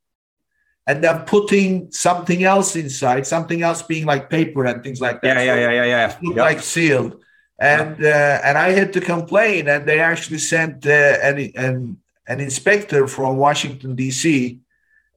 and 0.88 1.04
then 1.04 1.20
putting 1.26 1.92
something 1.92 2.44
else 2.44 2.76
inside 2.76 3.26
something 3.26 3.62
else 3.62 3.82
being 3.82 4.06
like 4.06 4.30
paper 4.30 4.66
and 4.66 4.84
things 4.84 5.00
like 5.02 5.22
that 5.22 5.38
Yeah, 5.38 5.44
yeah, 5.44 5.56
yeah, 5.56 5.72
yeah, 5.72 5.86
yeah. 5.86 6.08
looked 6.22 6.38
Yep. 6.38 6.46
like 6.46 6.62
sealed. 6.62 7.14
And 7.60 8.04
uh, 8.04 8.40
and 8.44 8.58
I 8.58 8.70
had 8.72 8.92
to 8.94 9.02
complain, 9.02 9.68
and 9.70 9.88
they 9.88 10.00
actually 10.00 10.40
sent 10.40 10.86
uh, 10.86 11.16
an, 11.28 11.52
an 11.56 11.98
an 12.28 12.40
inspector 12.40 13.08
from 13.08 13.38
Washington 13.38 13.96
D.C. 13.96 14.60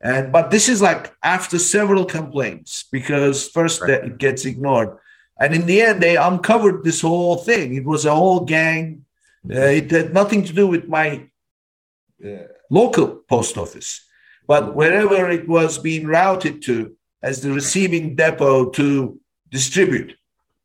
And 0.01 0.31
but 0.33 0.51
this 0.51 0.69
is 0.69 0.81
like 0.83 1.14
after 1.23 1.59
several 1.59 2.05
complaints 2.05 2.85
because 2.93 3.49
first 3.49 3.81
Right. 3.83 4.05
it 4.05 4.19
gets 4.19 4.45
ignored, 4.45 4.91
and 5.41 5.55
in 5.55 5.67
the 5.67 5.81
end 5.81 6.03
they 6.03 6.17
uncovered 6.17 6.85
this 6.85 7.01
whole 7.01 7.37
thing. 7.37 7.75
It 7.75 7.85
was 7.85 8.05
a 8.05 8.14
whole 8.14 8.41
gang. 8.45 9.05
Uh, 9.49 9.61
it 9.81 9.91
had 9.91 10.12
nothing 10.12 10.45
to 10.45 10.53
do 10.53 10.67
with 10.67 10.87
my 10.89 11.29
uh, 12.25 12.29
local 12.71 13.09
post 13.29 13.57
office, 13.57 14.05
but 14.47 14.75
wherever 14.75 15.31
it 15.31 15.49
was 15.49 15.79
being 15.79 16.07
routed 16.07 16.63
to 16.63 16.97
as 17.23 17.41
the 17.41 17.53
receiving 17.53 18.15
depot 18.15 18.71
to 18.71 19.19
distribute 19.51 20.17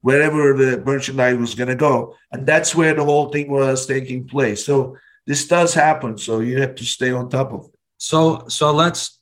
wherever 0.02 0.54
the 0.54 0.84
merchandise 0.84 1.38
was 1.38 1.56
going 1.56 1.70
to 1.70 1.76
go. 1.76 2.16
And 2.32 2.46
that's 2.46 2.76
where 2.76 2.94
the 2.94 3.06
whole 3.06 3.30
thing 3.30 3.50
was 3.50 3.86
taking 3.86 4.28
place. 4.28 4.66
So 4.66 4.98
this 5.26 5.48
does 5.48 5.74
happen. 5.74 6.18
So 6.18 6.40
you 6.40 6.60
have 6.62 6.76
to 6.76 6.86
stay 6.86 7.12
on 7.12 7.30
top 7.30 7.54
of 7.54 7.66
it. 7.66 7.80
So 7.98 8.48
so 8.48 8.72
let's 8.72 9.20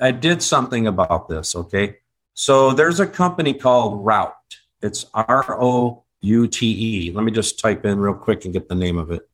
I 0.00 0.12
did 0.12 0.42
something 0.42 0.86
about 0.86 1.28
this, 1.28 1.54
okay? 1.54 1.98
So 2.34 2.72
there's 2.72 3.00
a 3.00 3.06
company 3.06 3.52
called 3.52 4.04
Route. 4.04 4.32
It's 4.80 5.06
R 5.12 5.60
O 5.60 6.04
U 6.20 6.46
T 6.46 7.08
E. 7.08 7.12
Let 7.12 7.24
me 7.24 7.32
just 7.32 7.58
type 7.58 7.84
in 7.84 7.98
real 7.98 8.14
quick 8.14 8.44
and 8.44 8.54
get 8.54 8.68
the 8.68 8.74
name 8.76 8.96
of 8.96 9.10
it. 9.10 9.28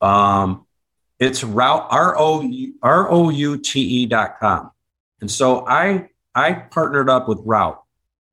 Um 0.00 0.63
it's 1.18 1.44
Route 1.44 1.86
R 1.90 2.18
O 2.18 2.48
R 2.82 3.10
O 3.10 3.30
U 3.30 3.58
T 3.58 3.80
E 3.80 4.06
dot 4.06 4.38
com. 4.40 4.70
And 5.20 5.30
so 5.30 5.66
I 5.66 6.10
I 6.34 6.52
partnered 6.52 7.08
up 7.08 7.28
with 7.28 7.40
Route. 7.44 7.80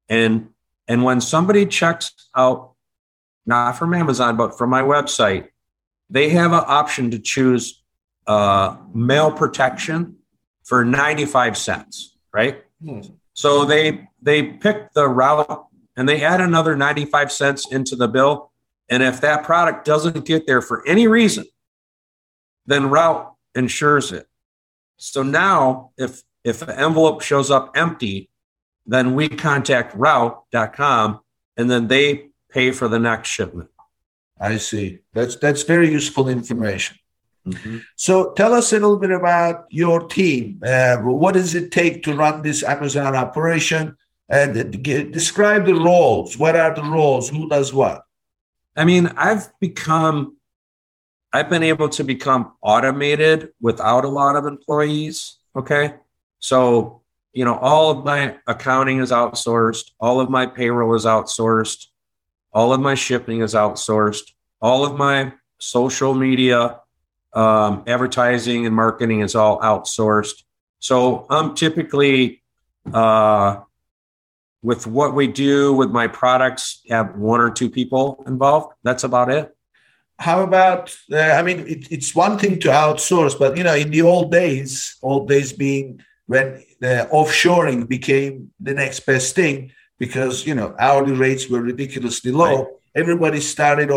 And 0.10 0.50
and 0.88 1.04
when 1.04 1.22
somebody 1.22 1.66
checks 1.66 2.14
out 2.36 2.74
not 3.46 3.74
from 3.74 3.94
Amazon 3.94 4.38
but 4.38 4.58
from 4.58 4.70
my 4.70 4.82
website, 4.82 5.50
they 6.10 6.30
have 6.30 6.52
an 6.52 6.64
option 6.66 7.12
to 7.12 7.20
choose 7.20 7.82
uh, 8.28 8.78
mail 8.94 9.32
protection 9.32 10.18
for 10.64 10.86
95 10.86 11.58
cents, 11.58 12.18
right? 12.34 12.64
Hmm. 12.84 13.02
So 13.34 13.66
they 13.66 14.08
they 14.22 14.44
pick 14.44 14.94
the 14.94 15.08
route 15.08 15.68
and 15.96 16.08
they 16.08 16.24
add 16.24 16.42
another 16.42 16.76
95 16.76 17.32
cents 17.32 17.72
into 17.72 17.96
the 17.96 18.08
bill. 18.08 18.52
And 18.90 19.02
if 19.02 19.22
that 19.22 19.44
product 19.44 19.86
doesn't 19.86 20.26
get 20.26 20.46
there 20.46 20.62
for 20.62 20.86
any 20.88 21.08
reason, 21.08 21.46
then 22.66 22.90
route 22.90 23.34
insures 23.56 24.12
it. 24.12 24.28
So 24.98 25.24
now 25.24 25.92
if 25.98 26.24
if 26.44 26.62
an 26.62 26.72
envelope 26.72 27.22
shows 27.22 27.52
up 27.52 27.72
empty, 27.76 28.30
then 28.86 29.14
we 29.16 29.30
contact 29.30 29.96
route.com 29.96 31.20
and 31.58 31.70
then 31.70 31.88
they 31.88 32.30
pay 32.50 32.72
for 32.72 32.88
the 32.88 33.00
next 33.00 33.30
shipment. 33.30 33.70
I 34.40 34.58
see. 34.58 35.00
That's 35.14 35.36
that's 35.36 35.64
very 35.64 35.92
useful 35.92 36.28
information. 36.28 36.98
So 37.96 38.34
tell 38.34 38.54
us 38.54 38.72
a 38.72 38.76
little 38.76 38.98
bit 38.98 39.12
about 39.12 39.66
your 39.70 40.08
team. 40.08 40.62
Uh, 40.66 40.98
what 40.98 41.34
does 41.34 41.56
it 41.56 41.72
take 41.72 42.04
to 42.04 42.14
run 42.14 42.42
this 42.42 42.64
Amazon 42.64 43.16
operation? 43.16 43.98
And 44.30 44.82
describe 45.12 45.66
the 45.66 45.74
roles. 45.74 46.38
What 46.38 46.56
are 46.56 46.74
the 46.74 46.84
roles? 46.84 47.30
Who 47.30 47.50
does 47.50 47.74
what? 47.74 48.04
I 48.78 48.86
mean, 48.86 49.08
I've 49.18 49.52
become, 49.60 50.38
I've 51.34 51.50
been 51.50 51.64
able 51.64 51.90
to 51.90 52.04
become 52.04 52.54
automated 52.62 53.50
without 53.62 54.04
a 54.04 54.10
lot 54.10 54.36
of 54.36 54.46
employees. 54.46 55.38
Okay. 55.56 55.96
So, 56.40 57.02
you 57.34 57.46
know, 57.46 57.56
all 57.56 57.92
of 57.92 58.04
my 58.04 58.38
accounting 58.48 59.00
is 59.00 59.12
outsourced, 59.12 59.92
all 60.00 60.20
of 60.20 60.30
my 60.30 60.46
payroll 60.46 60.96
is 60.96 61.06
outsourced, 61.06 61.88
all 62.52 62.74
of 62.74 62.82
my 62.82 62.96
shipping 62.96 63.42
is 63.42 63.54
outsourced, 63.54 64.32
all 64.62 64.86
of 64.86 64.98
my 64.98 65.32
social 65.60 66.14
media, 66.14 66.80
um, 67.34 67.84
advertising 67.88 68.66
and 68.66 68.76
marketing 68.76 69.22
is 69.22 69.36
all 69.36 69.60
outsourced. 69.60 70.44
So 70.80 71.26
I'm 71.30 71.56
typically, 71.56 72.44
uh, 72.94 73.62
with 74.64 74.86
what 74.86 75.16
we 75.16 75.28
do 75.28 75.74
with 75.74 75.90
my 75.90 76.08
products, 76.08 76.82
have 76.90 77.16
one 77.16 77.40
or 77.40 77.50
two 77.50 77.70
people 77.70 78.24
involved. 78.28 78.74
That's 78.84 79.04
about 79.04 79.30
it. 79.32 79.56
How 80.22 80.44
about? 80.44 80.96
Uh, 81.12 81.18
I 81.18 81.42
mean, 81.42 81.60
it, 81.68 81.92
it's 81.92 82.14
one 82.14 82.38
thing 82.38 82.60
to 82.60 82.70
outsource, 82.70 83.38
but 83.38 83.58
you 83.58 83.64
know, 83.64 83.76
in 83.76 83.90
the 83.90 84.04
old 84.04 84.32
days, 84.32 84.98
old 85.02 85.28
days 85.28 85.52
being 85.52 86.02
when 86.28 86.64
uh, 86.84 87.06
offshoring 87.12 87.88
became 87.88 88.52
the 88.60 88.76
next 88.76 89.00
best 89.02 89.36
thing 89.36 89.72
because 89.98 90.46
you 90.46 90.56
know 90.56 90.76
hourly 90.80 91.14
rates 91.14 91.50
were 91.50 91.62
ridiculously 91.62 92.32
low. 92.32 92.56
Right. 92.58 92.68
Everybody 92.94 93.40
started 93.40 93.90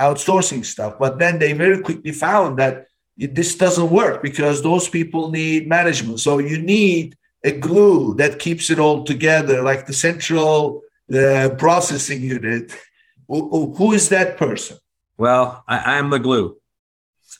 outsourcing 0.00 0.64
stuff, 0.64 0.98
but 0.98 1.18
then 1.18 1.38
they 1.38 1.52
very 1.52 1.80
quickly 1.80 2.12
found 2.12 2.58
that 2.58 2.86
it, 3.18 3.34
this 3.34 3.54
doesn't 3.54 3.90
work 3.90 4.22
because 4.22 4.62
those 4.62 4.88
people 4.88 5.30
need 5.30 5.68
management. 5.68 6.20
So 6.20 6.38
you 6.38 6.58
need 6.58 7.16
a 7.44 7.52
glue 7.52 8.14
that 8.14 8.38
keeps 8.38 8.70
it 8.70 8.78
all 8.78 9.04
together, 9.04 9.62
like 9.62 9.86
the 9.86 9.92
central 9.92 10.82
uh, 11.14 11.50
processing 11.58 12.22
unit. 12.22 12.72
Who, 13.28 13.74
who 13.74 13.92
is 13.92 14.08
that 14.08 14.36
person? 14.36 14.78
Well, 15.16 15.62
I, 15.68 15.98
am 15.98 16.10
the 16.10 16.18
glue. 16.18 16.56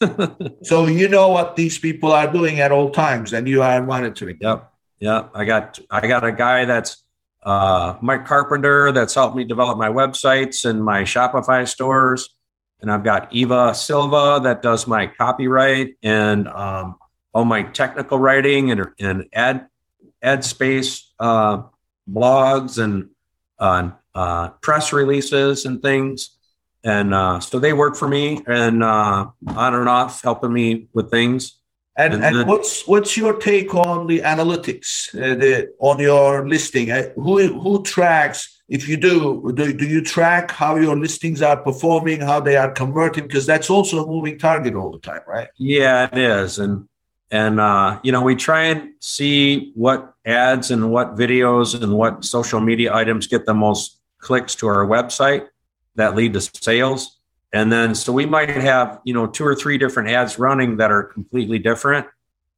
so 0.63 0.87
you 0.87 1.09
know 1.09 1.29
what 1.29 1.57
these 1.57 1.79
people 1.79 2.13
are 2.13 2.31
doing 2.31 2.61
at 2.61 2.73
all 2.73 2.91
times, 2.91 3.33
and 3.33 3.49
you 3.49 3.63
are 3.63 3.83
monitoring. 3.83 4.39
Yep, 4.41 4.73
yep. 5.01 5.31
I 5.35 5.45
got 5.45 5.79
I 5.91 6.07
got 6.07 6.25
a 6.25 6.33
guy 6.33 6.65
that's 6.65 7.03
uh, 7.43 7.97
Mike 8.01 8.27
Carpenter 8.27 8.93
that's 8.93 9.15
helped 9.15 9.37
me 9.37 9.45
develop 9.45 9.79
my 9.79 9.89
websites 9.89 10.65
and 10.65 10.85
my 10.85 11.03
Shopify 11.03 11.67
stores, 11.69 12.31
and 12.81 12.91
I've 12.91 13.05
got 13.05 13.33
Eva 13.33 13.75
Silva 13.75 14.41
that 14.45 14.63
does 14.63 14.87
my 14.87 15.07
copyright 15.07 15.97
and 16.03 16.49
um, 16.49 16.97
all 17.33 17.45
my 17.45 17.63
technical 17.63 18.19
writing 18.19 18.71
and 18.71 18.87
and 18.99 19.27
ad 19.33 19.67
ad 20.23 20.45
space 20.45 21.13
uh, 21.19 21.63
blogs 22.11 22.83
and 22.83 23.11
uh, 23.59 23.91
uh, 24.15 24.49
press 24.61 24.93
releases 24.93 25.67
and 25.67 25.83
things. 25.83 26.31
And 26.85 27.15
uh, 27.15 27.41
so 27.41 27.59
they 27.59 27.73
work 27.73 27.97
for 27.97 28.07
me 28.07 28.43
and 28.47 28.83
uh, 28.83 29.27
on 29.49 29.75
and 29.75 29.89
off, 29.89 30.23
helping 30.23 30.53
me 30.53 30.89
with 30.93 31.11
things. 31.11 31.57
And, 31.97 32.15
and, 32.15 32.25
and 32.25 32.49
what's 32.49 32.87
what's 32.87 33.17
your 33.17 33.39
take 33.39 33.73
on 33.75 34.09
the 34.09 34.21
analytics 34.21 35.15
uh, 35.15 35.37
the, 35.37 35.73
on 35.79 36.01
your 36.01 36.47
listing? 36.47 36.91
Uh, 36.91 37.11
who 37.15 37.59
who 37.61 37.83
tracks? 37.85 38.51
If 38.69 38.89
you 38.89 38.97
do, 38.97 39.53
do, 39.55 39.73
do 39.73 39.87
you 39.87 40.03
track 40.03 40.51
how 40.51 40.77
your 40.77 40.97
listings 40.97 41.43
are 41.43 41.57
performing, 41.57 42.21
how 42.21 42.41
they 42.41 42.57
are 42.57 42.73
converting? 42.73 43.27
Because 43.27 43.45
that's 43.47 43.69
also 43.69 44.03
a 44.03 44.07
moving 44.07 44.39
target 44.39 44.75
all 44.75 44.91
the 44.91 44.99
time, 44.99 45.21
right? 45.29 45.49
Yeah, 45.59 46.09
it 46.11 46.19
is. 46.19 46.59
And 46.59 46.89
and 47.31 47.61
uh, 47.61 48.01
you 48.03 48.11
know 48.11 48.23
we 48.23 48.35
try 48.35 48.65
and 48.65 48.91
see 49.01 49.73
what 49.75 50.15
ads 50.27 50.71
and 50.71 50.91
what 50.91 51.15
videos 51.15 51.81
and 51.81 51.95
what 51.95 52.25
social 52.25 52.61
media 52.61 52.93
items 52.95 53.27
get 53.27 53.47
the 53.47 53.55
most 53.55 54.01
clicks 54.19 54.55
to 54.57 54.67
our 54.67 54.87
website 54.87 55.47
that 55.97 56.15
lead 56.15 56.33
to 56.35 56.41
sales. 56.41 57.19
And 57.53 57.71
then 57.71 57.95
so 57.95 58.13
we 58.13 58.27
might 58.27 58.51
have 58.51 59.01
you 59.05 59.15
know 59.15 59.27
two 59.27 59.45
or 59.45 59.55
three 59.55 59.79
different 59.79 60.11
ads 60.11 60.39
running 60.39 60.79
that 60.79 60.91
are 60.91 61.05
completely 61.05 61.59
different. 61.59 62.07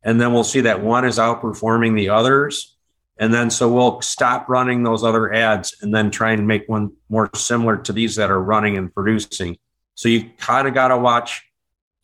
And 0.02 0.20
then 0.20 0.32
we'll 0.32 0.44
see 0.44 0.60
that 0.62 0.82
one 0.82 1.04
is 1.04 1.18
outperforming 1.18 1.96
the 1.96 2.10
others. 2.10 2.76
And 3.18 3.32
then 3.32 3.50
so 3.50 3.72
we'll 3.72 4.00
stop 4.02 4.48
running 4.48 4.82
those 4.82 5.02
other 5.02 5.32
ads 5.32 5.74
and 5.80 5.94
then 5.94 6.10
try 6.10 6.32
and 6.32 6.46
make 6.46 6.68
one 6.68 6.92
more 7.08 7.30
similar 7.34 7.76
to 7.78 7.92
these 7.92 8.16
that 8.16 8.30
are 8.30 8.40
running 8.40 8.76
and 8.76 8.92
producing. 8.92 9.56
So 9.94 10.08
you 10.08 10.30
kind 10.38 10.68
of 10.68 10.74
got 10.74 10.88
to 10.88 10.98
watch 10.98 11.42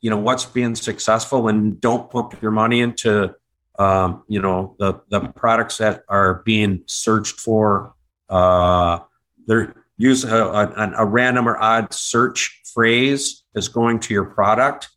you 0.02 0.10
know 0.10 0.18
what's 0.18 0.44
being 0.44 0.74
successful 0.74 1.48
and 1.48 1.80
don't 1.80 2.10
put 2.10 2.42
your 2.42 2.50
money 2.50 2.80
into 2.80 3.34
um, 3.78 4.24
you 4.28 4.42
know 4.42 4.76
the 4.78 5.00
the 5.08 5.20
products 5.20 5.78
that 5.78 6.02
are 6.08 6.42
being 6.44 6.82
searched 6.86 7.40
for. 7.40 7.94
Uh, 8.28 8.98
they're 9.46 9.74
use 10.02 10.24
a, 10.24 10.36
a, 10.36 10.92
a 10.98 11.06
random 11.06 11.48
or 11.48 11.56
odd 11.56 11.94
search 11.94 12.60
phrase 12.74 13.44
is 13.54 13.68
going 13.68 14.00
to 14.00 14.14
your 14.14 14.24
product. 14.24 14.88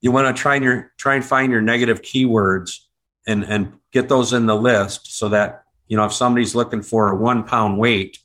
You 0.00 0.10
want 0.12 0.34
to 0.34 0.40
try 0.40 0.54
and 0.56 0.64
your 0.64 0.92
try 0.96 1.16
and 1.16 1.24
find 1.24 1.52
your 1.52 1.60
negative 1.60 2.00
keywords 2.02 2.78
and 3.26 3.44
and 3.44 3.72
get 3.92 4.08
those 4.08 4.32
in 4.32 4.46
the 4.46 4.56
list 4.56 5.18
so 5.18 5.28
that 5.30 5.64
you 5.86 5.96
know 5.96 6.04
if 6.04 6.12
somebody's 6.12 6.54
looking 6.54 6.82
for 6.82 7.10
a 7.10 7.16
one 7.16 7.44
pound 7.44 7.78
weight 7.78 8.18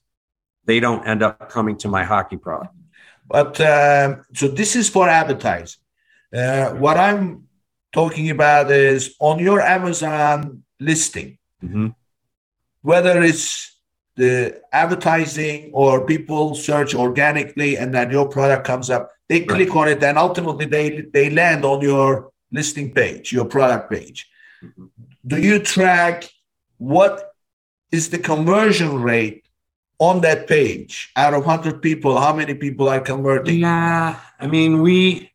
they 0.65 0.79
don't 0.79 1.05
end 1.05 1.21
up 1.23 1.49
coming 1.49 1.77
to 1.77 1.87
my 1.89 2.03
hockey 2.03 2.37
product. 2.37 2.73
But 3.27 3.59
uh, 3.59 4.17
so 4.33 4.47
this 4.47 4.75
is 4.75 4.89
for 4.89 5.09
advertising. 5.09 5.81
Uh, 6.33 6.71
what 6.71 6.97
I'm 6.97 7.47
talking 7.91 8.29
about 8.29 8.71
is 8.71 9.15
on 9.19 9.39
your 9.39 9.59
Amazon 9.59 10.63
listing, 10.79 11.37
mm-hmm. 11.63 11.87
whether 12.81 13.21
it's 13.21 13.72
the 14.15 14.61
advertising 14.71 15.71
or 15.73 16.05
people 16.05 16.55
search 16.55 16.93
organically 16.93 17.77
and 17.77 17.93
then 17.93 18.11
your 18.11 18.27
product 18.27 18.65
comes 18.65 18.89
up, 18.89 19.11
they 19.29 19.39
right. 19.39 19.49
click 19.49 19.75
on 19.75 19.87
it 19.87 20.03
and 20.03 20.17
ultimately 20.17 20.65
they, 20.65 21.01
they 21.13 21.29
land 21.29 21.65
on 21.65 21.81
your 21.81 22.31
listing 22.51 22.93
page, 22.93 23.31
your 23.31 23.45
product 23.45 23.91
page. 23.91 24.29
Mm-hmm. 24.63 24.85
Do 25.25 25.41
you 25.41 25.59
track 25.59 26.29
what 26.77 27.33
is 27.91 28.09
the 28.09 28.19
conversion 28.19 29.01
rate 29.01 29.45
on 29.99 30.21
that 30.21 30.47
page 30.47 31.11
out 31.15 31.33
of 31.33 31.45
100 31.45 31.81
people 31.81 32.19
how 32.19 32.33
many 32.33 32.55
people 32.55 32.89
are 32.89 32.99
converting 32.99 33.59
yeah 33.59 34.19
i 34.39 34.47
mean 34.47 34.81
we 34.81 35.31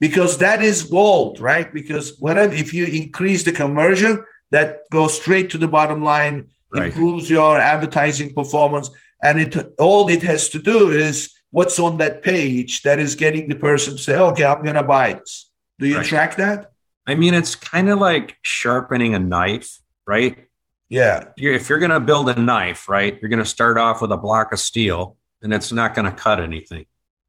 because 0.00 0.38
that 0.38 0.62
is 0.62 0.82
gold, 0.82 1.40
right? 1.40 1.72
Because 1.72 2.18
whatever, 2.18 2.52
if 2.52 2.74
you 2.74 2.86
increase 2.86 3.44
the 3.44 3.52
conversion, 3.52 4.24
that 4.50 4.88
goes 4.90 5.20
straight 5.20 5.50
to 5.50 5.58
the 5.58 5.68
bottom 5.68 6.02
line, 6.02 6.48
right. 6.72 6.86
improves 6.86 7.30
your 7.30 7.58
advertising 7.58 8.34
performance, 8.34 8.90
and 9.22 9.40
it 9.40 9.74
all 9.78 10.08
it 10.08 10.22
has 10.22 10.48
to 10.50 10.58
do 10.58 10.90
is 10.90 11.34
what's 11.50 11.78
on 11.78 11.98
that 11.98 12.22
page 12.22 12.82
that 12.82 12.98
is 12.98 13.14
getting 13.14 13.48
the 13.48 13.56
person 13.56 13.96
to 13.96 14.02
say, 14.02 14.16
"Okay, 14.16 14.44
I'm 14.44 14.62
going 14.62 14.76
to 14.76 14.82
buy 14.82 15.14
this." 15.14 15.50
Do 15.78 15.86
you 15.86 15.98
right. 15.98 16.06
track 16.06 16.36
that? 16.36 16.72
I 17.06 17.14
mean, 17.14 17.34
it's 17.34 17.54
kind 17.54 17.88
of 17.88 17.98
like 17.98 18.36
sharpening 18.42 19.14
a 19.14 19.18
knife, 19.18 19.78
right? 20.06 20.46
Yeah. 20.88 21.28
If 21.36 21.68
you're 21.68 21.78
going 21.78 21.90
to 21.90 22.00
build 22.00 22.28
a 22.28 22.40
knife, 22.40 22.88
right, 22.88 23.18
you're 23.20 23.28
going 23.28 23.42
to 23.42 23.44
start 23.44 23.78
off 23.78 24.00
with 24.00 24.12
a 24.12 24.16
block 24.16 24.52
of 24.52 24.58
steel, 24.58 25.16
and 25.42 25.52
it's 25.52 25.72
not 25.72 25.94
going 25.94 26.10
to 26.10 26.16
cut 26.16 26.40
anything 26.40 26.86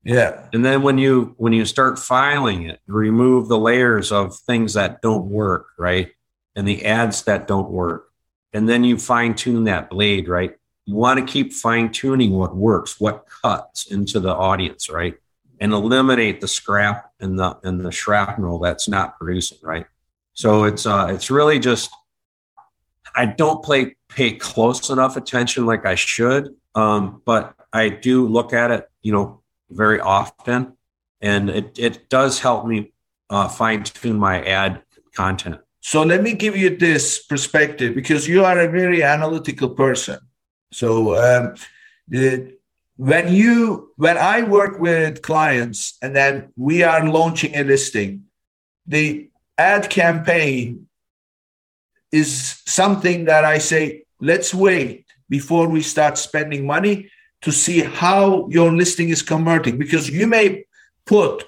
yeah. 0.08 0.48
And 0.54 0.64
then 0.64 0.84
when 0.84 0.98
you 0.98 1.36
when 1.38 1.52
you 1.52 1.66
start 1.66 2.00
filing 2.00 2.64
it, 2.64 2.80
remove 2.88 3.50
the 3.50 3.58
layers 3.58 4.10
of 4.10 4.38
things 4.38 4.74
that 4.76 5.02
don't 5.02 5.26
work, 5.26 5.68
right? 5.78 6.12
And 6.56 6.66
the 6.66 6.86
ads 6.86 7.24
that 7.24 7.46
don't 7.46 7.70
work. 7.70 8.07
And 8.58 8.68
then 8.68 8.84
you 8.84 8.98
fine 8.98 9.36
tune 9.36 9.66
that 9.66 9.88
blade, 9.88 10.28
right? 10.28 10.58
You 10.86 10.96
want 10.96 11.20
to 11.20 11.32
keep 11.32 11.54
fine 11.54 11.92
tuning 11.92 12.32
what 12.32 12.56
works, 12.56 13.00
what 13.00 13.28
cuts 13.44 13.86
into 13.92 14.20
the 14.20 14.34
audience, 14.34 14.90
right? 14.90 15.14
And 15.60 15.74
eliminate 15.74 16.42
the 16.42 16.48
scrap 16.48 17.12
and 17.20 17.38
the 17.38 17.56
and 17.64 17.86
the 17.86 17.92
shrapnel 17.92 18.58
that's 18.58 18.88
not 18.88 19.20
producing, 19.20 19.60
right? 19.62 19.86
So 20.34 20.64
it's 20.64 20.88
uh 20.88 21.06
it's 21.12 21.30
really 21.30 21.60
just 21.60 21.92
I 23.14 23.28
don't 23.28 23.64
play 23.64 23.96
pay 24.10 24.32
close 24.32 24.90
enough 24.90 25.18
attention 25.18 25.68
like 25.68 25.86
I 25.86 25.94
should. 25.94 26.56
Um, 26.74 27.22
but 27.26 27.54
I 27.72 27.90
do 27.90 28.28
look 28.28 28.54
at 28.54 28.72
it, 28.72 28.90
you 29.04 29.12
know, 29.12 29.44
very 29.70 30.00
often, 30.00 30.76
and 31.22 31.52
it 31.52 31.78
it 31.78 32.10
does 32.10 32.40
help 32.40 32.66
me 32.66 32.92
uh, 33.30 33.50
fine 33.50 33.84
tune 33.84 34.18
my 34.18 34.44
ad 34.44 34.82
content. 35.14 35.60
So 35.88 36.04
let 36.04 36.22
me 36.22 36.34
give 36.34 36.58
you 36.58 36.76
this 36.76 37.18
perspective 37.18 37.96
because 37.96 38.28
you 38.28 38.44
are 38.44 38.60
a 38.60 38.70
very 38.70 39.04
analytical 39.04 39.70
person. 39.70 40.20
So 40.74 41.16
um, 41.16 41.56
when 42.98 43.32
you 43.32 43.94
when 43.96 44.18
I 44.18 44.42
work 44.42 44.82
with 44.82 45.22
clients 45.22 45.98
and 46.02 46.14
then 46.14 46.52
we 46.58 46.84
are 46.84 47.08
launching 47.08 47.56
a 47.56 47.64
listing, 47.64 48.26
the 48.86 49.30
ad 49.58 49.90
campaign 49.90 50.90
is 52.12 52.62
something 52.66 53.24
that 53.24 53.46
I 53.46 53.58
say, 53.58 54.04
let's 54.20 54.54
wait 54.54 55.06
before 55.30 55.70
we 55.70 55.82
start 55.82 56.18
spending 56.18 56.68
money 56.68 57.10
to 57.44 57.52
see 57.54 57.80
how 57.80 58.50
your 58.50 58.74
listing 58.74 59.08
is 59.08 59.22
converting 59.22 59.78
because 59.78 60.10
you 60.10 60.28
may 60.28 60.66
put 61.06 61.46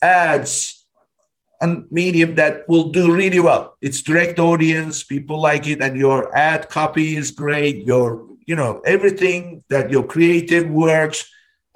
ads 0.00 0.83
medium 1.90 2.34
that 2.36 2.68
will 2.68 2.90
do 2.90 3.14
really 3.14 3.40
well. 3.40 3.76
It's 3.80 4.02
direct 4.02 4.38
audience 4.38 5.02
people 5.02 5.40
like 5.40 5.66
it 5.66 5.80
and 5.80 5.96
your 5.96 6.34
ad 6.36 6.68
copy 6.68 7.16
is 7.16 7.30
great 7.30 7.76
your 7.86 8.26
you 8.46 8.56
know 8.56 8.80
everything 8.84 9.64
that 9.68 9.90
your 9.90 10.04
creative 10.14 10.68
works. 10.68 11.18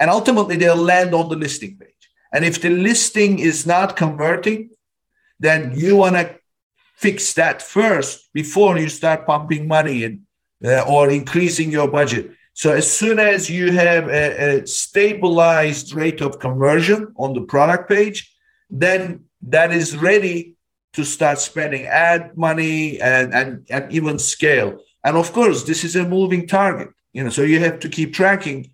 And 0.00 0.10
ultimately 0.10 0.56
they'll 0.56 0.76
land 0.94 1.12
on 1.14 1.28
the 1.28 1.36
listing 1.36 1.76
page. 1.76 2.04
And 2.32 2.44
if 2.44 2.60
the 2.60 2.70
listing 2.70 3.38
is 3.38 3.66
not 3.66 3.96
converting 3.96 4.70
then 5.40 5.72
you 5.76 5.96
want 5.96 6.16
to 6.16 6.34
fix 6.96 7.32
that 7.34 7.62
first 7.62 8.28
before 8.32 8.76
you 8.78 8.88
start 8.88 9.26
pumping 9.26 9.68
money 9.68 10.04
in 10.04 10.26
uh, 10.64 10.82
or 10.82 11.10
increasing 11.10 11.70
your 11.70 11.88
budget. 11.88 12.32
So 12.54 12.72
as 12.72 12.90
soon 12.90 13.20
as 13.20 13.48
you 13.48 13.70
have 13.70 14.08
a, 14.08 14.62
a, 14.62 14.66
stabilized 14.66 15.94
rate 15.94 16.20
of 16.20 16.40
conversion 16.40 17.14
on 17.16 17.34
the 17.34 17.42
product 17.42 17.88
page, 17.88 18.34
then 18.68 19.26
that 19.42 19.72
is 19.72 19.96
ready 19.96 20.54
to 20.94 21.04
start 21.04 21.38
spending 21.38 21.86
ad 21.86 22.36
money 22.36 23.00
and, 23.00 23.32
and, 23.34 23.66
and 23.70 23.92
even 23.92 24.18
scale. 24.18 24.78
And 25.04 25.16
of 25.16 25.32
course, 25.32 25.64
this 25.64 25.84
is 25.84 25.96
a 25.96 26.04
moving 26.04 26.46
target. 26.46 26.88
You 27.12 27.24
know, 27.24 27.30
so 27.30 27.42
you 27.42 27.60
have 27.60 27.80
to 27.80 27.88
keep 27.88 28.12
tracking 28.12 28.70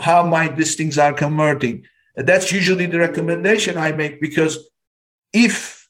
how 0.00 0.24
my 0.24 0.54
listings 0.54 0.98
are 0.98 1.12
converting. 1.12 1.84
That's 2.14 2.52
usually 2.52 2.86
the 2.86 2.98
recommendation 2.98 3.76
I 3.76 3.92
make 3.92 4.20
because 4.20 4.70
if 5.32 5.88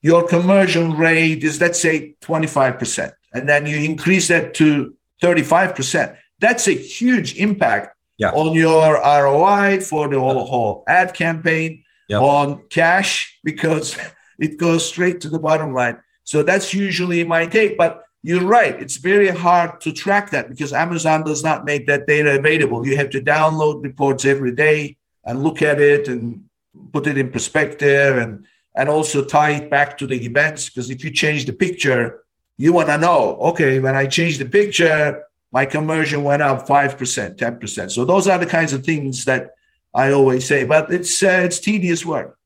your 0.00 0.26
conversion 0.26 0.96
rate 0.96 1.44
is, 1.44 1.60
let's 1.60 1.80
say, 1.80 2.14
25%, 2.22 3.12
and 3.34 3.48
then 3.48 3.66
you 3.66 3.76
increase 3.76 4.28
that 4.28 4.54
to 4.54 4.94
35%, 5.22 6.16
that's 6.38 6.68
a 6.68 6.72
huge 6.72 7.36
impact 7.36 7.96
yeah. 8.16 8.30
on 8.30 8.54
your 8.54 8.94
ROI 8.94 9.80
for 9.80 10.08
the 10.08 10.18
whole, 10.18 10.44
whole 10.46 10.84
ad 10.86 11.14
campaign, 11.14 11.84
yep. 12.08 12.20
on 12.20 12.62
cash, 12.68 13.38
because 13.44 13.96
it 14.38 14.58
goes 14.58 14.86
straight 14.86 15.20
to 15.22 15.28
the 15.28 15.38
bottom 15.38 15.72
line. 15.72 15.98
So 16.24 16.42
that's 16.42 16.74
usually 16.74 17.24
my 17.24 17.46
take. 17.46 17.78
But 17.78 18.04
you're 18.22 18.44
right. 18.44 18.80
It's 18.80 18.96
very 18.96 19.28
hard 19.28 19.80
to 19.82 19.92
track 19.92 20.30
that 20.30 20.48
because 20.48 20.72
Amazon 20.72 21.24
does 21.24 21.44
not 21.44 21.64
make 21.64 21.86
that 21.86 22.06
data 22.06 22.36
available. 22.36 22.86
You 22.86 22.96
have 22.96 23.10
to 23.10 23.20
download 23.20 23.82
reports 23.82 24.24
every 24.24 24.52
day 24.52 24.96
and 25.24 25.42
look 25.42 25.62
at 25.62 25.80
it 25.80 26.08
and 26.08 26.44
put 26.92 27.06
it 27.06 27.18
in 27.18 27.30
perspective 27.30 28.16
and 28.16 28.44
and 28.74 28.88
also 28.88 29.24
tie 29.24 29.50
it 29.50 29.70
back 29.70 29.98
to 29.98 30.06
the 30.06 30.24
events 30.24 30.68
because 30.68 30.90
if 30.90 31.04
you 31.04 31.10
change 31.10 31.44
the 31.46 31.52
picture 31.52 32.22
you 32.56 32.72
want 32.72 32.88
to 32.88 32.98
know 32.98 33.36
okay 33.40 33.80
when 33.80 33.96
i 33.96 34.06
change 34.06 34.38
the 34.38 34.44
picture 34.44 35.22
my 35.50 35.64
conversion 35.64 36.22
went 36.22 36.42
up 36.42 36.66
5% 36.66 37.36
10% 37.36 37.90
so 37.90 38.04
those 38.04 38.28
are 38.28 38.38
the 38.38 38.46
kinds 38.46 38.72
of 38.72 38.84
things 38.84 39.24
that 39.24 39.50
i 39.94 40.12
always 40.12 40.46
say 40.46 40.64
but 40.64 40.92
it's 40.92 41.22
uh, 41.22 41.42
it's 41.44 41.58
tedious 41.58 42.04
work 42.04 42.38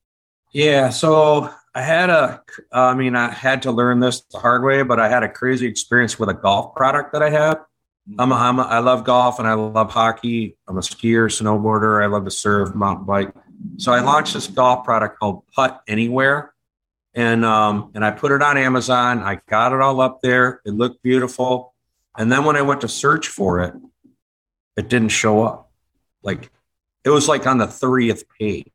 yeah 0.53 0.91
so 0.91 1.51
i 1.75 1.83
had 1.83 2.11
a 2.11 2.43
i 2.73 2.95
mean 2.95 3.17
i 3.17 3.31
had 3.31 3.63
to 3.63 3.73
learn 3.73 4.01
this 4.01 4.23
the 4.33 4.39
hard 4.39 4.63
way 4.63 4.83
but 4.83 5.01
i 5.01 5.09
had 5.09 5.23
a 5.23 5.29
crazy 5.29 5.67
experience 5.67 6.19
with 6.19 6.29
a 6.29 6.35
golf 6.35 6.75
product 6.75 7.13
that 7.13 7.23
i 7.23 7.31
had 7.31 7.59
I'm, 8.19 8.33
a, 8.33 8.35
I'm 8.35 8.59
a, 8.59 8.63
I 8.63 8.79
love 8.81 9.05
golf 9.05 9.39
and 9.39 9.47
I 9.47 9.55
love 9.55 9.91
hockey. 9.91 10.57
I'm 10.67 10.77
a 10.77 10.81
skier, 10.81 11.27
snowboarder. 11.27 12.03
I 12.03 12.07
love 12.07 12.25
to 12.25 12.31
surf, 12.31 12.75
mountain 12.75 13.07
bike. 13.07 13.33
So 13.77 13.93
I 13.93 14.01
launched 14.01 14.35
this 14.35 14.49
golf 14.49 14.85
product 14.85 15.19
called 15.19 15.45
Putt 15.55 15.83
Anywhere, 15.87 16.53
and 17.15 17.45
um, 17.45 17.93
and 17.95 18.05
I 18.05 18.11
put 18.11 18.33
it 18.33 18.43
on 18.43 18.59
Amazon. 18.59 19.21
I 19.23 19.41
got 19.49 19.73
it 19.73 19.81
all 19.81 20.01
up 20.01 20.21
there. 20.21 20.61
It 20.65 20.73
looked 20.73 21.03
beautiful, 21.03 21.75
and 22.19 22.31
then 22.31 22.45
when 22.45 22.57
I 22.57 22.63
went 22.63 22.81
to 22.81 22.89
search 22.89 23.29
for 23.29 23.61
it, 23.61 23.75
it 24.77 24.89
didn't 24.89 25.11
show 25.11 25.43
up. 25.43 25.71
Like 26.25 26.51
it 27.05 27.11
was 27.11 27.29
like 27.29 27.47
on 27.47 27.59
the 27.59 27.67
30th 27.67 28.25
page. 28.39 28.71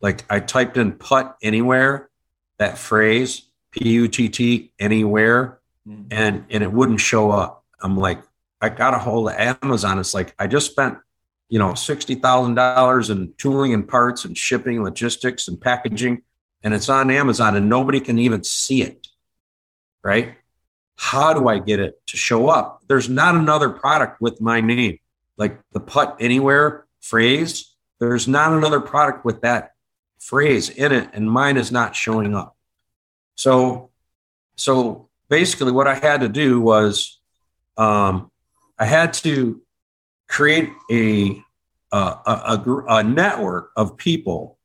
Like 0.00 0.24
I 0.30 0.40
typed 0.40 0.76
in 0.76 0.92
Putt 0.92 1.36
Anywhere, 1.42 2.08
that 2.58 2.78
phrase 2.78 3.42
P 3.70 3.88
U 3.90 4.08
T 4.08 4.28
T 4.28 4.72
Anywhere, 4.78 5.60
mm-hmm. 5.86 6.08
and 6.10 6.44
and 6.50 6.62
it 6.62 6.72
wouldn't 6.72 7.00
show 7.00 7.30
up. 7.30 7.64
I'm 7.82 7.96
like, 7.96 8.22
I 8.60 8.68
got 8.68 8.94
a 8.94 8.98
hold 8.98 9.30
of 9.30 9.36
Amazon. 9.36 9.98
It's 9.98 10.14
like 10.14 10.34
I 10.38 10.46
just 10.46 10.70
spent, 10.70 10.98
you 11.48 11.58
know, 11.58 11.74
sixty 11.74 12.14
thousand 12.14 12.54
dollars 12.54 13.10
in 13.10 13.34
tooling 13.36 13.74
and 13.74 13.86
parts 13.86 14.24
and 14.24 14.36
shipping, 14.36 14.82
logistics 14.82 15.48
and 15.48 15.60
packaging, 15.60 16.22
and 16.62 16.72
it's 16.72 16.88
on 16.88 17.10
Amazon, 17.10 17.56
and 17.56 17.68
nobody 17.68 18.00
can 18.00 18.18
even 18.18 18.42
see 18.42 18.82
it. 18.82 19.06
Right? 20.02 20.36
How 20.96 21.32
do 21.32 21.48
I 21.48 21.58
get 21.58 21.80
it 21.80 22.00
to 22.08 22.16
show 22.16 22.48
up? 22.48 22.82
There's 22.86 23.08
not 23.08 23.34
another 23.34 23.70
product 23.70 24.20
with 24.20 24.40
my 24.40 24.60
name, 24.60 24.98
like 25.36 25.60
the 25.72 25.80
Putt 25.80 26.16
Anywhere 26.20 26.86
phrase. 27.00 27.74
There's 27.98 28.28
not 28.28 28.52
another 28.52 28.80
product 28.80 29.24
with 29.24 29.42
that 29.42 29.72
phrase 30.18 30.68
in 30.68 30.92
it, 30.92 31.10
and 31.12 31.30
mine 31.30 31.56
is 31.56 31.70
not 31.70 31.96
showing 31.96 32.34
up. 32.34 32.56
So, 33.34 33.90
so 34.56 35.08
basically, 35.28 35.72
what 35.72 35.86
I 35.86 35.94
had 35.94 36.20
to 36.20 36.28
do 36.28 36.60
was 36.60 37.20
um, 37.76 38.30
I 38.78 38.84
had 38.84 39.14
to 39.14 39.60
create 40.28 40.70
a 40.90 41.42
a, 41.92 41.96
a, 41.96 42.84
a 42.88 43.02
network 43.02 43.70
of 43.76 43.96
people, 43.96 44.58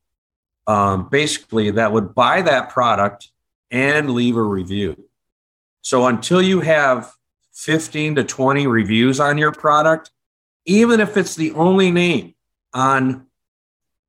um, 0.66 1.08
basically 1.08 1.70
that 1.72 1.92
would 1.92 2.14
buy 2.14 2.42
that 2.42 2.70
product 2.70 3.30
and 3.70 4.10
leave 4.10 4.36
a 4.36 4.42
review. 4.42 5.08
So 5.82 6.06
until 6.06 6.42
you 6.42 6.60
have 6.60 7.12
15 7.54 8.16
to 8.16 8.24
20 8.24 8.66
reviews 8.66 9.20
on 9.20 9.38
your 9.38 9.52
product, 9.52 10.10
even 10.66 11.00
if 11.00 11.16
it's 11.16 11.34
the 11.34 11.52
only 11.52 11.90
name 11.90 12.34
on 12.74 13.26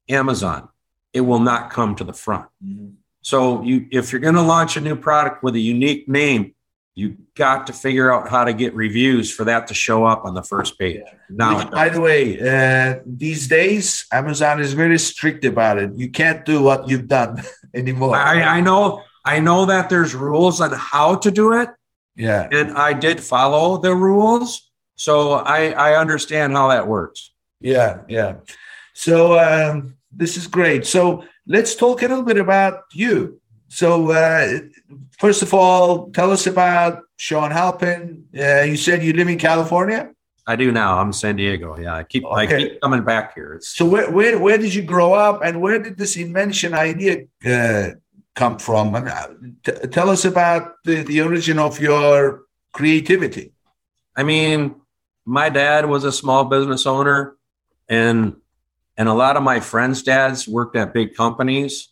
Amazon, 0.10 0.68
it 1.14 1.22
will 1.22 1.40
not 1.40 1.70
come 1.70 1.96
to 1.96 2.04
the 2.04 2.14
front. 2.14 2.48
Mm-hmm. 2.64 2.90
So 3.22 3.62
you 3.62 3.88
if 3.92 4.12
you're 4.12 4.22
going 4.22 4.36
to 4.36 4.42
launch 4.42 4.78
a 4.78 4.82
new 4.82 4.96
product 4.96 5.44
with 5.44 5.56
a 5.56 5.60
unique 5.60 6.08
name, 6.08 6.56
you 6.96 7.16
got 7.36 7.68
to 7.68 7.74
figure 7.74 8.12
out 8.12 8.28
how 8.28 8.44
to 8.44 8.54
get 8.54 8.74
reviews 8.74 9.32
for 9.32 9.44
that 9.44 9.68
to 9.68 9.74
show 9.74 10.06
up 10.06 10.26
on 10.26 10.34
the 10.34 10.42
first 10.42 10.80
page. 10.80 11.04
Now, 11.30 11.60
Which, 11.60 11.70
by 11.70 11.90
the 11.90 12.02
way, 12.02 12.40
uh, 12.40 13.02
these 13.06 13.48
days 13.48 14.08
Amazon 14.12 14.60
is 14.60 14.74
very 14.74 14.98
strict 14.98 15.46
about 15.46 15.78
it. 15.78 15.94
You 15.96 16.10
can't 16.10 16.44
do 16.44 16.64
what 16.64 16.90
you've 16.90 17.08
done 17.08 17.44
anymore. 17.74 18.16
I, 18.16 18.42
I 18.42 18.62
know, 18.62 19.04
I 19.24 19.40
know 19.40 19.66
that 19.66 19.90
there's 19.90 20.16
rules 20.16 20.60
on 20.60 20.72
how 20.74 21.16
to 21.18 21.30
do 21.30 21.54
it. 21.54 21.70
Yeah, 22.16 22.48
and 22.52 22.76
I 22.76 22.94
did 22.94 23.22
follow 23.22 23.78
the 23.78 23.94
rules, 23.94 24.67
so 24.98 25.32
I 25.56 25.72
I 25.72 25.90
understand 26.04 26.54
how 26.54 26.68
that 26.68 26.86
works. 26.88 27.32
Yeah, 27.62 28.02
yeah. 28.10 28.32
So 28.94 29.40
um, 29.40 29.96
this 30.12 30.36
is 30.38 30.46
great. 30.48 30.86
So 30.86 31.24
let's 31.46 31.74
talk 31.76 32.02
a 32.04 32.08
little 32.08 32.24
bit 32.32 32.38
about 32.38 32.84
you. 32.94 33.40
So, 33.70 34.12
uh, 34.12 34.60
first 35.20 35.42
of 35.44 35.54
all, 35.54 36.10
tell 36.12 36.32
us 36.32 36.48
about 36.48 37.04
Sean 37.18 37.52
Halpin. 37.52 38.24
Uh, 38.38 38.62
you 38.62 38.78
said 38.78 39.04
you 39.04 39.12
live 39.14 39.28
in 39.28 39.38
California. 39.38 40.12
I 40.48 40.56
do 40.56 40.72
now. 40.72 41.00
I'm 41.00 41.12
San 41.12 41.36
Diego. 41.36 41.78
Yeah, 41.78 41.96
I 41.96 42.04
keep 42.04 42.24
okay. 42.24 42.56
I 42.56 42.60
keep 42.60 42.82
coming 42.82 43.04
back 43.04 43.36
here. 43.36 43.56
It's- 43.56 43.68
so, 43.76 43.84
where, 43.86 44.10
where 44.10 44.40
where 44.40 44.58
did 44.58 44.74
you 44.74 44.84
grow 44.84 45.12
up, 45.14 45.42
and 45.44 45.60
where 45.62 45.80
did 45.80 45.98
this 45.98 46.16
invention 46.16 46.74
idea 46.74 47.26
uh, 47.46 47.96
come 48.36 48.58
from? 48.58 48.96
And 48.96 49.10
uh, 49.10 49.28
t- 49.66 49.88
tell 49.92 50.10
us 50.10 50.24
about 50.24 50.76
the, 50.86 51.04
the 51.04 51.20
origin 51.22 51.60
of 51.60 51.82
your 51.82 52.44
creativity. 52.72 53.52
I 54.16 54.24
mean, 54.24 54.76
my 55.28 55.50
dad 55.50 55.86
was 55.86 56.04
a 56.04 56.12
small 56.12 56.46
business 56.46 56.86
owner, 56.86 57.36
and 57.88 58.38
and 58.98 59.08
a 59.08 59.14
lot 59.14 59.38
of 59.38 59.44
my 59.44 59.60
friends' 59.60 60.02
dads 60.02 60.48
worked 60.48 60.76
at 60.76 60.94
big 60.94 61.14
companies 61.14 61.90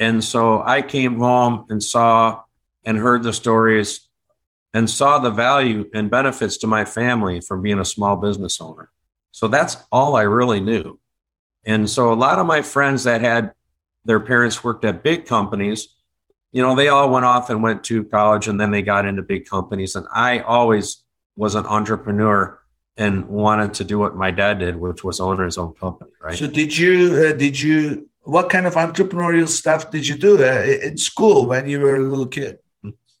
and 0.00 0.24
so 0.24 0.62
I 0.62 0.80
came 0.80 1.18
home 1.18 1.66
and 1.68 1.82
saw 1.82 2.42
and 2.84 2.96
heard 2.96 3.22
the 3.22 3.34
stories 3.34 4.08
and 4.72 4.88
saw 4.88 5.18
the 5.18 5.30
value 5.30 5.90
and 5.92 6.10
benefits 6.10 6.56
to 6.58 6.66
my 6.66 6.86
family 6.86 7.40
from 7.40 7.60
being 7.60 7.78
a 7.78 7.84
small 7.84 8.16
business 8.16 8.60
owner. 8.62 8.90
So 9.30 9.46
that's 9.46 9.76
all 9.92 10.16
I 10.16 10.22
really 10.22 10.60
knew. 10.60 10.98
And 11.66 11.88
so 11.88 12.12
a 12.12 12.14
lot 12.14 12.38
of 12.38 12.46
my 12.46 12.62
friends 12.62 13.04
that 13.04 13.20
had 13.20 13.52
their 14.06 14.20
parents 14.20 14.64
worked 14.64 14.86
at 14.86 15.02
big 15.02 15.26
companies, 15.26 15.94
you 16.50 16.62
know, 16.62 16.74
they 16.74 16.88
all 16.88 17.10
went 17.10 17.26
off 17.26 17.50
and 17.50 17.62
went 17.62 17.84
to 17.84 18.04
college 18.04 18.48
and 18.48 18.58
then 18.58 18.70
they 18.70 18.80
got 18.80 19.04
into 19.04 19.20
big 19.20 19.46
companies. 19.46 19.94
And 19.96 20.06
I 20.10 20.38
always 20.38 21.04
was 21.36 21.54
an 21.54 21.66
entrepreneur 21.66 22.58
and 23.00 23.26
wanted 23.28 23.72
to 23.74 23.82
do 23.82 23.98
what 23.98 24.14
my 24.14 24.30
dad 24.30 24.58
did, 24.58 24.76
which 24.76 25.02
was 25.02 25.20
own 25.20 25.42
his 25.42 25.56
own 25.56 25.72
company. 25.72 26.10
Right. 26.22 26.38
So 26.38 26.46
did 26.46 26.76
you 26.76 27.26
uh, 27.26 27.32
did 27.32 27.58
you 27.58 28.10
what 28.24 28.50
kind 28.50 28.66
of 28.66 28.74
entrepreneurial 28.74 29.48
stuff 29.48 29.90
did 29.90 30.06
you 30.06 30.16
do 30.16 30.40
in 30.42 30.98
school 30.98 31.46
when 31.46 31.68
you 31.68 31.80
were 31.80 31.96
a 31.96 32.00
little 32.00 32.26
kid? 32.26 32.58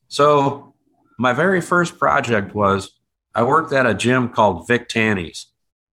So, 0.08 0.74
my 1.18 1.32
very 1.32 1.60
first 1.60 1.98
project 1.98 2.54
was 2.54 2.92
I 3.34 3.42
worked 3.42 3.72
at 3.72 3.86
a 3.86 3.94
gym 3.94 4.28
called 4.28 4.66
Vic 4.68 4.88
Tanny's, 4.88 5.46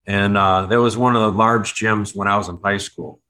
and 0.06 0.38
uh, 0.38 0.66
that 0.66 0.80
was 0.80 0.98
one 0.98 1.16
of 1.16 1.22
the 1.22 1.38
large 1.38 1.74
gyms 1.74 2.16
when 2.16 2.28
I 2.28 2.38
was 2.38 2.50
in 2.50 2.60
high 2.64 2.78
school. 2.78 3.22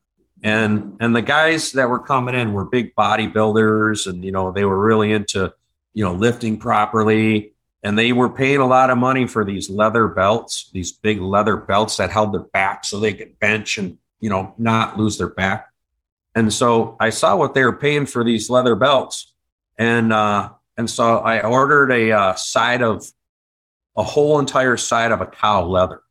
And 0.43 0.97
and 0.99 1.15
the 1.15 1.21
guys 1.21 1.73
that 1.73 1.89
were 1.89 1.99
coming 1.99 2.35
in 2.35 2.53
were 2.53 2.65
big 2.65 2.95
bodybuilders, 2.95 4.07
and 4.07 4.23
you 4.23 4.31
know 4.31 4.51
they 4.51 4.65
were 4.65 4.79
really 4.79 5.11
into 5.11 5.53
you 5.93 6.03
know 6.03 6.13
lifting 6.13 6.57
properly, 6.57 7.53
and 7.87 7.97
they 7.97 8.11
were 8.11 8.29
paying 8.29 8.59
a 8.59 8.67
lot 8.67 8.89
of 8.89 8.97
money 8.97 9.25
for 9.25 9.45
these 9.45 9.69
leather 9.69 10.09
belts, 10.09 10.69
these 10.73 10.91
big 10.91 11.21
leather 11.21 11.55
belts 11.55 11.95
that 11.95 12.09
held 12.09 12.33
their 12.33 12.41
back 12.41 12.83
so 12.83 12.99
they 12.99 13.13
could 13.13 13.39
bench 13.39 13.77
and 13.77 13.97
you 14.19 14.29
know, 14.29 14.53
not 14.57 14.97
lose 14.97 15.17
their 15.17 15.29
back. 15.29 15.69
And 16.35 16.51
so 16.51 16.97
I 16.99 17.11
saw 17.11 17.37
what 17.37 17.53
they 17.53 17.63
were 17.63 17.77
paying 17.77 18.05
for 18.05 18.25
these 18.25 18.49
leather 18.49 18.75
belts. 18.75 19.33
And, 19.77 20.11
uh, 20.11 20.49
and 20.75 20.89
so 20.89 21.19
I 21.19 21.39
ordered 21.39 21.89
a 21.93 22.11
uh, 22.11 22.35
side 22.35 22.81
of 22.81 23.09
a 23.95 24.03
whole 24.03 24.37
entire 24.37 24.75
side 24.75 25.13
of 25.13 25.21
a 25.21 25.25
cow 25.25 25.63
leather. 25.63 26.01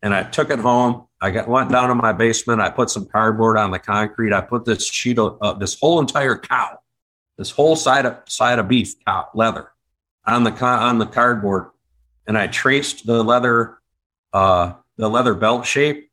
And 0.00 0.14
I 0.14 0.22
took 0.22 0.48
it 0.48 0.60
home. 0.60 1.08
I 1.20 1.30
got 1.30 1.46
went 1.46 1.70
down 1.70 1.90
to 1.90 1.94
my 1.94 2.14
basement. 2.14 2.62
I 2.62 2.70
put 2.70 2.88
some 2.88 3.04
cardboard 3.04 3.58
on 3.58 3.70
the 3.70 3.78
concrete. 3.78 4.32
I 4.32 4.40
put 4.40 4.64
this 4.64 4.86
sheet 4.86 5.18
of 5.18 5.36
uh, 5.42 5.52
this 5.52 5.78
whole 5.78 6.00
entire 6.00 6.38
cow, 6.38 6.78
this 7.36 7.50
whole 7.50 7.76
side 7.76 8.06
of 8.06 8.16
side 8.26 8.58
of 8.58 8.66
beef 8.66 8.94
cow 9.04 9.28
leather 9.34 9.69
on 10.30 10.44
the 10.44 10.64
on 10.64 10.98
the 10.98 11.06
cardboard, 11.06 11.70
and 12.26 12.38
I 12.38 12.46
traced 12.46 13.06
the 13.06 13.22
leather 13.22 13.78
uh, 14.32 14.74
the 14.96 15.08
leather 15.08 15.34
belt 15.34 15.66
shape 15.66 16.10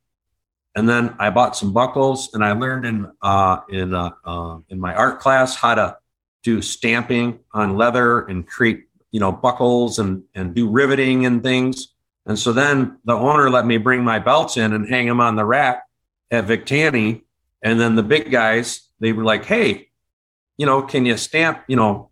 and 0.74 0.88
then 0.88 1.16
I 1.18 1.30
bought 1.30 1.56
some 1.56 1.72
buckles, 1.72 2.32
and 2.34 2.44
I 2.44 2.52
learned 2.52 2.86
in 2.86 3.10
uh, 3.20 3.60
in 3.68 3.94
uh, 3.94 4.10
uh, 4.24 4.58
in 4.68 4.78
my 4.78 4.94
art 4.94 5.18
class 5.18 5.56
how 5.56 5.74
to 5.74 5.96
do 6.44 6.62
stamping 6.62 7.40
on 7.52 7.76
leather 7.76 8.20
and 8.20 8.46
create 8.46 8.84
you 9.10 9.20
know, 9.20 9.32
buckles 9.32 9.98
and 9.98 10.22
and 10.34 10.54
do 10.54 10.68
riveting 10.68 11.26
and 11.26 11.42
things. 11.42 11.94
And 12.26 12.38
so 12.38 12.52
then 12.52 12.98
the 13.04 13.14
owner 13.14 13.50
let 13.50 13.66
me 13.66 13.78
bring 13.78 14.04
my 14.04 14.18
belts 14.18 14.56
in 14.56 14.72
and 14.72 14.88
hang 14.88 15.06
them 15.06 15.20
on 15.20 15.36
the 15.36 15.44
rack 15.44 15.82
at 16.30 16.44
Vic 16.44 16.66
Tanny. 16.66 17.24
And 17.62 17.80
then 17.80 17.96
the 17.96 18.02
big 18.02 18.30
guys, 18.30 18.88
they 19.00 19.12
were 19.12 19.24
like, 19.24 19.46
"Hey, 19.46 19.88
you 20.58 20.66
know, 20.66 20.82
can 20.82 21.06
you 21.06 21.16
stamp, 21.16 21.64
you 21.68 21.76
know, 21.76 22.10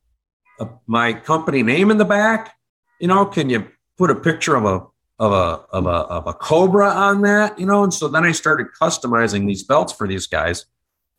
a, 0.61 0.69
my 0.87 1.13
company 1.13 1.63
name 1.63 1.91
in 1.91 1.99
the 1.99 2.05
back? 2.05 2.55
You 3.01 3.09
know, 3.09 3.27
can 3.27 3.51
you 3.51 3.67
put 3.99 4.11
a 4.11 4.15
picture 4.15 4.55
of 4.55 4.65
a 4.65 4.87
of 5.19 5.33
a 5.33 5.65
of 5.75 5.87
a 5.87 5.99
of 6.09 6.27
a 6.27 6.35
cobra 6.35 6.89
on 6.89 7.23
that? 7.23 7.59
You 7.59 7.67
know?" 7.67 7.85
And 7.85 7.93
so 7.93 8.09
then 8.09 8.25
I 8.25 8.33
started 8.33 8.69
customizing 8.81 9.47
these 9.47 9.63
belts 9.63 9.93
for 9.93 10.07
these 10.07 10.27
guys, 10.27 10.67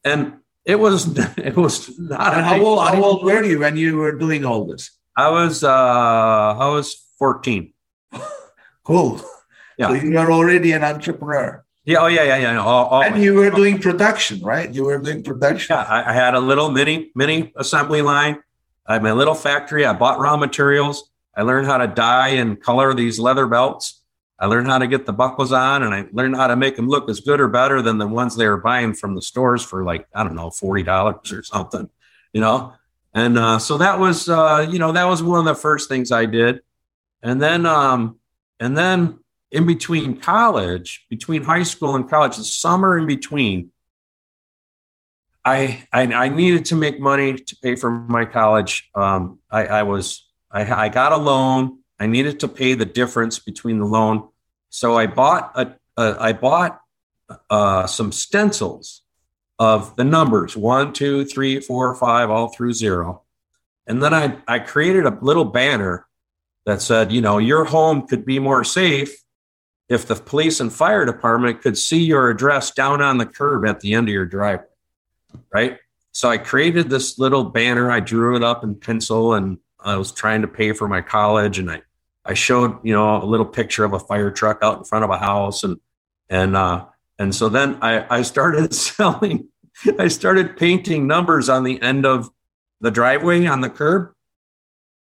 and 0.04 0.34
it 0.66 0.80
was 0.80 1.18
it 1.38 1.56
was 1.56 1.98
not. 1.98 2.34
And 2.34 2.46
how 2.46 2.62
old 2.62 2.88
how 2.88 3.04
old 3.04 3.24
were 3.24 3.44
you 3.44 3.60
when 3.60 3.78
you 3.78 3.98
were 3.98 4.14
doing 4.14 4.46
all 4.46 4.66
this? 4.66 4.92
I 5.16 5.30
was 5.30 5.64
uh 5.64 5.70
I 5.70 6.70
was 6.70 6.96
fourteen. 7.18 7.74
Cool. 8.88 9.20
Yeah. 9.78 9.90
So 9.90 9.94
you 9.96 10.18
are 10.18 10.32
already 10.32 10.72
an 10.72 10.82
entrepreneur. 10.82 11.62
Yeah. 11.84 12.00
Oh 12.00 12.08
yeah. 12.08 12.24
Yeah. 12.24 12.38
Yeah. 12.38 12.60
All, 12.62 12.86
all, 12.86 13.04
and 13.04 13.22
you 13.22 13.34
were 13.34 13.50
doing 13.50 13.80
production, 13.80 14.40
right? 14.40 14.74
You 14.74 14.86
were 14.86 14.98
doing 14.98 15.24
production. 15.24 15.76
Yeah. 15.76 15.84
I, 15.84 16.12
I 16.12 16.14
had 16.14 16.36
a 16.36 16.40
little 16.40 16.72
mini 16.72 17.12
mini 17.14 17.52
assembly 17.58 18.02
line. 18.02 18.40
I 18.88 18.94
had 18.94 19.04
my 19.04 19.12
little 19.12 19.36
factory. 19.36 19.86
I 19.86 19.94
bought 19.94 20.20
raw 20.20 20.38
materials. 20.38 21.10
I 21.36 21.42
learned 21.42 21.68
how 21.68 21.78
to 21.78 21.88
dye 21.88 22.30
and 22.30 22.60
color 22.60 22.94
these 22.94 23.20
leather 23.20 23.46
belts. 23.46 24.02
I 24.40 24.46
learned 24.46 24.68
how 24.68 24.78
to 24.78 24.88
get 24.88 25.06
the 25.06 25.14
buckles 25.14 25.52
on, 25.52 25.84
and 25.84 25.94
I 25.94 26.06
learned 26.12 26.36
how 26.36 26.48
to 26.48 26.56
make 26.56 26.76
them 26.76 26.88
look 26.88 27.10
as 27.10 27.20
good 27.20 27.40
or 27.40 27.48
better 27.48 27.82
than 27.82 27.98
the 27.98 28.08
ones 28.08 28.36
they 28.36 28.48
were 28.48 28.58
buying 28.58 28.94
from 28.94 29.16
the 29.16 29.22
stores 29.22 29.64
for 29.64 29.84
like 29.84 30.08
I 30.14 30.24
don't 30.24 30.36
know 30.36 30.52
forty 30.52 30.84
dollars 30.84 31.32
or 31.32 31.44
something, 31.44 31.90
you 32.34 32.42
know. 32.42 32.74
And 33.14 33.38
uh, 33.38 33.58
so 33.58 33.80
that 33.80 34.00
was 34.00 34.30
uh, 34.30 34.68
you 34.70 34.78
know 34.78 34.92
that 34.92 35.06
was 35.06 35.24
one 35.24 35.40
of 35.40 35.46
the 35.46 35.60
first 35.60 35.90
things 35.90 36.12
I 36.12 36.26
did, 36.26 36.62
and 37.24 37.42
then 37.42 37.66
um, 37.66 38.20
and 38.60 38.78
then 38.78 39.20
in 39.52 39.66
between 39.66 40.18
college, 40.18 41.06
between 41.10 41.44
high 41.44 41.64
school 41.64 41.96
and 41.96 42.08
college, 42.08 42.38
the 42.38 42.44
summer 42.44 42.98
in 42.98 43.08
between, 43.08 43.72
I, 45.48 45.88
I, 45.94 46.02
I 46.02 46.30
needed 46.30 46.66
to 46.66 46.76
make 46.76 47.00
money 47.00 47.36
to 47.36 47.56
pay 47.64 47.78
for 47.78 47.90
my 47.90 48.26
college. 48.26 48.90
Um, 48.94 49.40
I, 49.50 49.66
I 49.66 49.84
was 49.84 50.28
I, 50.52 50.86
I 50.86 50.90
got 50.90 51.14
a 51.14 51.18
loan. 51.18 51.80
I 51.98 52.08
needed 52.08 52.42
to 52.42 52.50
pay 52.50 52.74
the 52.74 52.86
difference 52.86 53.40
between 53.40 53.80
the 53.80 53.86
loan, 53.86 54.28
so 54.70 54.98
I 54.98 55.08
bought 55.08 55.52
a, 55.56 55.76
a 55.96 56.18
I 56.20 56.34
bought 56.34 56.82
uh, 57.50 57.88
some 57.88 58.12
stencils 58.12 59.04
of 59.58 59.96
the 59.96 60.04
numbers 60.04 60.58
one, 60.58 60.92
two, 60.92 61.24
three, 61.24 61.62
four, 61.62 61.96
five, 61.96 62.30
all 62.30 62.50
through 62.50 62.74
zero, 62.74 63.24
and 63.88 64.04
then 64.04 64.14
I 64.14 64.38
I 64.48 64.60
created 64.60 65.06
a 65.06 65.18
little 65.22 65.46
banner 65.46 66.08
that 66.66 66.82
said, 66.82 67.14
you 67.14 67.22
know, 67.22 67.38
your 67.38 67.64
home 67.64 68.06
could 68.06 68.26
be 68.26 68.40
more 68.40 68.66
safe 68.66 69.24
if 69.88 70.06
the 70.06 70.16
police 70.16 70.60
and 70.60 70.74
fire 70.74 71.06
department 71.06 71.62
could 71.62 71.78
see 71.78 72.04
your 72.04 72.30
address 72.30 72.72
down 72.72 73.02
on 73.02 73.18
the 73.18 73.26
curb 73.26 73.66
at 73.66 73.80
the 73.80 73.94
end 73.94 74.10
of 74.10 74.14
your 74.14 74.26
driveway. 74.26 74.77
Right. 75.54 75.78
So 76.12 76.30
I 76.30 76.38
created 76.38 76.90
this 76.90 77.20
little 77.20 77.44
banner. 77.44 77.92
I 77.92 78.00
drew 78.00 78.36
it 78.36 78.44
up 78.44 78.64
in 78.64 78.76
pencil 78.76 79.34
and 79.34 79.58
I 79.80 79.96
was 79.98 80.12
trying 80.12 80.42
to 80.42 80.48
pay 80.48 80.74
for 80.74 80.88
my 80.88 81.02
college. 81.02 81.60
And 81.60 81.70
I, 81.70 81.82
I 82.26 82.34
showed, 82.34 82.80
you 82.84 82.94
know, 82.94 83.22
a 83.22 83.26
little 83.26 83.46
picture 83.46 83.84
of 83.84 83.94
a 83.94 84.00
fire 84.00 84.32
truck 84.32 84.60
out 84.62 84.80
in 84.80 84.84
front 84.84 85.06
of 85.06 85.12
a 85.12 85.18
house. 85.18 85.64
And, 85.64 85.78
and, 86.30 86.56
uh, 86.56 86.86
and 87.20 87.34
so 87.34 87.50
then 87.50 87.78
I, 87.82 88.06
I 88.18 88.22
started 88.24 88.74
selling, 88.74 89.50
I 90.00 90.08
started 90.08 90.58
painting 90.58 91.08
numbers 91.08 91.50
on 91.50 91.64
the 91.64 91.82
end 91.82 92.06
of 92.06 92.30
the 92.82 92.92
driveway 92.92 93.46
on 93.46 93.62
the 93.62 93.70
curb 93.70 94.14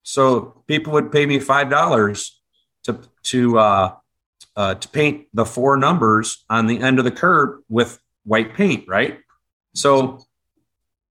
so 0.06 0.64
people 0.68 0.94
would 0.94 1.12
pay 1.12 1.26
me 1.26 1.40
five 1.40 1.70
dollars 1.70 2.40
to 2.84 3.00
to 3.24 3.58
uh, 3.58 3.96
uh, 4.56 4.76
to 4.76 4.88
paint 4.88 5.26
the 5.34 5.46
four 5.46 5.76
numbers 5.78 6.46
on 6.48 6.68
the 6.68 6.80
end 6.80 7.00
of 7.00 7.06
the 7.06 7.12
curb 7.12 7.62
with 7.68 8.00
white 8.24 8.54
paint, 8.54 8.86
right? 8.88 9.20
So 9.76 10.26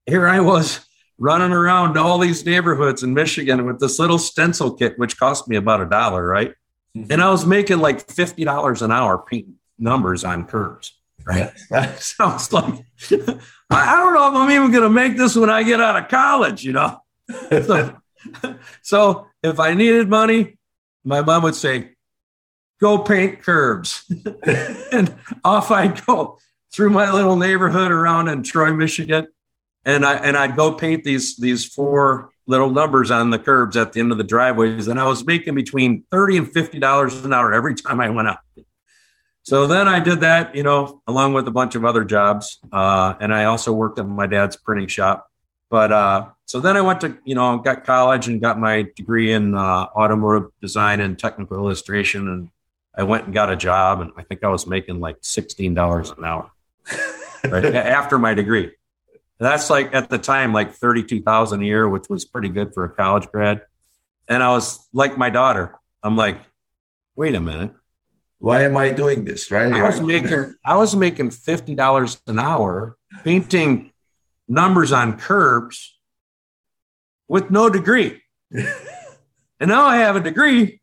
here 0.05 0.27
I 0.27 0.39
was 0.39 0.85
running 1.17 1.51
around 1.51 1.97
all 1.97 2.17
these 2.17 2.45
neighborhoods 2.45 3.03
in 3.03 3.13
Michigan 3.13 3.65
with 3.65 3.79
this 3.79 3.99
little 3.99 4.17
stencil 4.17 4.73
kit, 4.73 4.99
which 4.99 5.17
cost 5.17 5.47
me 5.47 5.55
about 5.55 5.81
a 5.81 5.85
dollar, 5.85 6.25
right? 6.25 6.53
Mm-hmm. 6.95 7.11
And 7.11 7.21
I 7.21 7.29
was 7.29 7.45
making 7.45 7.79
like 7.79 8.09
fifty 8.11 8.43
dollars 8.43 8.81
an 8.81 8.91
hour 8.91 9.17
painting 9.17 9.55
numbers 9.77 10.23
on 10.23 10.45
curbs, 10.45 10.93
right? 11.25 11.51
Sounds 11.99 12.51
like 12.51 12.85
I 13.69 13.95
don't 13.95 14.13
know 14.13 14.29
if 14.29 14.35
I'm 14.35 14.51
even 14.51 14.71
going 14.71 14.83
to 14.83 14.89
make 14.89 15.17
this 15.17 15.35
when 15.35 15.49
I 15.49 15.63
get 15.63 15.81
out 15.81 16.01
of 16.01 16.07
college, 16.09 16.63
you 16.63 16.73
know. 16.73 17.01
So, 17.49 17.97
so 18.83 19.27
if 19.41 19.59
I 19.59 19.73
needed 19.73 20.07
money, 20.07 20.57
my 21.03 21.21
mom 21.21 21.43
would 21.43 21.55
say, 21.55 21.95
go 22.79 22.99
paint 22.99 23.41
curbs. 23.41 24.05
and 24.91 25.15
off 25.43 25.71
I'd 25.71 26.05
go 26.05 26.37
through 26.75 26.89
my 26.89 27.09
little 27.09 27.37
neighborhood 27.37 27.89
around 27.89 28.27
in 28.27 28.43
Troy, 28.43 28.73
Michigan. 28.73 29.27
And 29.85 30.05
I 30.05 30.15
and 30.15 30.35
I'd 30.35 30.57
go 30.57 30.73
paint 30.73 31.03
these 31.05 31.37
these 31.37 31.65
four 31.65 32.31
little 32.47 32.69
numbers 32.69 33.11
on 33.11 33.29
the 33.29 33.39
curbs 33.39 33.77
at 33.77 33.93
the 33.93 34.01
end 34.01 34.11
of 34.11 34.17
the 34.17 34.23
driveways. 34.23 34.87
And 34.87 34.99
I 34.99 35.05
was 35.05 35.25
making 35.25 35.55
between 35.55 36.03
30 36.11 36.37
and 36.37 36.47
$50 36.47 37.25
an 37.25 37.33
hour 37.33 37.53
every 37.53 37.75
time 37.75 37.99
I 37.99 38.09
went 38.09 38.27
out. 38.27 38.39
So 39.43 39.67
then 39.67 39.87
I 39.87 39.99
did 39.99 40.19
that, 40.19 40.55
you 40.55 40.63
know, 40.63 41.01
along 41.07 41.33
with 41.33 41.47
a 41.47 41.51
bunch 41.51 41.75
of 41.75 41.85
other 41.85 42.03
jobs. 42.03 42.59
Uh, 42.71 43.13
and 43.19 43.33
I 43.33 43.45
also 43.45 43.71
worked 43.71 43.97
at 43.97 44.07
my 44.07 44.27
dad's 44.27 44.57
printing 44.57 44.87
shop. 44.87 45.27
But 45.69 45.91
uh, 45.91 46.29
so 46.45 46.59
then 46.59 46.77
I 46.77 46.81
went 46.81 47.01
to, 47.01 47.17
you 47.25 47.35
know, 47.35 47.57
got 47.57 47.83
college 47.83 48.27
and 48.27 48.41
got 48.41 48.59
my 48.59 48.87
degree 48.95 49.31
in 49.31 49.55
uh, 49.55 49.85
automotive 49.95 50.49
design 50.61 50.99
and 50.99 51.17
technical 51.17 51.57
illustration. 51.57 52.27
And 52.27 52.49
I 52.95 53.03
went 53.03 53.25
and 53.25 53.33
got 53.33 53.51
a 53.51 53.55
job, 53.55 54.01
and 54.01 54.11
I 54.17 54.23
think 54.23 54.43
I 54.43 54.49
was 54.49 54.67
making 54.67 54.99
like 54.99 55.21
$16 55.21 56.17
an 56.17 56.23
hour 56.23 56.51
right, 57.43 57.65
after 57.75 58.17
my 58.17 58.33
degree. 58.33 58.71
That's 59.39 59.69
like 59.69 59.93
at 59.93 60.09
the 60.09 60.17
time, 60.17 60.53
like 60.53 60.73
32,000 60.73 61.61
a 61.61 61.65
year, 61.65 61.89
which 61.89 62.09
was 62.09 62.25
pretty 62.25 62.49
good 62.49 62.73
for 62.73 62.85
a 62.85 62.89
college 62.89 63.27
grad. 63.31 63.61
And 64.27 64.41
I 64.41 64.49
was 64.49 64.87
like 64.93 65.17
my 65.17 65.29
daughter. 65.29 65.75
I'm 66.01 66.15
like, 66.15 66.39
wait 67.15 67.35
a 67.35 67.41
minute. 67.41 67.71
Why 68.39 68.63
am 68.63 68.77
I 68.77 68.91
doing 68.91 69.25
this? 69.25 69.49
Right. 69.51 69.71
I 69.71 69.83
was 69.83 70.01
making 70.01 70.55
I 70.63 70.75
was 70.75 70.95
making 70.95 71.31
fifty 71.31 71.73
dollars 71.73 72.21
an 72.27 72.37
hour 72.37 72.97
painting 73.23 73.91
numbers 74.47 74.91
on 74.91 75.17
curbs 75.17 75.97
with 77.27 77.49
no 77.49 77.69
degree. 77.69 78.21
and 78.51 79.69
now 79.69 79.85
I 79.85 79.97
have 79.97 80.15
a 80.15 80.21
degree 80.21 80.81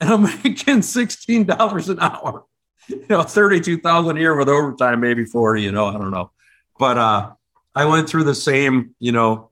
and 0.00 0.10
I'm 0.10 0.22
making 0.44 0.80
$16 0.80 1.88
an 1.88 2.00
hour. 2.00 2.44
You 2.88 3.04
know, 3.08 3.22
32,000 3.22 4.16
a 4.16 4.20
year 4.20 4.36
with 4.36 4.48
overtime, 4.48 5.00
maybe 5.00 5.24
40, 5.24 5.62
you 5.62 5.72
know, 5.72 5.86
I 5.86 5.92
don't 5.92 6.12
know. 6.12 6.30
But 6.78 6.98
uh 6.98 7.32
I 7.74 7.84
went 7.84 8.08
through 8.08 8.24
the 8.24 8.34
same, 8.34 8.94
you 9.00 9.12
know, 9.12 9.50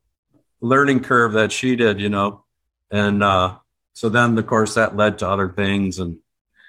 learning 0.61 1.01
curve 1.01 1.32
that 1.32 1.53
she 1.53 1.76
did, 1.76 2.01
you 2.01 2.09
know. 2.09 2.45
And 2.91 3.22
uh 3.22 3.57
so 3.93 4.09
then 4.09 4.39
of 4.39 4.47
course 4.47 4.74
that 4.74 4.97
led 4.97 5.18
to 5.18 5.28
other 5.28 5.49
things 5.49 5.99
and 5.99 6.18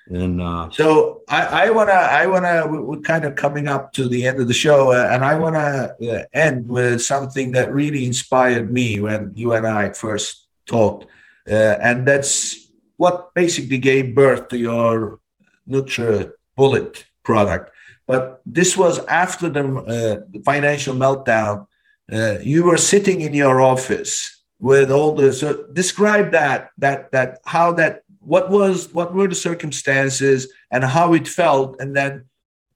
and 0.08 0.40
uh, 0.40 0.70
so 0.70 1.24
I, 1.28 1.66
I 1.66 1.70
wanna, 1.72 1.92
I 1.92 2.28
wanna, 2.28 2.68
we're 2.68 3.00
kind 3.00 3.26
of 3.26 3.36
coming 3.36 3.68
up 3.68 3.92
to 3.94 4.08
the 4.08 4.28
end 4.28 4.40
of 4.40 4.48
the 4.48 4.54
show, 4.54 4.92
uh, 4.92 5.10
and 5.12 5.26
I 5.26 5.34
wanna 5.36 5.96
uh, 6.00 6.20
end 6.32 6.70
with 6.70 7.02
something 7.02 7.54
that 7.54 7.74
really 7.74 8.06
inspired 8.06 8.72
me 8.72 9.00
when 9.00 9.32
you 9.34 9.54
and 9.54 9.66
I 9.66 9.94
first 9.94 10.46
talked, 10.68 11.06
uh, 11.50 11.78
and 11.82 12.08
that's 12.08 12.70
what 12.98 13.34
basically 13.34 13.80
gave 13.80 14.14
birth 14.14 14.50
to 14.50 14.58
your 14.60 15.20
Nutra 15.68 16.32
Bullet 16.56 17.06
product. 17.24 17.72
But 18.08 18.42
this 18.46 18.78
was 18.78 19.04
after 19.06 19.50
the, 19.50 19.66
uh, 19.66 20.40
financial 20.44 20.96
meltdown. 20.96 21.68
Uh, 22.12 22.38
you 22.42 22.64
were 22.64 22.78
sitting 22.78 23.22
in 23.22 23.34
your 23.34 23.62
office 23.62 24.44
with 24.60 24.92
all 24.92 25.16
the. 25.16 25.34
So 25.34 25.66
describe 25.74 26.32
that, 26.32 26.70
that, 26.78 27.12
that 27.12 27.40
how 27.46 27.74
that 27.74 28.04
what 28.26 28.50
was 28.50 28.92
what 28.92 29.14
were 29.14 29.28
the 29.28 29.36
circumstances 29.36 30.52
and 30.72 30.84
how 30.84 31.14
it 31.14 31.28
felt 31.28 31.80
and 31.80 31.96
then 31.96 32.26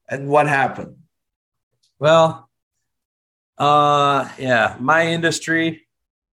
and 0.08 0.28
what 0.28 0.46
happened 0.46 0.96
well 1.98 2.48
uh 3.58 4.28
yeah 4.38 4.76
my 4.78 5.08
industry 5.08 5.86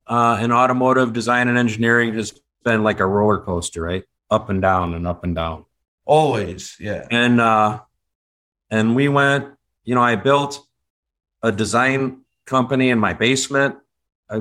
uh 0.05 0.39
in 0.41 0.51
automotive 0.51 1.13
design 1.13 1.47
and 1.47 1.57
engineering 1.57 2.13
has 2.13 2.39
been 2.63 2.83
like 2.83 2.99
a 2.99 3.05
roller 3.05 3.39
coaster 3.39 3.81
right 3.81 4.03
up 4.29 4.49
and 4.49 4.61
down 4.61 4.93
and 4.93 5.07
up 5.07 5.23
and 5.23 5.35
down 5.35 5.65
always 6.07 6.75
yeah 6.79 7.05
and 7.11 7.39
uh 7.39 7.79
and 8.71 8.95
we 8.95 9.07
went 9.07 9.45
you 9.83 9.93
know 9.93 10.01
i 10.01 10.15
built 10.15 10.65
a 11.43 11.51
design 11.51 12.21
company 12.45 12.89
in 12.89 12.97
my 12.97 13.13
basement 13.13 13.75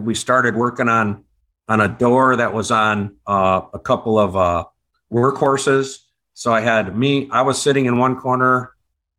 we 0.00 0.14
started 0.14 0.56
working 0.56 0.88
on 0.88 1.24
on 1.68 1.80
a 1.80 1.88
door 1.88 2.36
that 2.36 2.52
was 2.52 2.70
on 2.70 3.16
uh, 3.26 3.60
a 3.72 3.78
couple 3.78 4.18
of 4.18 4.36
uh, 4.36 4.64
workhorses. 5.12 5.98
So 6.34 6.52
I 6.52 6.60
had 6.60 6.96
me, 6.96 7.28
I 7.30 7.42
was 7.42 7.60
sitting 7.60 7.86
in 7.86 7.98
one 7.98 8.16
corner, 8.16 8.72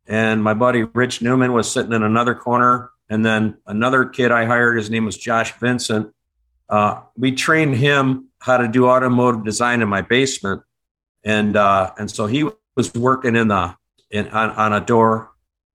and 0.06 0.42
my 0.42 0.54
buddy 0.54 0.84
Rich 0.84 1.20
Newman 1.20 1.52
was 1.52 1.70
sitting 1.70 1.92
in 1.92 2.02
another 2.02 2.34
corner. 2.34 2.90
And 3.10 3.24
then 3.24 3.58
another 3.66 4.04
kid 4.04 4.30
I 4.32 4.44
hired, 4.44 4.76
his 4.76 4.90
name 4.90 5.04
was 5.04 5.16
Josh 5.16 5.52
Vincent. 5.58 6.12
uh, 6.68 7.00
we 7.16 7.32
trained 7.32 7.76
him 7.76 8.28
how 8.40 8.58
to 8.58 8.68
do 8.68 8.86
automotive 8.86 9.44
design 9.44 9.80
in 9.82 9.88
my 9.88 10.02
basement, 10.02 10.62
and 11.28 11.56
uh, 11.56 11.92
and 11.98 12.10
so 12.10 12.26
he 12.26 12.48
was 12.74 12.92
working 12.94 13.36
in 13.36 13.48
the 13.48 13.76
in 14.10 14.28
on, 14.28 14.50
on 14.50 14.72
a 14.72 14.80
door, 14.80 15.30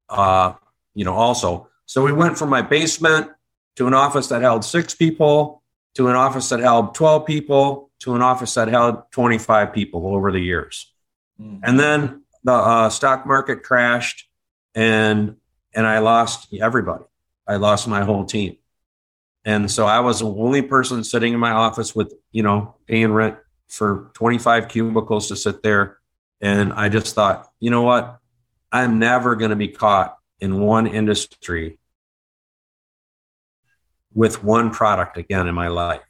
uh, 0.10 0.54
you 0.95 1.06
know, 1.06 1.14
also. 1.14 1.70
So 1.86 2.04
we 2.04 2.12
went 2.12 2.38
from 2.39 2.49
my 2.49 2.64
basement 2.64 3.30
to 3.76 3.86
an 3.86 3.93
office 3.93 4.28
that 4.30 4.41
held 4.41 4.66
six 4.66 4.95
people, 4.95 5.62
to 5.93 6.08
an 6.08 6.16
office 6.16 6.49
that 6.49 6.60
held 6.60 6.95
twelve 6.95 7.28
people, 7.28 7.91
to 7.99 8.16
an 8.16 8.22
office 8.22 8.56
that 8.56 8.68
held 8.68 9.12
twenty 9.12 9.38
five 9.38 9.72
people 9.74 10.08
over 10.08 10.32
the 10.32 10.39
years, 10.39 10.91
mm-hmm. 11.39 11.60
and 11.64 11.80
then 11.80 12.24
the 12.43 12.54
uh, 12.54 12.89
stock 12.89 13.28
market 13.28 13.62
crashed, 13.62 14.28
and 14.74 15.38
and 15.76 15.86
I 15.86 15.99
lost 15.99 16.51
everybody. 16.54 17.06
I 17.47 17.58
lost 17.58 17.88
my 17.88 18.04
whole 18.04 18.26
team. 18.26 18.58
And 19.45 19.70
so 19.70 19.86
I 19.86 19.99
was 19.99 20.20
the 20.20 20.28
only 20.28 20.62
person 20.62 21.04
sitting 21.04 21.34
in 21.34 21.39
my 21.39 21.51
office 21.51 21.93
with, 21.93 22.14
you 22.32 22.43
know, 22.43 22.76
paying 22.88 23.12
rent 23.12 23.36
for 23.74 24.11
25 24.13 24.67
cubicles 24.67 25.30
to 25.30 25.36
sit 25.36 25.63
there. 25.63 25.97
And 26.39 26.71
I 26.74 26.89
just 26.89 27.15
thought, 27.15 27.49
you 27.59 27.71
know 27.71 27.82
what? 27.82 28.19
I'm 28.71 28.99
never 28.99 29.36
going 29.36 29.49
to 29.49 29.55
be 29.55 29.67
caught 29.67 30.15
in 30.39 30.59
one 30.59 30.86
industry 30.86 31.80
with 34.13 34.43
one 34.43 34.69
product 34.69 35.17
again 35.17 35.47
in 35.47 35.55
my 35.55 35.69
life. 35.69 36.03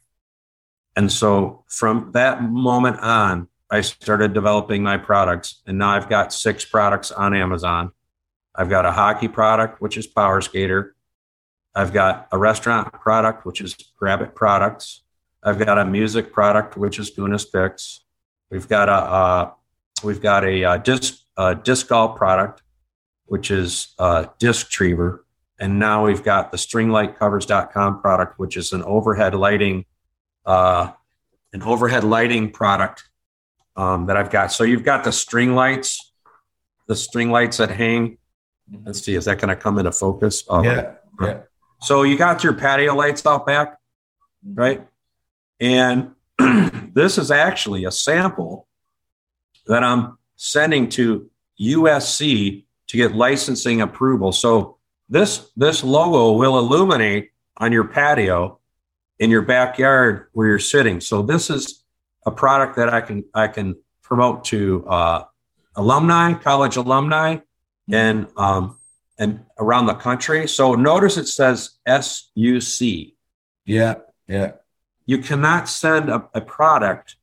And 0.94 1.10
so 1.10 1.64
from 1.68 2.10
that 2.12 2.42
moment 2.42 3.00
on, 3.00 3.48
I 3.70 3.80
started 3.80 4.34
developing 4.34 4.82
my 4.82 4.98
products. 4.98 5.62
And 5.66 5.78
now 5.78 5.90
I've 5.90 6.10
got 6.10 6.34
six 6.34 6.66
products 6.66 7.10
on 7.10 7.34
Amazon. 7.34 7.92
I've 8.54 8.68
got 8.68 8.84
a 8.84 8.92
hockey 8.92 9.28
product, 9.28 9.80
which 9.80 9.96
is 9.96 10.06
Power 10.06 10.42
Skater. 10.42 10.94
I've 11.74 11.94
got 11.94 12.28
a 12.30 12.36
restaurant 12.36 12.92
product, 12.92 13.46
which 13.46 13.62
is 13.62 13.74
Grab 13.96 14.20
It 14.20 14.34
Products. 14.34 15.03
I've 15.44 15.58
got 15.58 15.78
a 15.78 15.84
music 15.84 16.32
product, 16.32 16.76
which 16.76 16.98
is 16.98 17.10
Gunas 17.10 17.44
Picks. 17.50 18.00
We've 18.50 18.68
got 18.68 18.88
a 18.88 18.92
uh, 18.92 19.50
we've 20.02 20.20
got 20.22 20.44
a, 20.44 20.62
a 20.62 20.78
disc 20.78 21.18
a 21.36 21.54
disc 21.54 21.88
golf 21.88 22.16
product, 22.16 22.62
which 23.26 23.50
is 23.50 23.94
uh, 23.98 24.26
Disc 24.38 24.70
Triever, 24.70 25.20
and 25.58 25.78
now 25.78 26.06
we've 26.06 26.22
got 26.22 26.50
the 26.50 26.56
StringlightCovers.com 26.56 28.00
product, 28.00 28.38
which 28.38 28.56
is 28.56 28.72
an 28.72 28.82
overhead 28.84 29.34
lighting 29.34 29.84
uh, 30.46 30.92
an 31.52 31.62
overhead 31.62 32.04
lighting 32.04 32.50
product 32.50 33.04
um, 33.76 34.06
that 34.06 34.16
I've 34.16 34.30
got. 34.30 34.52
So 34.52 34.64
you've 34.64 34.84
got 34.84 35.04
the 35.04 35.12
string 35.12 35.54
lights, 35.54 36.12
the 36.86 36.96
string 36.96 37.30
lights 37.30 37.58
that 37.58 37.70
hang. 37.70 38.18
Let's 38.84 39.02
see, 39.02 39.14
is 39.14 39.26
that 39.26 39.38
going 39.38 39.54
to 39.54 39.56
come 39.56 39.78
into 39.78 39.92
focus? 39.92 40.44
Oh, 40.48 40.62
yeah, 40.62 40.94
yeah. 41.20 41.40
So 41.80 42.02
you 42.02 42.16
got 42.16 42.42
your 42.42 42.54
patio 42.54 42.94
lights 42.94 43.26
out 43.26 43.46
back, 43.46 43.78
right? 44.42 44.86
And 45.60 46.12
this 46.38 47.18
is 47.18 47.30
actually 47.30 47.84
a 47.84 47.90
sample 47.90 48.66
that 49.66 49.82
I'm 49.82 50.18
sending 50.36 50.88
to 50.90 51.30
USC 51.60 52.64
to 52.88 52.96
get 52.96 53.14
licensing 53.14 53.80
approval. 53.80 54.32
So 54.32 54.78
this 55.08 55.50
this 55.56 55.84
logo 55.84 56.32
will 56.32 56.58
illuminate 56.58 57.30
on 57.56 57.72
your 57.72 57.84
patio 57.84 58.58
in 59.18 59.30
your 59.30 59.42
backyard 59.42 60.26
where 60.32 60.48
you're 60.48 60.58
sitting. 60.58 61.00
So 61.00 61.22
this 61.22 61.50
is 61.50 61.84
a 62.26 62.30
product 62.30 62.76
that 62.76 62.92
I 62.92 63.00
can 63.00 63.24
I 63.34 63.48
can 63.48 63.76
promote 64.02 64.44
to 64.46 64.86
uh, 64.86 65.24
alumni, 65.76 66.34
college 66.34 66.76
alumni, 66.76 67.38
and 67.90 68.26
um, 68.36 68.78
and 69.18 69.44
around 69.58 69.86
the 69.86 69.94
country. 69.94 70.48
So 70.48 70.74
notice 70.74 71.16
it 71.16 71.26
says 71.26 71.78
SUC. 71.86 73.14
Yeah, 73.64 73.94
yeah. 74.26 74.52
You 75.06 75.18
cannot 75.18 75.68
send 75.68 76.08
a, 76.08 76.28
a 76.34 76.40
product 76.40 77.16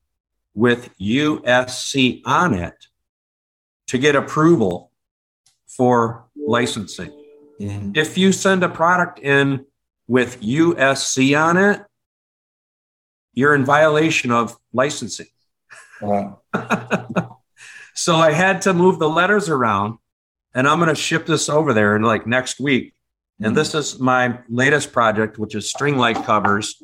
with 0.54 0.98
USC 1.00 2.22
on 2.26 2.54
it 2.54 2.88
to 3.88 3.98
get 3.98 4.16
approval 4.16 4.92
for 5.68 6.26
licensing. 6.36 7.12
Mm-hmm. 7.60 7.92
If 7.96 8.18
you 8.18 8.32
send 8.32 8.64
a 8.64 8.70
product 8.70 9.20
in 9.20 9.66
with 10.08 10.42
USC 10.42 11.40
on 11.40 11.58
it, 11.58 11.82
you're 13.34 13.56
in 13.56 13.64
violation 13.64 14.32
of 14.32 14.58
licensing. 14.74 15.28
Wow. 16.02 16.42
so 17.94 18.16
I 18.16 18.32
had 18.32 18.62
to 18.64 18.74
move 18.74 19.00
the 19.00 19.10
letters 19.10 19.48
around 19.48 20.00
and 20.54 20.68
I'm 20.68 20.80
going 20.80 20.90
to 20.90 20.96
ship 20.96 21.26
this 21.26 21.48
over 21.50 21.74
there 21.74 21.96
in 21.96 22.02
like 22.02 22.28
next 22.28 22.60
week. 22.60 22.94
And 23.40 23.48
mm-hmm. 23.48 23.56
this 23.56 23.74
is 23.74 24.00
my 24.00 24.40
latest 24.50 24.92
project, 24.92 25.38
which 25.38 25.56
is 25.56 25.70
string 25.70 25.98
light 25.98 26.18
covers. 26.26 26.82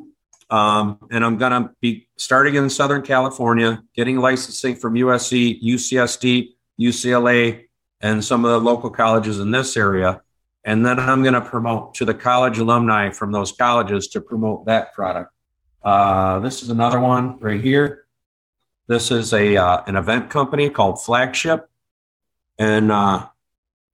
Um, 0.49 0.99
and 1.11 1.25
I'm 1.25 1.37
going 1.37 1.51
to 1.51 1.71
be 1.81 2.07
starting 2.17 2.55
in 2.55 2.69
Southern 2.69 3.01
California, 3.01 3.83
getting 3.95 4.17
licensing 4.17 4.75
from 4.75 4.93
USC, 4.93 5.61
UCSD, 5.61 6.49
UCLA, 6.79 7.65
and 8.01 8.23
some 8.23 8.45
of 8.45 8.51
the 8.51 8.59
local 8.59 8.89
colleges 8.89 9.39
in 9.39 9.51
this 9.51 9.75
area. 9.75 10.21
And 10.63 10.85
then 10.85 10.99
I'm 10.99 11.21
going 11.21 11.33
to 11.33 11.41
promote 11.41 11.95
to 11.95 12.05
the 12.05 12.13
college 12.13 12.59
alumni 12.59 13.09
from 13.09 13.31
those 13.31 13.51
colleges 13.51 14.07
to 14.09 14.21
promote 14.21 14.65
that 14.65 14.93
product. 14.93 15.31
Uh, 15.83 16.39
this 16.39 16.63
is 16.63 16.69
another 16.69 16.99
one 16.99 17.39
right 17.39 17.61
here. 17.61 18.05
This 18.87 19.11
is 19.11 19.33
a 19.33 19.57
uh, 19.57 19.83
an 19.85 19.95
event 19.95 20.29
company 20.29 20.69
called 20.69 21.01
Flagship, 21.01 21.69
and 22.57 22.91
uh, 22.91 23.27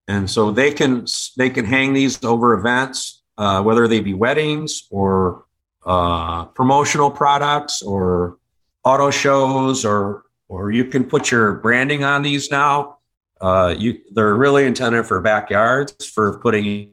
and 0.08 0.30
so 0.30 0.52
they 0.52 0.72
can 0.72 1.06
they 1.38 1.50
can 1.50 1.66
hang 1.66 1.94
these 1.94 2.24
over 2.24 2.54
events, 2.54 3.24
uh, 3.38 3.62
whether 3.64 3.88
they 3.88 4.00
be 4.00 4.14
weddings 4.14 4.88
or 4.92 5.46
uh, 5.86 6.46
promotional 6.46 7.12
products 7.12 7.82
or 7.82 8.38
auto 8.84 9.12
shows, 9.12 9.86
or 9.86 10.24
or 10.48 10.72
you 10.72 10.86
can 10.86 11.04
put 11.04 11.32
your 11.32 11.54
branding 11.54 12.04
on 12.04 12.22
these 12.22 12.52
now. 12.52 12.98
Uh, 13.42 13.76
you 13.78 14.00
they're 14.12 14.36
really 14.36 14.66
intended 14.66 15.06
for 15.06 15.20
backyards 15.20 16.06
for 16.06 16.40
putting 16.40 16.92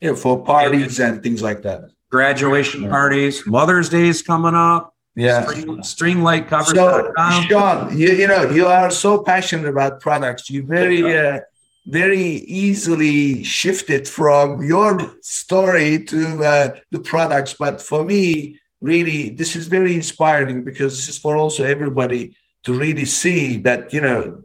yeah 0.00 0.14
for 0.14 0.42
parties 0.44 1.00
and 1.00 1.22
things 1.22 1.42
like 1.42 1.62
that. 1.62 1.90
Graduation 2.10 2.88
parties, 2.88 3.44
Mother's 3.46 3.88
Day 3.88 4.08
is 4.08 4.22
coming 4.22 4.54
up. 4.54 4.94
Yeah. 5.16 5.46
String, 5.46 5.82
string 5.82 6.22
light 6.22 6.48
covers. 6.48 6.74
So, 6.74 7.12
Sean, 7.48 7.96
you, 7.96 8.08
you 8.12 8.26
know, 8.26 8.50
you 8.50 8.66
are 8.66 8.90
so 8.90 9.22
passionate 9.22 9.68
about 9.68 10.00
products. 10.00 10.50
You 10.50 10.64
very 10.64 11.16
uh, 11.16 11.40
very 11.86 12.26
easily 12.26 13.44
shifted 13.44 14.08
from 14.08 14.62
your 14.62 15.14
story 15.20 16.04
to 16.04 16.44
uh, 16.44 16.76
the 16.90 17.00
products. 17.00 17.54
But 17.54 17.80
for 17.80 18.04
me, 18.04 18.58
really, 18.80 19.30
this 19.30 19.54
is 19.54 19.66
very 19.66 19.94
inspiring 19.94 20.64
because 20.64 20.96
this 20.96 21.08
is 21.08 21.18
for 21.18 21.36
also 21.36 21.64
everybody 21.64 22.36
to 22.62 22.72
really 22.72 23.04
see 23.04 23.58
that, 23.58 23.92
you 23.92 24.00
know, 24.00 24.42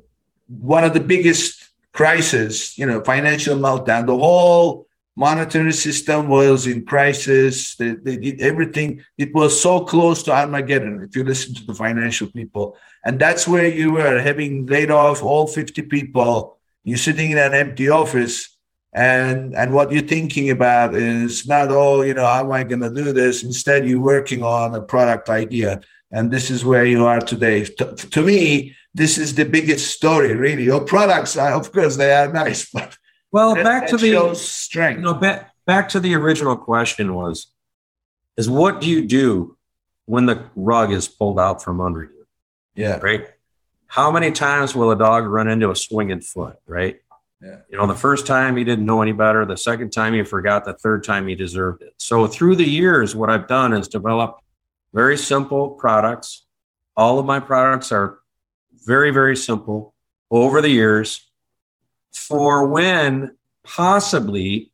one 0.47 0.83
of 0.83 0.93
the 0.93 0.99
biggest 0.99 1.69
crises, 1.93 2.77
you 2.77 2.85
know, 2.85 3.01
financial 3.03 3.57
meltdown, 3.57 4.05
the 4.05 4.17
whole 4.17 4.87
monetary 5.15 5.73
system 5.73 6.27
was 6.27 6.67
in 6.67 6.85
crisis. 6.85 7.75
They, 7.75 7.91
they, 7.91 8.17
did 8.17 8.41
everything. 8.41 9.03
It 9.17 9.33
was 9.33 9.61
so 9.61 9.81
close 9.85 10.23
to 10.23 10.31
Armageddon, 10.31 11.03
if 11.03 11.15
you 11.15 11.23
listen 11.23 11.53
to 11.55 11.65
the 11.65 11.73
financial 11.73 12.27
people. 12.27 12.77
And 13.05 13.19
that's 13.19 13.47
where 13.47 13.67
you 13.67 13.91
were 13.91 14.19
having 14.19 14.65
laid 14.65 14.91
off 14.91 15.23
all 15.23 15.47
50 15.47 15.81
people 15.83 16.58
you're 16.89 16.97
sitting 16.97 17.31
in 17.31 17.37
an 17.37 17.53
empty 17.53 17.89
office 17.89 18.57
and 18.93 19.53
and 19.55 19.73
what 19.73 19.91
you're 19.91 20.01
thinking 20.01 20.49
about 20.49 20.95
is 20.95 21.47
not 21.47 21.69
oh 21.69 22.01
you 22.01 22.13
know 22.13 22.25
how 22.25 22.43
am 22.43 22.51
i 22.51 22.63
going 22.63 22.81
to 22.81 22.89
do 22.89 23.13
this? 23.13 23.43
Instead 23.43 23.87
you're 23.87 24.01
working 24.01 24.43
on 24.43 24.73
a 24.73 24.81
product 24.81 25.29
idea 25.29 25.81
and 26.11 26.31
this 26.31 26.49
is 26.49 26.65
where 26.65 26.85
you 26.85 27.05
are 27.05 27.19
today. 27.19 27.65
To, 27.65 27.95
to 27.95 28.21
me 28.23 28.75
this 28.95 29.17
is 29.19 29.35
the 29.35 29.45
biggest 29.45 29.91
story 29.91 30.33
really. 30.33 30.63
Your 30.63 30.81
products 30.81 31.37
are 31.37 31.53
of 31.53 31.71
course 31.71 31.97
they 31.97 32.11
are 32.11 32.31
nice 32.33 32.69
but 32.73 32.97
well 33.31 33.53
back 33.55 33.87
to 33.87 33.97
the 33.97 34.33
strength. 34.35 34.97
You 34.97 35.05
know, 35.05 35.13
back, 35.13 35.51
back 35.65 35.89
to 35.89 35.99
the 35.99 36.15
original 36.15 36.57
question 36.57 37.13
was 37.13 37.47
is 38.37 38.49
what 38.49 38.81
do 38.81 38.89
you 38.89 39.05
do 39.05 39.55
when 40.05 40.25
the 40.25 40.45
rug 40.55 40.91
is 40.91 41.07
pulled 41.07 41.39
out 41.39 41.61
from 41.61 41.79
under 41.79 42.03
you? 42.03 42.25
Yeah. 42.73 42.97
Right 42.97 43.27
how 43.89 44.11
many 44.11 44.31
times 44.31 44.75
will 44.75 44.91
a 44.91 44.95
dog 44.95 45.25
run 45.25 45.47
into 45.47 45.71
a 45.71 45.75
swinging 45.75 46.21
foot, 46.21 46.57
right? 46.67 46.99
Yeah. 47.41 47.57
You 47.69 47.77
know, 47.79 47.87
the 47.87 47.95
first 47.95 48.27
time 48.27 48.55
he 48.55 48.63
didn't 48.63 48.85
know 48.85 49.01
any 49.01 49.13
better. 49.13 49.45
The 49.45 49.57
second 49.57 49.91
time 49.91 50.13
he 50.13 50.23
forgot. 50.23 50.63
The 50.63 50.73
third 50.73 51.03
time 51.03 51.27
he 51.27 51.33
deserved 51.33 51.81
it. 51.81 51.95
So 51.97 52.27
through 52.27 52.57
the 52.57 52.69
years, 52.69 53.15
what 53.15 53.31
I've 53.31 53.47
done 53.47 53.73
is 53.73 53.87
develop 53.87 54.41
very 54.93 55.17
simple 55.17 55.71
products. 55.71 56.45
All 56.95 57.17
of 57.17 57.25
my 57.25 57.39
products 57.39 57.91
are 57.91 58.19
very, 58.85 59.09
very 59.09 59.35
simple 59.35 59.95
over 60.29 60.61
the 60.61 60.69
years 60.69 61.27
for 62.13 62.67
when 62.67 63.35
possibly 63.63 64.71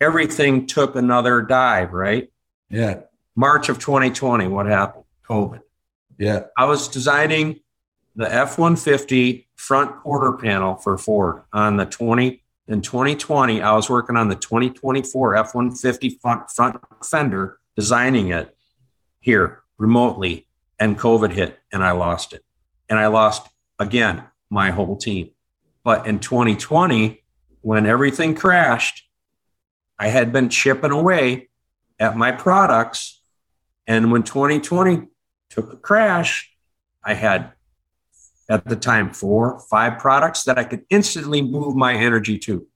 everything 0.00 0.66
took 0.66 0.94
another 0.94 1.42
dive, 1.42 1.92
right? 1.92 2.30
Yeah. 2.70 3.00
March 3.34 3.68
of 3.68 3.80
2020, 3.80 4.46
what 4.46 4.66
happened? 4.66 5.04
COVID. 5.28 5.62
Yeah. 6.16 6.44
I 6.56 6.66
was 6.66 6.86
designing 6.86 7.60
the 8.16 8.32
F 8.34 8.58
150 8.58 9.46
front 9.56 9.96
quarter 10.00 10.32
panel 10.32 10.76
for 10.76 10.96
Ford 10.96 11.42
on 11.52 11.76
the 11.76 11.84
20 11.84 12.42
in 12.66 12.80
2020. 12.80 13.60
I 13.60 13.74
was 13.74 13.90
working 13.90 14.16
on 14.16 14.28
the 14.28 14.34
2024 14.34 15.36
F 15.36 15.54
150 15.54 16.18
front, 16.20 16.50
front 16.50 16.80
fender, 17.04 17.58
designing 17.76 18.28
it. 18.28 18.56
here 19.20 19.62
remotely 19.78 20.46
and 20.78 20.98
COVID 20.98 21.32
hit 21.32 21.58
and 21.70 21.84
I 21.84 21.90
lost 21.90 22.32
it. 22.32 22.42
And 22.88 22.98
I 22.98 23.08
lost 23.08 23.48
again 23.78 24.24
my 24.48 24.70
whole 24.70 24.96
team. 24.96 25.30
But 25.84 26.06
in 26.06 26.18
2020, 26.18 27.22
when 27.60 27.84
everything 27.84 28.34
crashed, 28.34 29.08
I 29.98 30.08
had 30.08 30.32
been 30.32 30.48
chipping 30.48 30.90
away 30.90 31.48
at 31.98 32.16
my 32.16 32.32
products. 32.32 33.20
And 33.86 34.10
when 34.10 34.22
2020 34.22 35.08
took 35.50 35.72
a 35.72 35.76
crash, 35.76 36.52
I 37.04 37.14
had 37.14 37.52
at 38.48 38.64
the 38.64 38.76
time 38.76 39.12
four, 39.12 39.60
five 39.70 39.98
products 39.98 40.44
that 40.44 40.58
I 40.58 40.64
could 40.64 40.84
instantly 40.90 41.42
move 41.42 41.74
my 41.74 41.94
energy 41.94 42.38
to 42.40 42.66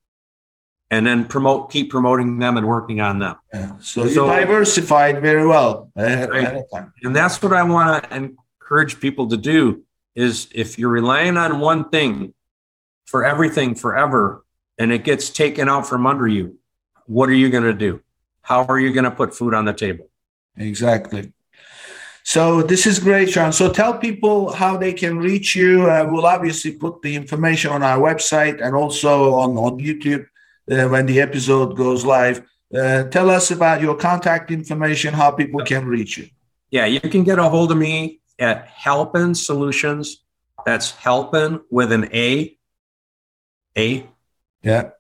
and 0.91 1.07
then 1.07 1.25
promote, 1.25 1.71
keep 1.71 1.91
promoting 1.91 2.39
them 2.39 2.57
and 2.57 2.67
working 2.67 3.01
on 3.01 3.21
them. 3.21 3.37
Yeah. 3.55 3.79
So, 3.79 4.07
so 4.09 4.27
you 4.27 4.41
diversified 4.41 5.23
very 5.23 5.47
well. 5.47 5.91
And 5.95 7.15
that's 7.15 7.41
what 7.41 7.53
I 7.53 7.63
want 7.63 8.05
to 8.05 8.17
encourage 8.17 8.99
people 9.01 9.29
to 9.29 9.37
do 9.37 9.85
is 10.17 10.49
if 10.53 10.79
you're 10.79 10.91
relying 10.91 11.37
on 11.37 11.61
one 11.61 11.89
thing 11.91 12.35
for 13.07 13.25
everything 13.25 13.77
forever 13.77 14.45
and 14.79 14.93
it 14.93 15.05
gets 15.05 15.31
taken 15.31 15.69
out 15.69 15.87
from 15.87 16.07
under 16.07 16.27
you, 16.27 16.59
what 17.07 17.29
are 17.29 17.35
you 17.35 17.51
going 17.51 17.65
to 17.65 17.73
do? 17.73 18.03
How 18.43 18.65
are 18.65 18.79
you 18.79 18.93
going 18.93 19.05
to 19.05 19.11
put 19.11 19.35
food 19.35 19.55
on 19.55 19.65
the 19.65 19.73
table? 19.73 20.11
Exactly. 20.57 21.33
So 22.31 22.63
this 22.63 22.87
is 22.87 23.01
great, 23.01 23.29
Sean. 23.29 23.53
So 23.53 23.73
tell 23.73 23.99
people 23.99 24.53
how 24.53 24.77
they 24.77 24.93
can 24.93 25.19
reach 25.19 25.57
you. 25.57 25.91
Uh, 25.91 26.07
we'll 26.09 26.27
obviously 26.27 26.71
put 26.71 27.03
the 27.03 27.17
information 27.17 27.73
on 27.73 27.83
our 27.83 27.99
website 27.99 28.65
and 28.65 28.77
also 28.77 29.35
on, 29.35 29.59
on 29.59 29.81
YouTube 29.81 30.27
uh, 30.71 30.87
when 30.87 31.07
the 31.07 31.21
episode 31.21 31.77
goes 31.77 32.05
live. 32.05 32.47
Uh, 32.73 33.03
tell 33.09 33.31
us 33.31 33.51
about 33.51 33.81
your 33.81 33.97
contact 33.97 34.53
information, 34.53 35.13
how 35.13 35.33
people 35.33 35.65
can 35.65 35.85
reach 35.87 36.19
you. 36.19 36.29
Yeah, 36.71 36.87
you 36.87 37.01
can 37.01 37.25
get 37.25 37.41
a 37.41 37.49
hold 37.49 37.73
of 37.73 37.79
me 37.79 38.21
at 38.39 38.69
Halpin 38.69 39.35
Solutions. 39.35 40.23
That's 40.65 40.93
Halpin 40.93 41.59
with 41.69 41.91
an 41.91 42.11
A. 42.15 42.57
A. 43.77 44.07
Yeah. 44.63 44.91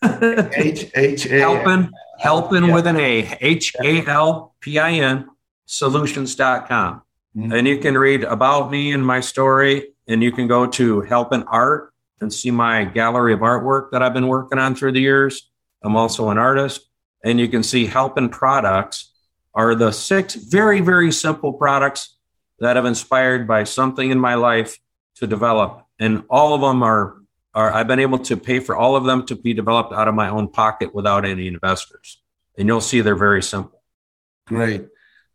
H 0.04 0.88
H 0.94 1.26
A. 1.26 1.40
Halpin, 1.40 1.90
Halpin 2.20 2.66
yeah. 2.66 2.74
with 2.74 2.86
an 2.86 2.96
A. 2.96 3.36
H 3.40 3.74
A 3.82 4.06
L 4.06 4.54
P 4.60 4.78
I 4.78 4.92
N 4.92 5.30
solutions.com. 5.70 7.02
Mm-hmm. 7.36 7.52
And 7.52 7.66
you 7.68 7.78
can 7.78 7.96
read 7.96 8.24
about 8.24 8.70
me 8.70 8.92
and 8.92 9.06
my 9.06 9.20
story. 9.20 9.94
And 10.08 10.22
you 10.22 10.32
can 10.32 10.48
go 10.48 10.66
to 10.66 11.02
Halpin 11.02 11.44
Art 11.44 11.94
and 12.20 12.32
see 12.32 12.50
my 12.50 12.84
gallery 12.84 13.32
of 13.32 13.40
artwork 13.40 13.92
that 13.92 14.02
I've 14.02 14.12
been 14.12 14.26
working 14.26 14.58
on 14.58 14.74
through 14.74 14.92
the 14.92 15.00
years. 15.00 15.48
I'm 15.82 15.96
also 15.96 16.28
an 16.30 16.38
artist. 16.38 16.88
And 17.22 17.38
you 17.38 17.48
can 17.48 17.62
see 17.62 17.86
Halpin 17.86 18.28
products 18.28 19.12
are 19.54 19.74
the 19.74 19.92
six 19.92 20.34
very, 20.34 20.80
very 20.80 21.12
simple 21.12 21.52
products 21.52 22.16
that 22.58 22.76
have 22.76 22.84
inspired 22.84 23.46
by 23.46 23.64
something 23.64 24.10
in 24.10 24.18
my 24.18 24.34
life 24.34 24.78
to 25.16 25.26
develop. 25.26 25.86
And 26.00 26.24
all 26.28 26.54
of 26.54 26.60
them 26.60 26.82
are, 26.82 27.16
are 27.54 27.72
I've 27.72 27.86
been 27.86 28.00
able 28.00 28.18
to 28.18 28.36
pay 28.36 28.58
for 28.58 28.76
all 28.76 28.96
of 28.96 29.04
them 29.04 29.24
to 29.26 29.36
be 29.36 29.54
developed 29.54 29.92
out 29.92 30.08
of 30.08 30.14
my 30.14 30.28
own 30.28 30.48
pocket 30.48 30.94
without 30.94 31.24
any 31.24 31.46
investors. 31.46 32.20
And 32.58 32.66
you'll 32.66 32.80
see 32.80 33.00
they're 33.00 33.14
very 33.14 33.42
simple. 33.42 33.82
Great. 34.46 34.86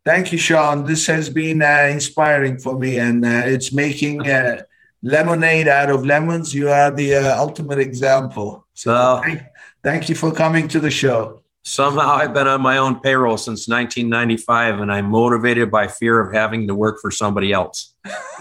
Thank 0.06 0.30
you, 0.30 0.38
Sean. 0.38 0.84
This 0.84 1.04
has 1.08 1.28
been 1.28 1.62
uh, 1.62 1.88
inspiring 1.90 2.58
for 2.58 2.78
me, 2.78 2.96
and 2.96 3.24
uh, 3.24 3.42
it's 3.44 3.72
making 3.72 4.24
uh, 4.28 4.62
lemonade 5.02 5.66
out 5.66 5.90
of 5.90 6.06
lemons. 6.06 6.54
You 6.54 6.70
are 6.70 6.92
the 6.92 7.16
uh, 7.16 7.36
ultimate 7.36 7.80
example. 7.80 8.64
So, 8.72 9.20
thank, 9.24 9.42
thank 9.82 10.08
you 10.08 10.14
for 10.14 10.30
coming 10.30 10.68
to 10.68 10.78
the 10.78 10.92
show. 10.92 11.42
Somehow, 11.64 12.14
I've 12.14 12.32
been 12.32 12.46
on 12.46 12.60
my 12.60 12.78
own 12.78 13.00
payroll 13.00 13.36
since 13.36 13.66
1995, 13.66 14.78
and 14.78 14.92
I'm 14.92 15.06
motivated 15.06 15.72
by 15.72 15.88
fear 15.88 16.20
of 16.20 16.32
having 16.32 16.68
to 16.68 16.74
work 16.76 17.00
for 17.00 17.10
somebody 17.10 17.52
else. 17.52 17.92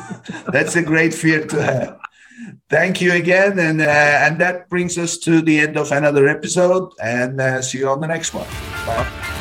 That's 0.54 0.76
a 0.76 0.84
great 0.84 1.16
fear 1.16 1.48
to 1.48 1.64
have. 1.64 1.98
Thank 2.70 3.02
you 3.02 3.14
again, 3.14 3.58
and 3.58 3.82
uh, 3.82 3.86
and 3.86 4.40
that 4.40 4.70
brings 4.70 5.00
us 5.00 5.18
to 5.20 5.42
the 5.42 5.62
end 5.62 5.78
of 5.78 5.92
another 5.92 6.28
episode. 6.28 6.94
And 7.02 7.42
uh, 7.42 7.64
see 7.64 7.80
you 7.80 7.90
on 7.90 8.02
the 8.02 8.08
next 8.08 8.36
one. 8.36 8.48
Bye. 8.86 9.35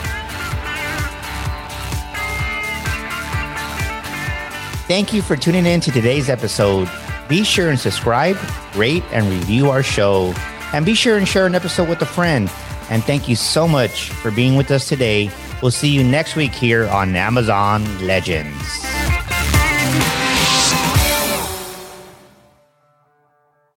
Thank 4.86 5.14
you 5.14 5.22
for 5.22 5.34
tuning 5.34 5.64
in 5.64 5.80
to 5.80 5.90
today's 5.90 6.28
episode. 6.28 6.90
Be 7.26 7.42
sure 7.42 7.70
and 7.70 7.80
subscribe, 7.80 8.36
rate, 8.76 9.02
and 9.12 9.26
review 9.30 9.70
our 9.70 9.82
show. 9.82 10.34
And 10.74 10.84
be 10.84 10.94
sure 10.94 11.16
and 11.16 11.26
share 11.26 11.46
an 11.46 11.54
episode 11.54 11.88
with 11.88 12.02
a 12.02 12.06
friend. 12.06 12.50
And 12.90 13.02
thank 13.02 13.26
you 13.26 13.34
so 13.34 13.66
much 13.66 14.10
for 14.10 14.30
being 14.30 14.56
with 14.56 14.70
us 14.70 14.86
today. 14.86 15.30
We'll 15.62 15.70
see 15.70 15.88
you 15.88 16.04
next 16.04 16.36
week 16.36 16.52
here 16.52 16.86
on 16.88 17.16
Amazon 17.16 18.06
Legends. 18.06 19.03